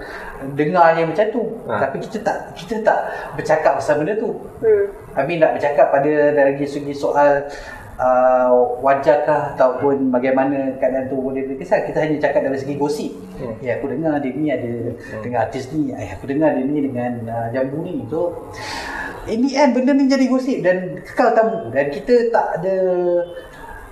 dengarnya 0.53 1.09
macam 1.09 1.27
tu 1.33 1.43
ha. 1.65 1.81
tapi 1.81 1.97
kita 2.05 2.21
tak 2.21 2.53
kita 2.53 2.85
tak 2.85 2.99
bercakap 3.41 3.81
pasal 3.81 4.05
benda 4.05 4.13
tu 4.21 4.37
hmm. 4.61 5.17
I 5.17 5.23
mean 5.25 5.41
nak 5.41 5.57
bercakap 5.57 5.89
pada 5.89 6.13
dari 6.37 6.61
segi 6.69 6.93
soal 6.93 7.49
uh, 7.99 8.51
wajarkah 8.83 9.55
ataupun 9.55 10.11
bagaimana 10.11 10.77
keadaan 10.79 11.11
tu 11.11 11.19
boleh 11.19 11.47
berkesan 11.47 11.87
kita 11.91 11.99
hanya 12.03 12.17
cakap 12.21 12.47
dari 12.47 12.59
segi 12.59 12.75
gosip. 12.79 13.13
Hmm. 13.35 13.59
ya 13.59 13.83
aku 13.83 13.91
dengar 13.91 14.23
dia 14.23 14.31
ni 14.31 14.47
ada 14.51 14.73
hmm. 14.95 15.23
dengan 15.23 15.39
artis 15.47 15.71
ni. 15.75 15.91
Eh, 15.91 16.11
aku 16.15 16.25
dengar 16.31 16.55
dia 16.55 16.65
ni 16.65 16.81
dengan 16.83 17.13
uh, 17.27 17.47
jambu 17.51 17.83
ni. 17.83 18.07
So 18.11 18.51
in 19.27 19.43
the 19.47 19.53
end 19.57 19.73
benda 19.75 19.93
ni 19.97 20.07
jadi 20.07 20.27
gosip 20.29 20.61
dan 20.63 21.01
kekal 21.03 21.33
tabu 21.33 21.73
dan 21.73 21.89
kita 21.91 22.31
tak 22.31 22.61
ada 22.61 22.77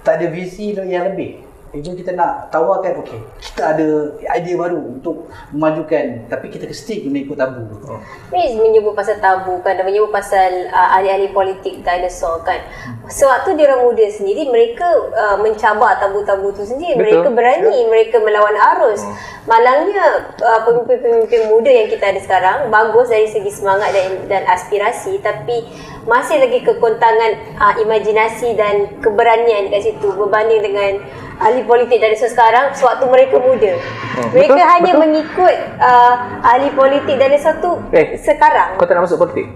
tak 0.03 0.19
ada 0.19 0.27
visi 0.35 0.75
yang 0.75 1.15
lebih 1.15 1.52
itu 1.73 1.97
kita 1.97 2.13
nak 2.13 2.53
tawarkan 2.53 3.01
okey 3.01 3.17
kita 3.41 3.73
ada 3.73 3.89
idea 4.37 4.61
baru 4.61 4.77
untuk 4.77 5.33
memajukan 5.57 6.29
tapi 6.29 6.53
kita 6.53 6.69
kesti 6.69 7.09
kena 7.09 7.25
ikut 7.25 7.33
tabu 7.33 7.65
oh. 7.89 8.01
ni 8.29 8.61
menyebut 8.61 8.93
pasal 8.93 9.17
tabu 9.25 9.57
kan 9.65 9.81
dan 9.81 9.89
menyebut 9.89 10.13
pasal 10.13 10.69
uh, 10.69 10.89
ahli-ahli 11.01 11.33
politik 11.33 11.81
dinosaur 11.81 12.45
kan 12.45 12.61
hmm. 12.61 13.09
sewaktu 13.09 13.57
dia 13.57 13.73
orang 13.73 13.89
muda 13.89 14.05
sendiri 14.13 14.53
mereka 14.53 14.85
uh, 15.17 15.41
mencabar 15.41 15.97
tabu-tabu 15.97 16.53
tu 16.53 16.69
sendiri 16.69 16.93
Betul. 16.93 17.09
mereka 17.09 17.29
berani 17.33 17.77
ya. 17.81 17.89
mereka 17.89 18.17
melawan 18.21 18.57
arus 18.77 19.01
hmm. 19.01 19.17
malangnya 19.49 20.29
uh, 20.45 20.61
pemimpin-pemimpin 20.69 21.49
muda 21.49 21.73
yang 21.73 21.89
kita 21.89 22.05
ada 22.13 22.21
sekarang 22.21 22.59
bagus 22.69 23.09
dari 23.09 23.33
segi 23.33 23.49
semangat 23.49 23.97
dan, 23.97 24.29
dan 24.29 24.43
aspirasi 24.45 25.25
tapi 25.25 25.65
masih 26.05 26.37
lagi 26.37 26.61
kekontangan 26.67 27.33
uh, 27.57 27.75
imajinasi 27.81 28.59
dan 28.61 28.93
keberanian 29.01 29.73
kat 29.73 29.89
situ 29.89 30.13
berbanding 30.13 30.61
dengan 30.61 31.01
ahli 31.43 31.63
politik 31.67 31.99
dari 31.99 32.15
sekarang 32.15 32.71
sewaktu 32.71 33.05
mereka 33.11 33.37
muda. 33.43 33.75
Hmm. 33.75 34.31
Mereka 34.31 34.55
betul, 34.55 34.71
hanya 34.71 34.93
betul. 34.95 35.03
mengikut 35.03 35.55
uh, 35.83 36.15
ahli 36.47 36.69
politik 36.71 37.17
dari 37.19 37.39
satu 37.39 37.83
eh, 37.91 38.15
sekarang. 38.23 38.79
Kau 38.79 38.87
tak 38.87 38.95
nak 38.95 39.11
masuk 39.11 39.19
politik? 39.19 39.51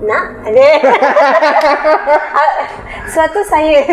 Nak? 0.00 0.24
Ada. 0.48 0.68
Ah, 2.30 2.52
suatu 3.10 3.42
saya 3.44 3.84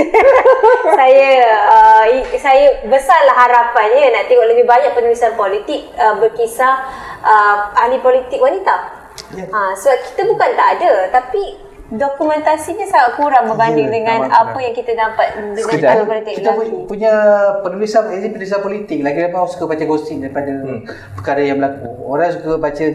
saya 0.99 1.29
uh, 1.67 2.05
saya 2.37 2.79
besarlah 2.87 3.35
harapannya 3.35 4.13
nak 4.13 4.29
tengok 4.29 4.47
lebih 4.47 4.63
banyak 4.63 4.93
penulisan 4.93 5.33
politik 5.35 5.89
uh, 5.99 6.15
berkisah 6.15 6.85
uh, 7.25 7.75
ahli 7.75 7.99
politik 7.99 8.39
wanita. 8.39 8.87
Yeah. 9.35 9.51
Uh, 9.51 9.73
sebab 9.75 9.97
kita 10.05 10.21
bukan 10.31 10.49
tak 10.55 10.69
ada 10.79 11.11
tapi 11.11 11.59
dokumentasinya 11.87 12.83
sangat 12.83 13.15
kurang 13.15 13.47
berbanding 13.47 13.87
yeah, 13.87 13.95
dengan 13.95 14.19
apa 14.27 14.59
yang 14.59 14.75
kita 14.75 14.91
dapat 14.91 15.39
dengan 15.39 15.55
Sekejap, 15.55 16.03
politik 16.03 16.33
kita 16.35 16.51
lagi. 16.51 16.83
punya 16.83 17.13
penulisan 17.63 18.03
ini 18.11 18.27
penulisan 18.27 18.59
politik 18.59 18.99
lagi 18.99 19.19
orang 19.31 19.47
suka 19.47 19.63
baca 19.71 19.83
gosip 19.87 20.19
daripada 20.19 20.51
hmm. 20.51 20.83
perkara 21.15 21.41
yang 21.47 21.63
berlaku 21.63 21.87
orang 22.03 22.35
suka 22.35 22.59
baca 22.59 22.85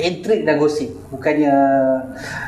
intrik 0.00 0.40
dan 0.48 0.56
gosip 0.56 0.88
bukannya 1.12 1.54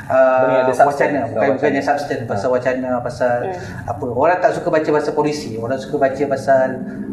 uh, 0.08 0.72
wacana 0.72 1.28
bukan 1.28 1.48
bukannya 1.60 1.82
substance 1.84 2.24
pasal 2.24 2.48
hmm. 2.48 2.56
wacana 2.56 2.90
pasal 3.04 3.36
hmm. 3.52 3.92
apa 3.92 4.04
orang 4.08 4.40
tak 4.40 4.56
suka 4.56 4.68
baca 4.72 4.88
pasal 4.88 5.12
polisi 5.12 5.60
orang 5.60 5.76
suka 5.76 6.00
baca 6.00 6.24
pasal 6.32 6.68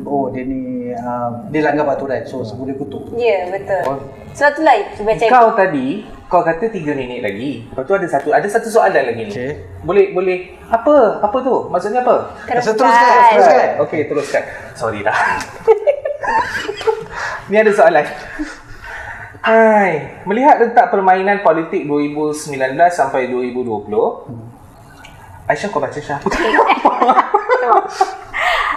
oh 0.07 0.31
dia 0.31 0.47
ni 0.47 0.80
uh, 0.97 1.29
dia 1.51 1.61
langgar 1.63 1.85
peraturan 1.87 2.25
so 2.25 2.43
sebelum 2.43 2.71
dia 2.71 2.77
kutuk 2.77 3.03
Ya, 3.15 3.47
betul. 3.51 3.81
Oh. 3.87 3.97
Sebab 4.31 4.51
tu 4.55 4.61
lah 4.63 4.75
macam 5.03 5.27
Kau 5.27 5.49
tadi 5.55 5.87
kau 6.31 6.47
kata 6.47 6.71
3 6.71 6.95
minit 6.95 7.19
lagi. 7.19 7.67
Lepas 7.67 7.83
tu 7.83 7.91
ada 7.91 8.07
satu 8.07 8.31
ada 8.31 8.47
satu 8.47 8.71
soalan 8.71 9.03
lagi 9.03 9.27
ni. 9.27 9.33
Okey. 9.35 9.51
Boleh 9.83 10.15
boleh 10.15 10.55
apa? 10.71 11.19
Apa 11.19 11.37
tu? 11.43 11.67
Maksudnya 11.67 12.07
apa? 12.07 12.31
Teruskan, 12.47 13.35
teruskan. 13.35 13.67
Okey, 13.83 14.07
teruskan. 14.07 14.43
Sorry 14.71 15.03
dah. 15.03 15.11
ni 17.51 17.59
ada 17.59 17.67
soalan. 17.75 18.07
Hai, 19.43 20.23
melihat 20.23 20.63
rentak 20.63 20.87
permainan 20.87 21.43
politik 21.43 21.83
2019 21.83 22.55
sampai 22.87 23.27
2020. 23.27 23.91
Aisyah 25.51 25.67
kau 25.67 25.83
baca 25.83 25.99
Syah. 25.99 26.23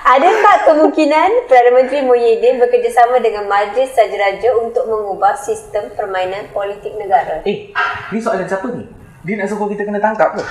Adakah 0.04 0.68
kemungkinan 0.68 1.48
Perdana 1.48 1.80
Menteri 1.80 2.04
Muhyiddin 2.04 2.60
bekerjasama 2.60 3.24
dengan 3.24 3.48
Majlis 3.48 3.96
Sajaraja 3.96 4.52
untuk 4.60 4.84
mengubah 4.84 5.32
sistem 5.32 5.88
permainan 5.96 6.52
politik 6.52 6.92
negara? 7.00 7.40
eh, 7.48 7.72
ni 8.12 8.20
soalan 8.20 8.44
siapa 8.44 8.68
ni? 8.68 8.84
Dia 9.24 9.40
nak 9.40 9.48
suruh 9.48 9.64
kita 9.64 9.88
kena 9.88 10.04
tangkap 10.04 10.36
ke? 10.36 10.44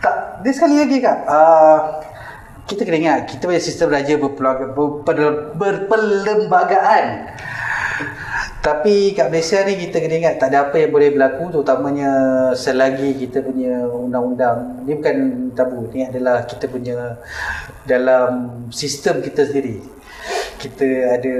tak 0.00 0.40
dia 0.40 0.52
sekali 0.54 0.80
lagi 0.80 0.96
kak 1.02 1.18
uh, 1.28 1.78
kita 2.64 2.88
kena 2.88 2.98
ingat 3.04 3.20
kita 3.28 3.44
punya 3.44 3.60
sistem 3.60 3.92
raja 3.92 4.16
berpeluang, 4.16 4.72
ber, 4.72 5.52
berperlembagaan 5.60 7.36
tapi 8.64 9.12
kat 9.12 9.28
Malaysia 9.28 9.60
ni 9.68 9.76
kita 9.76 10.00
kena 10.00 10.16
ingat 10.24 10.40
tak 10.40 10.48
ada 10.48 10.72
apa 10.72 10.80
yang 10.80 10.88
boleh 10.88 11.12
berlaku 11.12 11.52
terutamanya 11.52 12.10
selagi 12.56 13.12
kita 13.20 13.44
punya 13.44 13.84
undang-undang 13.84 14.80
ni 14.88 14.96
bukan 14.96 15.16
tabu 15.52 15.84
ni 15.92 16.08
adalah 16.08 16.48
kita 16.48 16.64
punya 16.72 17.20
dalam 17.84 18.64
sistem 18.72 19.20
kita 19.20 19.44
sendiri 19.44 19.84
kita 20.56 21.20
ada 21.20 21.36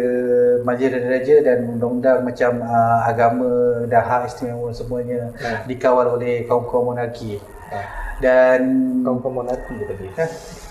majlis 0.69 1.01
raja 1.01 1.41
dan 1.41 1.65
undang-undang 1.65 2.29
macam 2.29 2.61
uh, 2.61 3.09
agama 3.09 3.49
dan 3.89 4.05
hak 4.05 4.29
istimewa 4.29 4.69
semuanya 4.77 5.33
Hmm. 5.41 5.65
dikawal 5.65 6.21
oleh 6.21 6.45
kaum-kaum 6.45 6.93
monarki 6.93 7.41
Ha. 7.73 7.81
dan 8.21 8.61
Kau 9.01 9.17
kau 9.17 9.33
monarki 9.33 9.73
tadi. 9.81 10.07
Ha, 10.21 10.25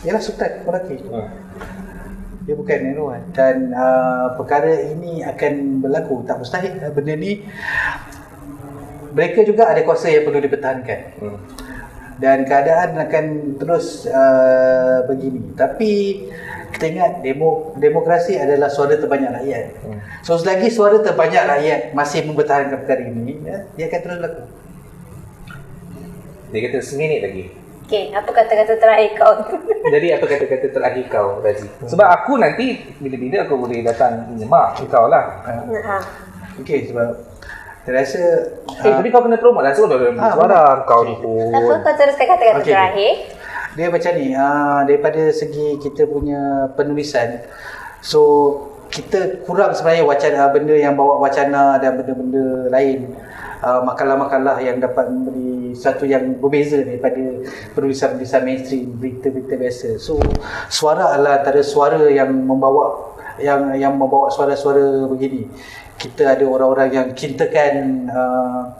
ialah 0.05 0.21
sultan 0.21 0.61
monarki 0.61 1.01
Ha. 1.09 1.21
Dia 2.43 2.55
bukan 2.59 2.79
Eroan 2.91 3.21
dan 3.31 3.71
uh, 3.71 4.35
perkara 4.35 4.91
ini 4.91 5.23
akan 5.23 5.79
berlaku 5.79 6.27
tak 6.27 6.43
mustahil 6.43 6.75
uh, 6.83 6.91
benda 6.91 7.15
ni 7.15 7.39
mereka 9.15 9.45
juga 9.47 9.71
ada 9.71 9.79
kuasa 9.85 10.11
yang 10.11 10.27
perlu 10.27 10.43
dipertahankan 10.43 10.99
Hmm. 11.23 11.39
dan 12.19 12.43
keadaan 12.43 12.99
akan 12.99 13.25
terus 13.55 14.03
uh, 14.11 15.07
begini 15.07 15.55
tapi 15.55 15.91
kita 16.73 16.89
ingat 16.89 17.11
demo, 17.21 17.77
demokrasi 17.77 18.35
adalah 18.35 18.67
suara 18.67 18.99
terbanyak 18.99 19.31
rakyat 19.39 19.65
Hmm. 19.87 19.99
so 20.19 20.35
selagi 20.35 20.67
suara 20.67 20.99
terbanyak 20.99 21.43
rakyat 21.47 21.81
masih 21.95 22.27
mempertahankan 22.27 22.83
perkara 22.83 23.07
ini 23.07 23.39
ya, 23.45 23.57
dia 23.79 23.85
akan 23.87 23.99
terus 24.03 24.17
berlaku 24.19 24.43
Dia 26.53 26.69
kata 26.69 26.85
seminit 26.85 27.25
lagi. 27.25 27.62
Okey, 27.93 28.09
apa 28.09 28.25
kata-kata 28.25 28.73
terakhir 28.73 29.13
kau? 29.13 29.33
Jadi 29.93 30.07
apa 30.09 30.25
kata-kata 30.25 30.65
terakhir 30.65 31.05
kau 31.13 31.45
Razi? 31.45 31.69
Sebab 31.85 32.07
aku 32.09 32.41
nanti 32.41 32.81
bila-bila 32.97 33.45
aku 33.45 33.53
boleh 33.53 33.85
datang 33.85 34.33
menyemak 34.33 34.81
kau 34.89 35.05
lah. 35.05 35.45
ha. 35.45 36.01
Okey 36.57 36.89
sebab 36.89 37.21
saya 37.85 37.93
rasa 37.93 38.21
Eh, 38.81 38.89
tapi 38.89 39.13
kau 39.13 39.21
kena 39.21 39.37
promote 39.37 39.61
lah. 39.61 39.77
Dah 39.77 39.85
ada 39.85 40.09
Ah, 40.17 40.33
suara 40.33 40.61
kau 40.89 41.05
ni 41.05 41.13
Tak 41.13 41.21
apa, 41.53 41.69
pun. 41.69 41.77
kau 41.85 41.93
teruskan 41.93 42.25
kata-kata 42.25 42.59
okey. 42.65 42.73
terakhir. 42.73 43.13
Dia 43.77 43.87
macam 43.93 44.11
ni, 44.17 44.27
uh, 44.33 44.79
daripada 44.81 45.21
segi 45.29 45.77
kita 45.77 46.09
punya 46.09 46.41
penulisan, 46.73 47.45
so 48.01 48.21
kita 48.89 49.45
kurang 49.45 49.69
sebenarnya 49.69 50.01
wacana 50.01 50.49
benda 50.49 50.73
yang 50.73 50.93
bawa 50.93 51.17
wacana 51.19 51.77
dan 51.77 51.93
benda-benda 51.93 52.69
lain. 52.69 53.13
Uh, 53.63 53.79
makalah-makalah 53.87 54.59
yang 54.59 54.83
dapat 54.83 55.07
memberi 55.07 55.71
satu 55.71 56.03
yang 56.03 56.35
berbeza 56.35 56.83
daripada 56.83 57.47
penulisan-penulisan 57.71 58.43
mainstream, 58.43 58.91
berita-berita 58.99 59.55
biasa. 59.55 59.89
So, 60.03 60.19
suara 60.67 61.15
adalah 61.15 61.39
antara 61.39 61.63
suara 61.63 62.11
yang 62.11 62.27
membawa 62.43 63.15
yang 63.39 63.71
yang 63.73 63.95
membawa 63.95 64.27
suara-suara 64.27 65.07
begini. 65.07 65.47
Kita 65.95 66.35
ada 66.35 66.43
orang-orang 66.43 66.89
yang 66.91 67.07
cintakan 67.15 68.05
uh, 68.11 68.75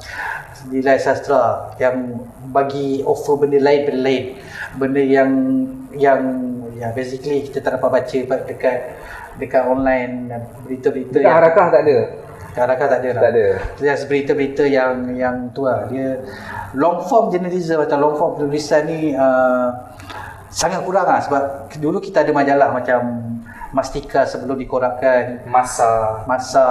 nilai 0.70 1.00
sastra 1.00 1.74
yang 1.80 2.20
bagi 2.54 3.02
offer 3.04 3.40
benda 3.40 3.60
lain 3.60 3.82
benda 3.88 4.02
lain 4.04 4.26
benda 4.78 5.02
yang 5.02 5.32
yang 5.98 6.22
ya 6.78 6.94
basically 6.94 7.44
kita 7.44 7.60
tak 7.64 7.80
dapat 7.80 7.90
baca 8.02 8.18
dekat 8.48 8.78
dekat 9.40 9.64
online 9.66 10.30
berita-berita 10.64 11.18
Dekat 11.20 11.34
harakah 11.34 11.68
tak 11.74 11.82
ada. 11.88 11.98
Harakah 12.54 12.88
tak 12.88 13.00
ada 13.02 13.10
lah. 13.18 13.22
Tak 13.22 13.32
ada. 13.34 13.46
Just 13.82 14.04
berita-berita 14.06 14.64
yang 14.70 15.18
yang 15.18 15.50
tu 15.52 15.66
lah. 15.66 15.90
Dia 15.90 16.22
long 16.78 17.02
form 17.06 17.34
journalism 17.34 17.82
atau 17.82 17.98
long 17.98 18.16
form 18.18 18.32
penulisan 18.38 18.86
ni 18.86 19.14
uh, 19.14 19.70
sangat 20.54 20.86
kurang 20.86 21.10
lah 21.10 21.18
sebab 21.18 21.74
dulu 21.82 21.98
kita 21.98 22.22
ada 22.22 22.30
majalah 22.30 22.70
macam 22.70 23.02
Mastika 23.74 24.22
sebelum 24.30 24.54
dikorakkan 24.62 25.50
Masa. 25.50 26.22
masa 26.30 26.66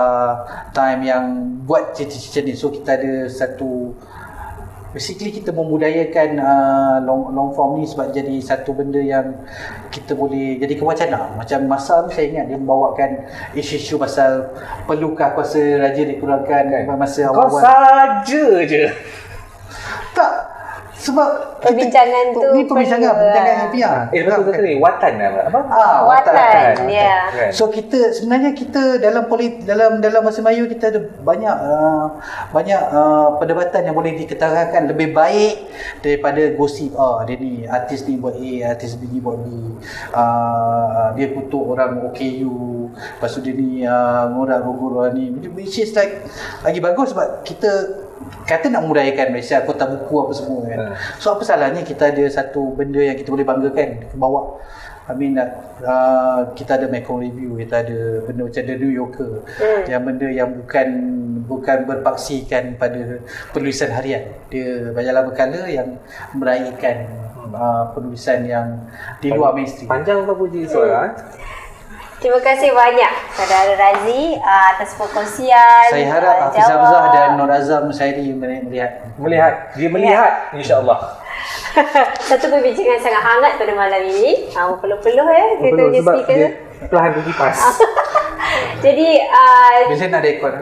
time 0.71 1.03
yang 1.03 1.25
buat 1.67 1.99
cerita-cerita 1.99 2.47
ni 2.47 2.55
so 2.55 2.71
kita 2.71 2.95
ada 2.95 3.27
satu 3.27 3.91
basically 4.93 5.33
kita 5.33 5.51
membudayakan 5.51 6.37
uh, 6.37 6.97
long, 7.03 7.33
long 7.33 7.51
form 7.57 7.81
ni 7.81 7.89
sebab 7.89 8.13
jadi 8.13 8.37
satu 8.45 8.77
benda 8.77 9.01
yang 9.01 9.33
kita 9.89 10.13
boleh 10.13 10.61
jadi 10.61 10.77
kewacana 10.77 11.33
macam 11.33 11.65
masa 11.65 12.05
tu 12.05 12.13
saya 12.13 12.29
ingat 12.29 12.53
dia 12.53 12.61
membawakan 12.61 13.25
isu-isu 13.57 13.97
pasal 13.97 14.53
perlukah 14.85 15.33
kuasa 15.33 15.81
raja 15.81 16.05
dikurangkan 16.05 16.63
kan? 16.69 16.83
masa 16.93 17.27
Kau 17.27 17.49
awal-awal 17.49 17.63
saja 17.65 18.45
je. 18.69 18.85
Sebab 21.03 21.53
Perbincangan 21.63 22.25
tu 22.35 22.41
ni 22.55 22.63
perbincangan 22.67 23.11
perlu 23.15 23.23
perbincangan 23.23 23.55
lah. 23.55 23.61
yang 23.63 23.71
PR 23.75 23.99
Eh, 24.11 24.21
betul 24.27 24.43
betul 24.51 24.63
ni. 24.67 24.75
Watan 24.83 25.13
apa? 25.19 25.41
apa? 25.47 25.61
ah 25.71 25.97
Watan, 26.07 26.75
ya. 26.91 27.15
Kan? 27.31 27.51
So 27.55 27.71
kita 27.71 28.15
sebenarnya 28.15 28.51
kita 28.55 28.99
dalam 28.99 29.31
polit 29.31 29.63
dalam 29.63 30.03
dalam 30.03 30.27
bahasa 30.27 30.43
Melayu 30.43 30.67
kita 30.67 30.91
ada 30.91 31.01
banyak 31.23 31.55
uh, 31.55 32.07
banyak 32.51 32.83
uh, 32.91 33.39
perdebatan 33.39 33.87
yang 33.87 33.95
boleh 33.95 34.15
diketengahkan 34.19 34.91
lebih 34.91 35.15
baik 35.15 35.71
daripada 36.03 36.43
gosip 36.59 36.95
ah 36.99 37.23
dia 37.23 37.39
ni 37.39 37.63
artis 37.67 38.07
ni 38.11 38.19
buat 38.19 38.35
A 38.35 38.53
artis 38.75 38.99
ni 38.99 39.19
buat 39.23 39.39
B 39.39 39.47
uh, 40.15 41.15
dia 41.15 41.27
kutuk 41.31 41.63
orang 41.63 42.11
OKU 42.11 42.91
lepas 42.93 43.31
tu 43.31 43.41
dia 43.41 43.55
ni 43.55 43.87
uh, 43.87 44.29
ngorak 44.35 44.67
rogo 44.67 44.99
orang 44.99 45.15
ni 45.15 45.31
which 45.55 45.79
is 45.79 45.95
like 45.95 46.27
lagi 46.67 46.83
bagus 46.83 47.15
sebab 47.15 47.47
kita 47.47 47.71
kata 48.43 48.67
nak 48.69 48.83
mudayakan 48.85 49.31
Malaysia 49.31 49.63
kota 49.63 49.85
buku 49.87 50.15
apa 50.19 50.33
semua 50.33 50.61
kan 50.65 50.79
Hmm. 50.83 50.95
so 51.17 51.33
apa 51.33 51.43
salahnya 51.43 51.83
kita 51.83 52.11
ada 52.11 52.25
satu 52.27 52.73
benda 52.73 52.99
yang 52.99 53.15
kita 53.15 53.29
boleh 53.29 53.45
banggakan 53.45 53.89
ke 54.07 54.17
bawah 54.17 54.59
I 55.03 55.19
mean 55.19 55.35
uh, 55.35 56.41
kita 56.55 56.79
ada 56.79 56.87
Mekong 56.87 57.27
Review, 57.27 57.59
kita 57.59 57.83
ada 57.83 58.23
benda 58.23 58.47
macam 58.47 58.63
The 58.63 58.77
New 58.77 58.93
Yorker 58.93 59.33
Hmm. 59.59 59.83
yang 59.91 60.03
benda 60.03 60.29
yang 60.31 60.49
bukan 60.55 60.89
bukan 61.43 61.79
berpaksikan 61.85 62.79
pada 62.79 63.19
penulisan 63.51 63.91
harian. 63.91 64.31
Dia 64.47 64.95
majalah 64.95 65.27
berkala 65.27 65.67
yang 65.67 65.99
meraihkan 66.39 67.11
uh, 67.51 67.91
penulisan 67.91 68.47
yang 68.47 68.67
di 69.19 69.35
luar 69.35 69.51
mainstream. 69.53 69.91
Panjang 69.91 70.23
kau 70.23 70.39
puji 70.39 70.71
suara. 70.71 71.11
eh? 71.11 71.13
Terima 72.23 72.39
kasih 72.39 72.71
banyak 72.71 73.13
Saudara 73.35 73.75
Razi 73.75 74.39
uh, 74.39 74.67
atas 74.79 74.95
perkongsian. 74.95 75.91
Saya 75.91 76.07
harap 76.07 76.37
uh, 76.39 76.43
Hafiz. 76.55 76.71
Hamzah 76.71 77.05
dan 77.11 77.29
Nur 77.35 77.51
Azam 77.51 77.91
Saidi 77.91 78.31
melihat. 78.31 79.11
Melihat. 79.19 79.75
Dia 79.75 79.91
melihat. 79.91 80.55
InsyaAllah. 80.55 81.19
Satu 82.31 82.47
perbincangan 82.47 83.03
sangat 83.03 83.23
hangat 83.27 83.53
pada 83.59 83.75
malam 83.75 84.07
ini. 84.07 84.55
Uh, 84.55 84.79
peluh-peluh 84.79 85.27
ya 85.27 85.47
kita 85.59 85.75
Betul, 85.75 85.87
punya 85.91 85.99
sebab 85.99 86.15
speaker 86.15 86.37
dia 86.39 86.47
tu. 86.47 86.87
perlahan 86.87 87.11
berkipas. 87.19 87.57
Jadi 88.87 89.09
uh, 89.27 89.75
Bila 89.91 90.07
nak 90.07 90.23
rekod. 90.23 90.53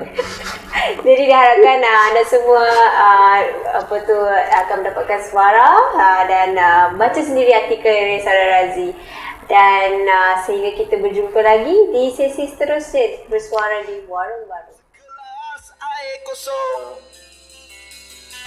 Jadi 1.04 1.22
diharapkan 1.28 1.78
uh, 1.84 2.00
anda 2.08 2.22
semua 2.24 2.64
uh, 2.96 3.38
apa 3.84 3.94
tu 4.08 4.16
akan 4.32 4.76
mendapatkan 4.80 5.20
suara 5.28 5.76
uh, 5.92 6.22
dan 6.24 6.56
uh, 6.56 6.86
baca 6.96 7.20
sendiri 7.20 7.52
artikel 7.52 7.92
dari 7.92 8.16
Saudara 8.24 8.64
Razi 8.64 9.20
dan 9.50 10.06
uh, 10.06 10.34
sehingga 10.46 10.78
kita 10.78 11.02
berjumpa 11.02 11.42
lagi 11.42 11.74
di 11.90 12.14
sesi 12.14 12.46
seterusnya 12.46 13.26
bersuara 13.26 13.82
di 13.82 13.98
warung 14.06 14.46
baru. 14.46 14.78
Kelas 14.94 15.64
air 15.74 16.16
kosong. 16.22 17.02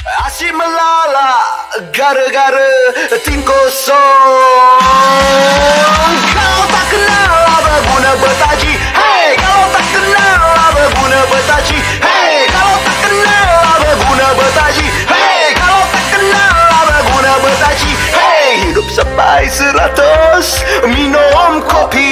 Asyik 0.04 0.56
melala 0.56 1.32
gara-gara 1.92 2.72
ting 3.28 3.44
kosong. 3.44 4.00
Kau 6.32 6.60
tak 6.72 6.86
kenal 6.88 7.36
apa 7.52 7.74
guna 7.84 8.12
bertaji. 8.24 8.72
Hey, 8.96 9.36
kau 9.44 9.64
tak 9.76 9.86
kenal 9.92 10.40
apa 10.56 10.84
guna 10.88 11.20
bertaji. 11.28 11.78
Hey, 12.00 12.48
kau 12.48 12.74
tak 12.80 12.98
kenal 13.04 13.52
apa 13.60 13.92
guna 14.08 14.28
bertaji. 14.40 14.88
Hey, 15.12 15.52
kau 15.52 15.80
tak 15.92 16.06
kenal 16.16 16.56
apa 16.72 16.98
guna 17.12 17.32
bertaji. 17.44 17.93
sub 18.90 18.96
sa 18.96 19.06
pai 19.16 19.48
zlatos 19.48 20.60
minom 20.84 21.64
kopi 21.64 22.12